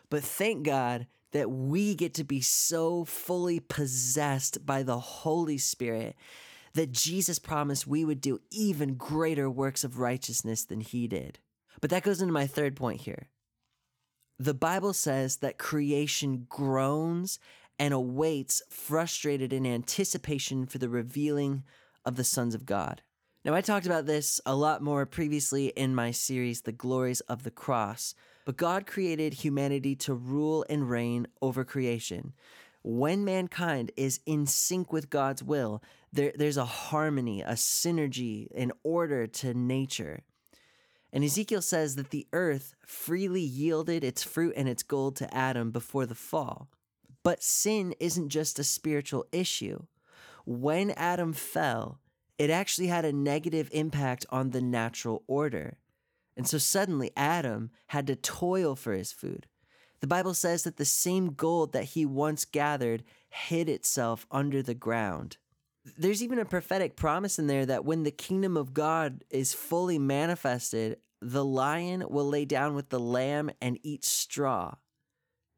But 0.09 0.23
thank 0.23 0.63
God 0.63 1.05
that 1.33 1.51
we 1.51 1.95
get 1.95 2.13
to 2.13 2.23
be 2.23 2.39
so 2.39 3.03
fully 3.03 3.59
possessed 3.59 4.65
by 4.65 4.81
the 4.81 4.99
Holy 4.99 5.57
Spirit 5.57 6.15
that 6.75 6.93
Jesus 6.93 7.39
promised 7.39 7.85
we 7.85 8.05
would 8.05 8.21
do 8.21 8.39
even 8.51 8.95
greater 8.95 9.49
works 9.49 9.83
of 9.83 9.99
righteousness 9.99 10.63
than 10.63 10.79
he 10.79 11.09
did. 11.09 11.39
But 11.81 11.89
that 11.89 12.03
goes 12.03 12.21
into 12.21 12.33
my 12.33 12.47
third 12.47 12.77
point 12.77 13.01
here. 13.01 13.27
The 14.41 14.55
Bible 14.55 14.93
says 14.93 15.37
that 15.37 15.59
creation 15.59 16.47
groans 16.49 17.37
and 17.77 17.93
awaits, 17.93 18.63
frustrated 18.71 19.53
in 19.53 19.67
anticipation 19.67 20.65
for 20.65 20.79
the 20.79 20.89
revealing 20.89 21.61
of 22.05 22.15
the 22.15 22.23
sons 22.23 22.55
of 22.55 22.65
God. 22.65 23.03
Now, 23.45 23.53
I 23.53 23.61
talked 23.61 23.85
about 23.85 24.07
this 24.07 24.41
a 24.43 24.55
lot 24.55 24.81
more 24.81 25.05
previously 25.05 25.67
in 25.67 25.93
my 25.93 26.09
series, 26.09 26.61
The 26.61 26.71
Glories 26.71 27.19
of 27.21 27.43
the 27.43 27.51
Cross, 27.51 28.15
but 28.43 28.57
God 28.57 28.87
created 28.87 29.35
humanity 29.35 29.95
to 29.97 30.15
rule 30.15 30.65
and 30.67 30.89
reign 30.89 31.27
over 31.43 31.63
creation. 31.63 32.33
When 32.81 33.23
mankind 33.23 33.91
is 33.95 34.21
in 34.25 34.47
sync 34.47 34.91
with 34.91 35.11
God's 35.11 35.43
will, 35.43 35.83
there, 36.11 36.33
there's 36.33 36.57
a 36.57 36.65
harmony, 36.65 37.43
a 37.43 37.51
synergy, 37.51 38.47
an 38.55 38.71
order 38.83 39.27
to 39.27 39.53
nature. 39.53 40.23
And 41.13 41.23
Ezekiel 41.23 41.61
says 41.61 41.95
that 41.95 42.09
the 42.09 42.27
earth 42.31 42.73
freely 42.85 43.41
yielded 43.41 44.03
its 44.03 44.23
fruit 44.23 44.53
and 44.55 44.69
its 44.69 44.83
gold 44.83 45.15
to 45.17 45.33
Adam 45.33 45.71
before 45.71 46.05
the 46.05 46.15
fall. 46.15 46.69
But 47.23 47.43
sin 47.43 47.93
isn't 47.99 48.29
just 48.29 48.59
a 48.59 48.63
spiritual 48.63 49.25
issue. 49.31 49.83
When 50.45 50.91
Adam 50.91 51.33
fell, 51.33 51.99
it 52.37 52.49
actually 52.49 52.87
had 52.87 53.05
a 53.05 53.13
negative 53.13 53.69
impact 53.71 54.25
on 54.29 54.49
the 54.49 54.61
natural 54.61 55.23
order. 55.27 55.77
And 56.35 56.47
so 56.47 56.57
suddenly 56.57 57.11
Adam 57.15 57.71
had 57.87 58.07
to 58.07 58.15
toil 58.15 58.75
for 58.75 58.93
his 58.93 59.11
food. 59.11 59.47
The 59.99 60.07
Bible 60.07 60.33
says 60.33 60.63
that 60.63 60.77
the 60.77 60.85
same 60.85 61.33
gold 61.33 61.73
that 61.73 61.83
he 61.83 62.05
once 62.05 62.45
gathered 62.45 63.03
hid 63.29 63.69
itself 63.69 64.25
under 64.31 64.63
the 64.63 64.73
ground. 64.73 65.37
There's 65.97 66.21
even 66.21 66.39
a 66.39 66.45
prophetic 66.45 66.95
promise 66.95 67.39
in 67.39 67.47
there 67.47 67.65
that 67.65 67.85
when 67.85 68.03
the 68.03 68.11
kingdom 68.11 68.55
of 68.55 68.73
God 68.73 69.23
is 69.29 69.53
fully 69.53 69.97
manifested, 69.97 70.97
the 71.21 71.45
lion 71.45 72.03
will 72.09 72.27
lay 72.27 72.45
down 72.45 72.75
with 72.75 72.89
the 72.89 72.99
lamb 72.99 73.49
and 73.61 73.79
eat 73.83 74.03
straw. 74.03 74.75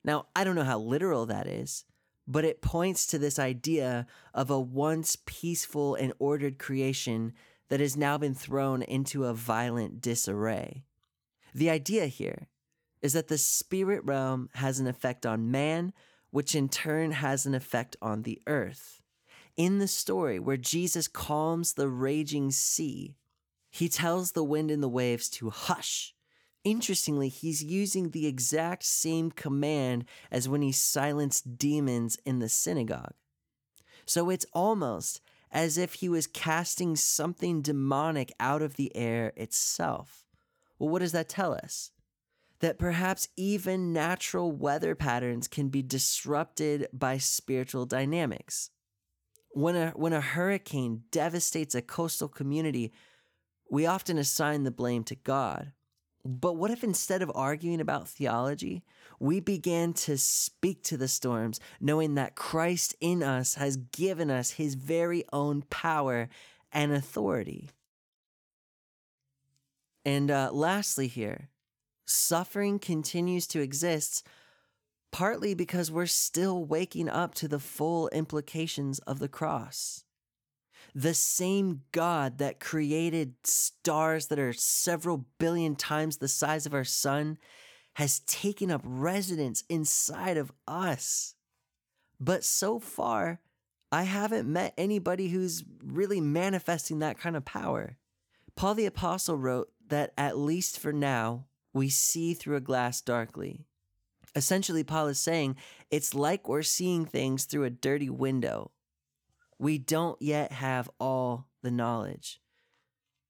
Now, 0.04 0.28
I 0.36 0.44
don't 0.44 0.56
know 0.56 0.64
how 0.64 0.80
literal 0.80 1.26
that 1.26 1.48
is, 1.48 1.86
but 2.28 2.46
it 2.46 2.62
points 2.62 3.06
to 3.08 3.18
this 3.18 3.38
idea 3.40 4.06
of 4.34 4.50
a 4.50 4.60
once 4.60 5.18
peaceful 5.26 5.96
and 5.96 6.14
ordered 6.20 6.60
creation 6.60 7.34
that 7.70 7.80
has 7.80 7.98
now 7.98 8.18
been 8.18 8.36
thrown 8.36 8.82
into 8.82 9.26
a 9.26 9.34
violent 9.34 10.02
disarray. 10.02 10.86
The 11.54 11.70
idea 11.70 12.08
here 12.08 12.48
is 13.02 13.14
that 13.14 13.28
the 13.28 13.38
spirit 13.38 14.04
realm 14.06 14.50
has 14.56 14.80
an 14.80 14.88
effect 14.88 15.26
on 15.26 15.52
man, 15.52 15.94
which 16.32 16.56
in 16.56 16.70
turn 16.70 17.12
has 17.12 17.46
an 17.46 17.54
effect 17.54 17.96
on 18.02 18.24
the 18.24 18.42
earth. 18.48 19.03
In 19.56 19.80
the 19.80 19.88
story 19.88 20.40
where 20.40 20.58
Jesus 20.58 21.08
calms 21.08 21.74
the 21.74 21.88
raging 21.88 22.52
sea, 22.52 23.16
he 23.70 23.88
tells 23.88 24.32
the 24.32 24.44
wind 24.44 24.72
and 24.72 24.82
the 24.82 24.90
waves 24.90 25.30
to 25.30 25.50
hush. 25.50 26.14
Interestingly, 26.64 27.30
he's 27.30 27.64
using 27.64 28.10
the 28.10 28.26
exact 28.26 28.84
same 28.84 29.32
command 29.32 30.06
as 30.32 30.48
when 30.50 30.62
he 30.62 30.72
silenced 30.72 31.58
demons 31.58 32.18
in 32.26 32.40
the 32.40 32.50
synagogue. 32.50 33.14
So 34.06 34.30
it's 34.30 34.46
almost 34.54 35.22
as 35.52 35.78
if 35.78 35.96
he 35.96 36.10
was 36.10 36.26
casting 36.26 36.96
something 36.96 37.62
demonic 37.62 38.34
out 38.40 38.62
of 38.62 38.76
the 38.76 38.96
air 38.96 39.34
itself. 39.36 40.26
Well, 40.80 40.90
what 40.90 41.00
does 41.00 41.12
that 41.12 41.30
tell 41.30 41.54
us? 41.54 41.92
that 42.64 42.80
perhaps 42.80 43.28
even 43.36 43.92
natural 43.92 44.50
weather 44.50 44.96
patterns 44.96 45.50
can 45.50 45.68
be 45.68 45.82
disrupted 45.82 46.88
by 46.94 47.18
spiritual 47.18 47.86
dynamics. 47.86 48.70
When 49.54 49.76
a, 49.76 49.92
when 49.92 50.14
a 50.14 50.22
hurricane 50.22 51.04
devastates 51.12 51.76
a 51.76 51.82
coastal 51.82 52.28
community, 52.28 52.92
we 53.70 53.86
often 53.86 54.18
assign 54.18 54.64
the 54.64 54.72
blame 54.72 55.04
to 55.06 55.16
God. 55.16 55.72
But 56.26 56.54
what 56.54 56.72
if 56.72 56.84
instead 56.84 57.22
of 57.22 57.32
arguing 57.36 57.82
about 57.82 58.08
theology, 58.08 58.84
we 59.20 59.40
began 59.40 59.94
to 59.94 60.18
speak 60.18 60.82
to 60.84 60.98
the 60.98 61.08
storms, 61.08 61.60
knowing 61.82 62.16
that 62.16 62.36
Christ 62.36 62.96
in 63.02 63.22
us 63.22 63.56
has 63.56 63.78
given 63.78 64.32
us 64.32 64.52
his 64.52 64.76
very 64.76 65.24
own 65.34 65.64
power 65.70 66.30
and 66.72 66.94
authority? 66.94 67.70
And 70.06 70.32
uh, 70.32 70.50
lastly, 70.52 71.08
here, 71.08 71.50
suffering 72.06 72.80
continues 72.80 73.46
to 73.48 73.62
exist 73.62 74.26
partly 75.14 75.54
because 75.54 75.92
we're 75.92 76.08
still 76.08 76.66
waking 76.66 77.08
up 77.08 77.36
to 77.36 77.48
the 77.48 77.60
full 77.60 78.10
implications 78.10 78.98
of 79.00 79.20
the 79.20 79.28
cross. 79.28 80.04
The 80.96 81.14
same 81.14 81.84
God 81.92 82.40
that 82.40 82.60
created 82.60 83.36
stars 83.44 84.28
that 84.28 84.40
are 84.40 84.54
several 84.54 85.28
billion 85.38 85.76
times 85.76 86.18
the 86.18 86.28
size 86.28 86.66
of 86.66 86.74
our 86.74 86.84
sun 86.84 87.38
has 87.94 88.22
taken 88.22 88.72
up 88.72 88.82
residence 88.84 89.64
inside 89.70 90.36
of 90.36 90.52
us. 90.68 91.36
But 92.20 92.44
so 92.44 92.80
far, 92.80 93.40
I 93.92 94.04
haven't 94.04 94.52
met 94.52 94.74
anybody 94.80 95.28
who's 95.28 95.64
really 95.84 96.22
manifesting 96.22 97.00
that 97.00 97.20
kind 97.20 97.38
of 97.38 97.46
power. 97.46 97.98
Paul 98.56 98.74
the 98.74 98.88
Apostle 98.88 99.38
wrote 99.38 99.72
that 99.90 100.12
at 100.18 100.40
least 100.40 100.80
for 100.80 100.92
now, 100.92 101.46
we 101.72 101.90
see 101.90 102.34
through 102.34 102.56
a 102.56 102.62
glass 102.62 103.00
darkly. 103.00 103.68
Essentially, 104.36 104.84
Paul 104.84 105.08
is 105.08 105.20
saying 105.20 105.58
it's 105.92 106.16
like 106.16 106.48
we're 106.48 106.64
seeing 106.64 107.06
things 107.06 107.46
through 107.46 107.66
a 107.66 107.70
dirty 107.70 108.10
window. 108.10 108.72
We 109.60 109.78
don't 109.78 110.22
yet 110.22 110.52
have 110.52 110.90
all 111.00 111.48
the 111.62 111.72
knowledge. 111.72 112.42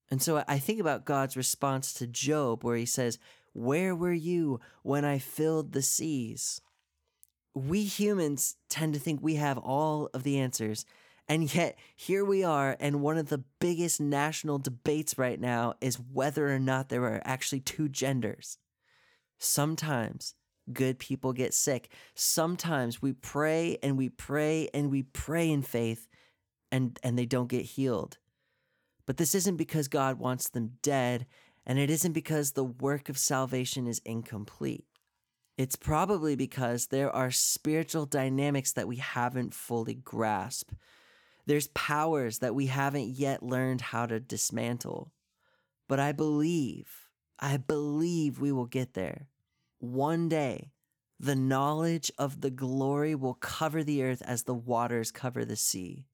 And 0.10 0.22
so 0.22 0.43
I 0.47 0.60
think 0.60 0.80
about 0.80 1.06
God's 1.06 1.36
response 1.36 1.93
to 1.95 2.08
Job, 2.08 2.64
where 2.64 2.78
he 2.78 2.86
says, 2.86 3.20
Where 3.54 3.95
were 3.95 4.14
you 4.14 4.60
when 4.84 5.06
I 5.06 5.20
filled 5.20 5.74
the 5.74 5.82
seas? 5.82 6.62
We 7.54 7.84
humans 7.84 8.56
tend 8.70 8.93
to 8.93 8.99
think 8.99 9.22
we 9.22 9.36
have 9.36 9.58
all 9.58 10.10
of 10.14 10.24
the 10.24 10.39
answers, 10.39 10.86
and 11.28 11.54
yet, 11.54 11.78
here 11.95 12.26
we 12.26 12.43
are, 12.43 12.76
and 12.80 13.01
one 13.01 13.18
of 13.18 13.30
the 13.30 13.43
biggest 13.60 14.01
national 14.01 14.60
debates 14.60 15.18
right 15.18 15.39
now 15.39 15.76
is 15.80 15.99
whether 15.99 16.54
or 16.54 16.60
not 16.60 16.89
there 16.89 17.04
are 17.04 17.22
actually 17.24 17.62
two 17.62 17.88
genders. 17.88 18.58
Sometimes 19.38 20.36
good 20.72 20.99
people 20.99 21.34
get 21.34 21.53
sick. 21.53 21.89
Sometimes 22.16 23.01
we 23.01 23.14
pray 23.14 23.78
and 23.84 23.97
we 23.97 24.09
pray 24.09 24.70
and 24.74 24.89
we 24.89 25.03
pray 25.03 25.49
in 25.49 25.61
faith 25.61 26.07
and, 26.72 26.99
and 27.03 27.18
they 27.18 27.26
don't 27.26 27.49
get 27.49 27.66
healed. 27.66 28.18
But 29.05 29.18
this 29.18 29.36
isn't 29.36 29.57
because 29.57 29.88
God 29.89 30.18
wants 30.18 30.49
them 30.49 30.78
dead, 30.82 31.26
and 31.66 31.78
it 31.78 31.89
isn't 31.89 32.14
because 32.14 32.51
the 32.51 32.64
work 32.64 33.09
of 33.09 33.18
salvation 33.18 33.86
is 33.86 34.01
incomplete. 34.05 34.86
It's 35.57 35.76
probably 35.76 36.36
because 36.36 36.88
there 36.88 37.14
are 37.14 37.30
spiritual 37.30 38.05
dynamics 38.05 38.72
that 38.72 38.88
we 38.88 38.95
haven't 38.95 39.53
fully 39.53 39.95
grasped 39.95 40.74
there's 41.45 41.68
powers 41.68 42.39
that 42.39 42.55
we 42.55 42.68
haven't 42.68 43.09
yet 43.09 43.43
learned 43.43 43.82
how 43.82 44.05
to 44.05 44.20
dismantle. 44.20 45.11
But 45.89 45.99
I 45.99 46.11
believe, 46.14 47.09
I 47.39 47.57
believe 47.57 48.39
we 48.39 48.51
will 48.51 48.66
get 48.66 48.93
there. 48.93 49.28
One 49.84 50.29
day, 50.29 50.71
the 51.19 51.36
knowledge 51.36 52.09
of 52.17 52.39
the 52.39 52.49
glory 52.49 53.15
will 53.15 53.34
cover 53.34 53.84
the 53.84 54.01
earth 54.03 54.21
as 54.25 54.43
the 54.43 54.53
waters 54.53 55.11
cover 55.11 55.43
the 55.43 55.57
sea. 55.57 56.05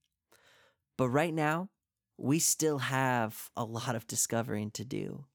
But 0.97 1.09
right 1.09 1.33
now, 1.33 1.69
we 2.17 2.39
still 2.39 2.79
have 2.79 3.49
a 3.55 3.63
lot 3.63 3.95
of 3.95 4.07
discovering 4.07 4.71
to 4.71 4.83
do. 4.83 5.25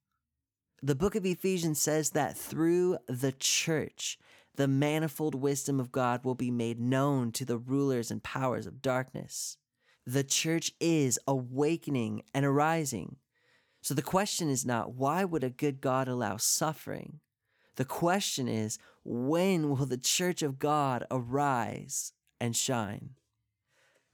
The 0.82 0.96
book 0.96 1.14
of 1.14 1.24
Ephesians 1.24 1.80
says 1.80 2.10
that 2.10 2.36
through 2.36 2.98
the 3.08 3.32
church, 3.32 4.18
the 4.56 4.66
manifold 4.68 5.36
wisdom 5.36 5.78
of 5.78 5.92
God 5.92 6.24
will 6.24 6.34
be 6.34 6.50
made 6.50 6.80
known 6.80 7.30
to 7.32 7.44
the 7.44 7.56
rulers 7.56 8.10
and 8.10 8.22
powers 8.22 8.66
of 8.66 8.82
darkness 8.82 9.58
the 10.06 10.24
church 10.24 10.72
is 10.80 11.18
awakening 11.26 12.22
and 12.34 12.44
arising. 12.44 13.16
So 13.82 13.94
the 13.94 14.02
question 14.02 14.48
is 14.48 14.64
not, 14.64 14.94
why 14.94 15.24
would 15.24 15.44
a 15.44 15.50
good 15.50 15.80
God 15.80 16.08
allow 16.08 16.36
suffering? 16.36 17.20
The 17.76 17.84
question 17.84 18.48
is, 18.48 18.78
When 19.04 19.70
will 19.70 19.86
the 19.86 19.98
church 19.98 20.42
of 20.42 20.58
God 20.58 21.06
arise 21.10 22.12
and 22.40 22.56
shine? 22.56 23.10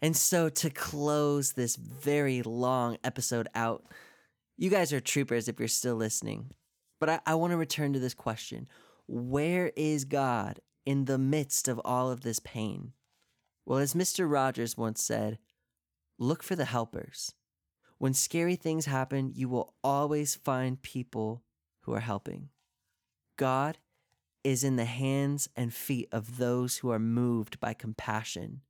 And 0.02 0.16
so, 0.16 0.48
to 0.48 0.70
close 0.70 1.52
this 1.52 1.76
very 1.76 2.42
long 2.42 2.96
episode 3.04 3.48
out, 3.54 3.84
you 4.56 4.70
guys 4.70 4.92
are 4.92 5.00
troopers 5.00 5.48
if 5.48 5.58
you're 5.58 5.68
still 5.68 5.96
listening. 5.96 6.50
But 6.98 7.08
I, 7.08 7.20
I 7.26 7.34
want 7.34 7.52
to 7.52 7.56
return 7.56 7.92
to 7.92 7.98
this 7.98 8.14
question 8.14 8.68
Where 9.06 9.72
is 9.76 10.04
God 10.04 10.60
in 10.86 11.04
the 11.04 11.18
midst 11.18 11.68
of 11.68 11.80
all 11.84 12.10
of 12.10 12.22
this 12.22 12.40
pain? 12.40 12.92
Well, 13.66 13.78
as 13.78 13.94
Mr. 13.94 14.30
Rogers 14.30 14.76
once 14.76 15.02
said, 15.02 15.38
look 16.18 16.42
for 16.42 16.56
the 16.56 16.64
helpers. 16.64 17.34
When 17.98 18.14
scary 18.14 18.56
things 18.56 18.86
happen, 18.86 19.30
you 19.34 19.48
will 19.48 19.74
always 19.84 20.34
find 20.34 20.80
people 20.80 21.42
who 21.82 21.92
are 21.92 22.00
helping. 22.00 22.48
God 23.40 23.78
is 24.44 24.62
in 24.62 24.76
the 24.76 24.84
hands 24.84 25.48
and 25.56 25.72
feet 25.72 26.10
of 26.12 26.36
those 26.36 26.76
who 26.76 26.90
are 26.90 26.98
moved 26.98 27.58
by 27.58 27.72
compassion. 27.72 28.60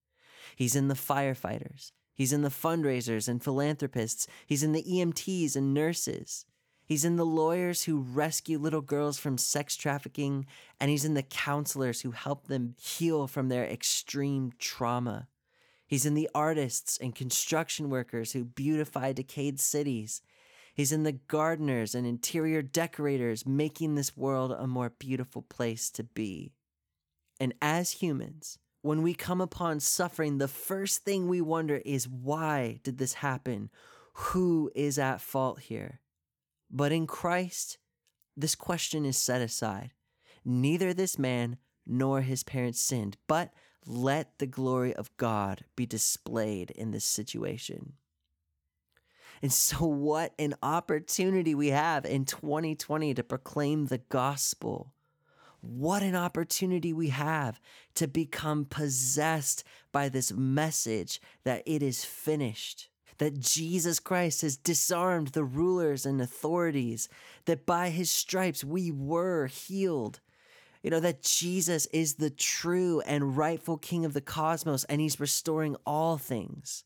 He's 0.55 0.77
in 0.77 0.87
the 0.87 0.95
firefighters. 0.95 1.91
He's 2.14 2.33
in 2.33 2.43
the 2.43 2.51
fundraisers 2.51 3.27
and 3.27 3.43
philanthropists. 3.43 4.29
He's 4.47 4.62
in 4.62 4.71
the 4.71 4.85
EMTs 4.85 5.57
and 5.57 5.75
nurses. 5.75 6.47
He's 6.87 7.05
in 7.05 7.16
the 7.16 7.27
lawyers 7.27 7.83
who 7.83 7.99
rescue 8.01 8.61
little 8.61 8.81
girls 8.81 9.18
from 9.18 9.39
sex 9.39 9.75
trafficking, 9.75 10.47
and 10.79 10.89
he's 10.89 11.05
in 11.05 11.14
the 11.14 11.25
counselors 11.25 12.03
who 12.03 12.12
help 12.12 12.47
them 12.47 12.77
heal 12.81 13.27
from 13.27 13.49
their 13.49 13.64
extreme 13.64 14.53
trauma. 14.61 15.27
He's 15.85 16.07
in 16.07 16.14
the 16.14 16.31
artists 16.33 16.97
and 16.97 17.12
construction 17.12 17.91
workers 17.91 18.35
who 18.35 18.45
beautify 18.45 19.14
decayed 19.14 19.59
cities. 19.59 20.23
He's 20.81 20.93
in 20.93 21.03
the 21.03 21.12
gardeners 21.12 21.95
and 21.95 22.07
interior 22.07 22.62
decorators 22.62 23.45
making 23.45 23.97
this 23.97 24.16
world 24.16 24.51
a 24.51 24.66
more 24.66 24.89
beautiful 24.89 25.43
place 25.43 25.91
to 25.91 26.03
be. 26.03 26.55
And 27.39 27.53
as 27.61 27.91
humans, 27.91 28.59
when 28.81 29.03
we 29.03 29.12
come 29.12 29.43
upon 29.43 29.81
suffering, 29.81 30.39
the 30.39 30.49
first 30.49 31.05
thing 31.05 31.28
we 31.28 31.43
wonder 31.43 31.83
is 31.85 32.09
why 32.09 32.81
did 32.83 32.97
this 32.97 33.12
happen? 33.12 33.68
Who 34.14 34.70
is 34.74 34.99
at 34.99 35.20
fault 35.20 35.61
here? 35.61 36.01
But 36.70 36.93
in 36.93 37.07
Christ, 37.07 37.76
this 38.35 38.55
question 38.55 39.05
is 39.05 39.18
set 39.18 39.43
aside. 39.43 39.93
Neither 40.47 40.95
this 40.95 41.18
man 41.18 41.59
nor 41.87 42.22
his 42.22 42.43
parents 42.43 42.81
sinned, 42.81 43.18
but 43.26 43.53
let 43.85 44.39
the 44.39 44.47
glory 44.47 44.95
of 44.95 45.14
God 45.18 45.62
be 45.76 45.85
displayed 45.85 46.70
in 46.70 46.91
this 46.91 47.05
situation. 47.05 47.97
And 49.43 49.53
so, 49.53 49.86
what 49.86 50.34
an 50.38 50.55
opportunity 50.62 51.55
we 51.55 51.68
have 51.68 52.05
in 52.05 52.24
2020 52.24 53.14
to 53.14 53.22
proclaim 53.22 53.86
the 53.86 53.99
gospel. 53.99 54.93
What 55.62 56.03
an 56.03 56.14
opportunity 56.14 56.93
we 56.93 57.09
have 57.09 57.61
to 57.95 58.09
become 58.09 58.64
possessed 58.64 59.64
by 59.93 60.09
this 60.09 60.32
message 60.32 61.20
that 61.45 61.62
it 61.66 61.82
is 61.82 62.05
finished 62.05 62.91
that 63.20 63.38
Jesus 63.38 64.01
Christ 64.01 64.41
has 64.41 64.57
disarmed 64.57 65.28
the 65.28 65.45
rulers 65.45 66.07
and 66.07 66.22
authorities, 66.22 67.07
that 67.45 67.66
by 67.66 67.91
his 67.91 68.11
stripes 68.11 68.64
we 68.64 68.91
were 68.91 69.47
healed. 69.47 70.20
You 70.82 70.88
know, 70.88 71.01
that 71.01 71.22
Jesus 71.22 71.84
is 71.93 72.14
the 72.14 72.30
true 72.30 73.03
and 73.03 73.36
rightful 73.36 73.76
king 73.76 74.07
of 74.07 74.14
the 74.14 74.22
cosmos 74.22 74.84
and 74.84 75.03
he's 75.03 75.20
restoring 75.20 75.76
all 75.84 76.16
things. 76.16 76.84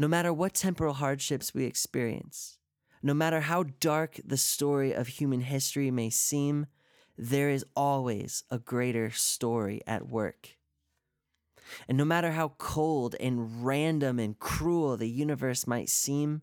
No 0.00 0.08
matter 0.08 0.32
what 0.32 0.54
temporal 0.54 0.94
hardships 0.94 1.52
we 1.52 1.66
experience, 1.66 2.56
no 3.02 3.12
matter 3.12 3.40
how 3.42 3.64
dark 3.64 4.18
the 4.24 4.38
story 4.38 4.94
of 4.94 5.08
human 5.08 5.42
history 5.42 5.90
may 5.90 6.08
seem, 6.08 6.68
there 7.18 7.50
is 7.50 7.66
always 7.76 8.42
a 8.50 8.58
greater 8.58 9.10
story 9.10 9.82
at 9.86 10.08
work. 10.08 10.56
And 11.86 11.98
no 11.98 12.06
matter 12.06 12.32
how 12.32 12.54
cold 12.56 13.14
and 13.20 13.62
random 13.62 14.18
and 14.18 14.38
cruel 14.38 14.96
the 14.96 15.06
universe 15.06 15.66
might 15.66 15.90
seem, 15.90 16.40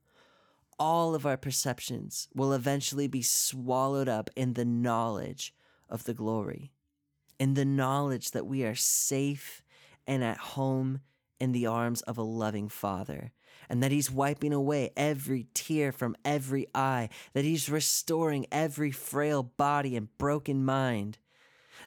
all 0.78 1.16
of 1.16 1.26
our 1.26 1.36
perceptions 1.36 2.28
will 2.36 2.54
eventually 2.54 3.08
be 3.08 3.24
swallowed 3.24 4.08
up 4.08 4.30
in 4.36 4.54
the 4.54 4.66
knowledge 4.66 5.52
of 5.90 6.04
the 6.04 6.14
glory, 6.14 6.74
in 7.40 7.56
the 7.56 7.66
knowledge 7.66 8.30
that 8.32 8.46
we 8.46 8.64
are 8.64 8.76
safe 8.76 9.64
and 10.06 10.24
at 10.24 10.38
home 10.38 11.00
in 11.40 11.52
the 11.52 11.66
arms 11.66 12.02
of 12.04 12.18
a 12.18 12.24
loving 12.24 12.70
Father, 12.70 13.32
and 13.70 13.82
that 13.82 13.92
He's 13.92 14.12
wiping 14.12 14.54
away 14.54 14.92
every 14.96 15.48
tear 15.54 15.92
from 15.92 16.16
every 16.24 16.68
eye, 16.74 17.10
that 17.34 17.46
He's 17.46 17.70
restoring 17.70 18.46
every 18.52 18.92
frail 18.92 19.44
body 19.44 19.96
and 19.96 20.16
broken 20.18 20.64
mind, 20.64 21.18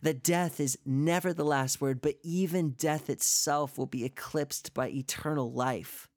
that 0.03 0.23
death 0.23 0.61
is 0.61 0.79
never 0.85 1.33
the 1.33 1.45
last 1.45 1.81
word, 1.81 2.01
but 2.01 2.17
even 2.23 2.71
death 2.71 3.11
itself 3.11 3.77
will 3.77 3.87
be 3.87 4.05
eclipsed 4.05 4.73
by 4.73 4.89
eternal 4.89 5.53
life. 5.53 6.09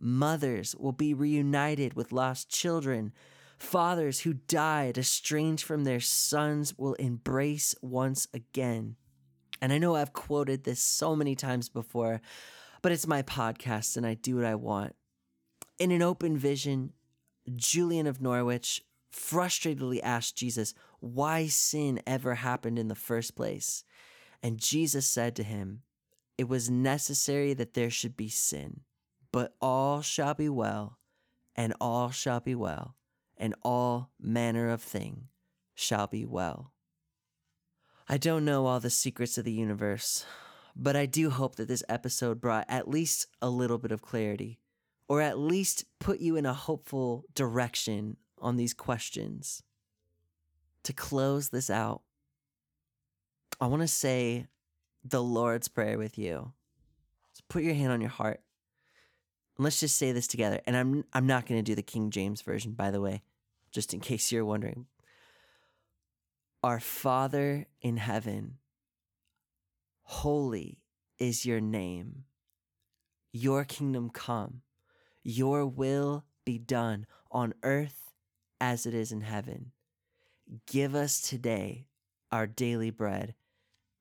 Mothers 0.00 0.76
will 0.76 0.92
be 0.92 1.12
reunited 1.12 1.94
with 1.94 2.12
lost 2.12 2.48
children. 2.48 3.12
Fathers 3.58 4.20
who 4.20 4.34
died 4.34 4.96
estranged 4.96 5.64
from 5.64 5.82
their 5.84 6.00
sons 6.00 6.78
will 6.78 6.94
embrace 6.94 7.74
once 7.82 8.28
again. 8.32 8.94
And 9.60 9.72
I 9.72 9.78
know 9.78 9.96
I've 9.96 10.12
quoted 10.12 10.62
this 10.62 10.80
so 10.80 11.16
many 11.16 11.34
times 11.34 11.68
before, 11.68 12.20
but 12.82 12.92
it's 12.92 13.06
my 13.06 13.22
podcast 13.22 13.96
and 13.96 14.06
I 14.06 14.14
do 14.14 14.36
what 14.36 14.44
I 14.44 14.54
want. 14.54 14.94
In 15.78 15.90
an 15.90 16.02
open 16.02 16.36
vision, 16.36 16.92
Julian 17.56 18.06
of 18.06 18.20
Norwich 18.20 18.82
frustratedly 19.12 20.00
asked 20.02 20.36
Jesus 20.36 20.74
why 21.00 21.46
sin 21.46 22.00
ever 22.06 22.34
happened 22.34 22.78
in 22.78 22.88
the 22.88 22.94
first 22.94 23.36
place. 23.36 23.84
And 24.42 24.58
Jesus 24.58 25.06
said 25.06 25.34
to 25.36 25.42
him, 25.42 25.82
It 26.36 26.48
was 26.48 26.70
necessary 26.70 27.54
that 27.54 27.74
there 27.74 27.90
should 27.90 28.16
be 28.16 28.28
sin, 28.28 28.80
but 29.32 29.54
all 29.60 30.02
shall 30.02 30.34
be 30.34 30.48
well, 30.48 30.98
and 31.56 31.74
all 31.80 32.10
shall 32.10 32.40
be 32.40 32.54
well, 32.54 32.96
and 33.36 33.54
all 33.62 34.10
manner 34.20 34.70
of 34.70 34.82
thing 34.82 35.28
shall 35.74 36.06
be 36.06 36.24
well. 36.24 36.72
I 38.08 38.16
don't 38.16 38.44
know 38.44 38.66
all 38.66 38.80
the 38.80 38.90
secrets 38.90 39.36
of 39.36 39.44
the 39.44 39.52
universe, 39.52 40.24
but 40.78 40.94
I 40.94 41.06
do 41.06 41.28
hope 41.30 41.56
that 41.56 41.66
this 41.66 41.82
episode 41.88 42.40
brought 42.40 42.64
at 42.68 42.88
least 42.88 43.26
a 43.42 43.50
little 43.50 43.78
bit 43.78 43.90
of 43.90 44.00
clarity, 44.00 44.60
or 45.08 45.20
at 45.20 45.38
least 45.38 45.84
put 45.98 46.20
you 46.20 46.36
in 46.36 46.46
a 46.46 46.54
hopeful 46.54 47.24
direction 47.34 48.16
on 48.40 48.56
these 48.56 48.74
questions. 48.74 49.64
To 50.84 50.92
close 50.92 51.48
this 51.48 51.68
out, 51.68 52.02
I 53.60 53.66
want 53.66 53.82
to 53.82 53.88
say 53.88 54.46
the 55.04 55.22
Lord's 55.22 55.66
Prayer 55.66 55.98
with 55.98 56.16
you. 56.16 56.52
So 57.32 57.42
put 57.48 57.64
your 57.64 57.74
hand 57.74 57.92
on 57.92 58.00
your 58.00 58.10
heart. 58.10 58.40
And 59.56 59.64
let's 59.64 59.80
just 59.80 59.96
say 59.96 60.12
this 60.12 60.28
together. 60.28 60.60
And 60.64 60.76
I'm 60.76 61.04
I'm 61.12 61.26
not 61.26 61.46
going 61.46 61.58
to 61.58 61.68
do 61.68 61.74
the 61.74 61.82
King 61.82 62.10
James 62.10 62.42
version 62.42 62.72
by 62.72 62.92
the 62.92 63.00
way, 63.00 63.22
just 63.72 63.92
in 63.92 64.00
case 64.00 64.30
you're 64.30 64.44
wondering. 64.44 64.86
Our 66.62 66.78
Father 66.78 67.66
in 67.82 67.96
heaven, 67.96 68.58
holy 70.08 70.80
is 71.18 71.44
your 71.44 71.60
name. 71.60 72.24
Your 73.30 73.62
kingdom 73.66 74.08
come. 74.08 74.62
Your 75.22 75.66
will 75.66 76.24
be 76.46 76.56
done 76.58 77.04
on 77.30 77.52
earth 77.62 78.14
as 78.58 78.86
it 78.86 78.94
is 78.94 79.12
in 79.12 79.20
heaven. 79.20 79.72
Give 80.66 80.94
us 80.94 81.20
today 81.20 81.88
our 82.32 82.46
daily 82.46 82.88
bread, 82.88 83.34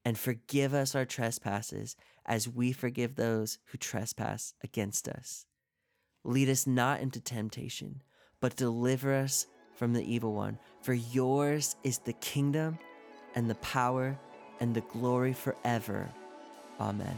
and 0.06 0.18
forgive 0.18 0.74
us 0.74 0.96
our 0.96 1.04
trespasses 1.04 1.98
as 2.26 2.48
we 2.48 2.72
forgive 2.72 3.16
those 3.16 3.60
who 3.66 3.78
trespass 3.78 4.54
against 4.64 5.10
us. 5.10 5.46
Lead 6.24 6.48
us 6.48 6.66
not 6.66 7.02
into 7.02 7.20
temptation, 7.20 8.02
but 8.40 8.56
deliver 8.56 9.14
us 9.14 9.48
from 9.76 9.92
the 9.92 10.10
evil 10.10 10.34
one. 10.34 10.58
For 10.82 10.94
yours 10.94 11.76
is 11.84 12.00
the 12.00 12.14
kingdom 12.14 12.80
and 13.36 13.50
the 13.50 13.56
power 13.56 14.18
and 14.60 14.74
the 14.74 14.82
glory 14.82 15.34
forever. 15.34 16.10
Amen. 16.80 17.18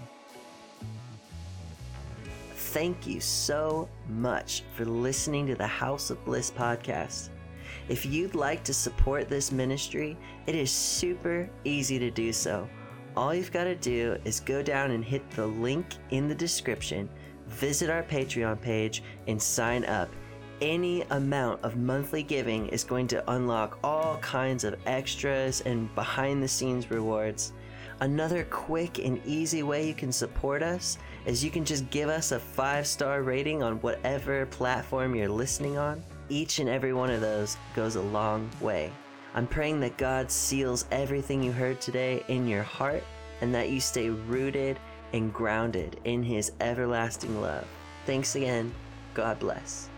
Thank 2.56 3.08
you 3.08 3.20
so 3.20 3.90
much 4.08 4.64
for 4.76 4.86
listening 4.86 5.48
to 5.48 5.56
the 5.56 5.68
House 5.68 6.12
of 6.12 6.24
Bliss 6.24 6.52
podcast. 6.52 7.30
If 7.88 8.06
you'd 8.06 8.36
like 8.36 8.64
to 8.66 8.74
support 8.74 9.28
this 9.28 9.52
ministry, 9.52 10.16
it 10.46 10.54
is 10.54 10.70
super 10.70 11.50
easy 11.64 11.98
to 11.98 12.12
do 12.12 12.32
so. 12.32 12.70
All 13.18 13.34
you've 13.34 13.52
got 13.52 13.64
to 13.64 13.76
do 13.76 14.18
is 14.24 14.40
go 14.40 14.62
down 14.62 14.92
and 14.92 15.04
hit 15.04 15.30
the 15.32 15.48
link 15.48 15.88
in 16.12 16.28
the 16.28 16.36
description, 16.36 17.10
visit 17.48 17.90
our 17.90 18.04
Patreon 18.04 18.62
page, 18.62 19.02
and 19.28 19.42
sign 19.42 19.84
up. 19.86 20.10
Any 20.62 21.04
amount 21.04 21.64
of 21.64 21.78
monthly 21.78 22.22
giving 22.22 22.68
is 22.68 22.84
going 22.84 23.08
to 23.08 23.32
unlock 23.32 23.80
all 23.82 24.18
kinds 24.18 24.66
of 24.66 24.76
extras 24.86 25.62
and 25.62 25.94
behind 25.96 26.44
the 26.44 26.50
scenes 26.50 26.92
rewards. 26.92 27.54
Another 28.02 28.44
quick 28.44 29.00
and 29.00 29.22
easy 29.26 29.64
way 29.64 29.88
you 29.88 29.94
can 29.94 30.12
support 30.12 30.62
us 30.62 30.98
is 31.26 31.44
you 31.44 31.50
can 31.50 31.64
just 31.64 31.90
give 31.90 32.10
us 32.10 32.34
a 32.34 32.40
five 32.40 32.86
star 32.86 33.24
rating 33.24 33.64
on 33.64 33.80
whatever 33.82 34.46
platform 34.48 35.16
you're 35.16 35.30
listening 35.30 35.78
on. 35.78 36.04
Each 36.28 36.60
and 36.60 36.68
every 36.68 36.92
one 36.92 37.10
of 37.10 37.22
those 37.22 37.56
goes 37.74 37.96
a 37.96 38.02
long 38.02 38.50
way. 38.60 38.92
I'm 39.36 39.48
praying 39.48 39.80
that 39.80 39.98
God 39.98 40.30
seals 40.30 40.86
everything 40.92 41.42
you 41.42 41.54
heard 41.54 41.80
today 41.80 42.22
in 42.28 42.48
your 42.50 42.64
heart 42.64 43.04
and 43.40 43.56
that 43.56 43.70
you 43.70 43.80
stay 43.80 44.10
rooted 44.10 44.78
and 45.14 45.34
grounded 45.34 46.02
in 46.04 46.22
His 46.22 46.52
everlasting 46.60 47.42
love. 47.42 47.66
Thanks 48.06 48.36
again. 48.36 48.74
God 49.14 49.40
bless. 49.40 49.90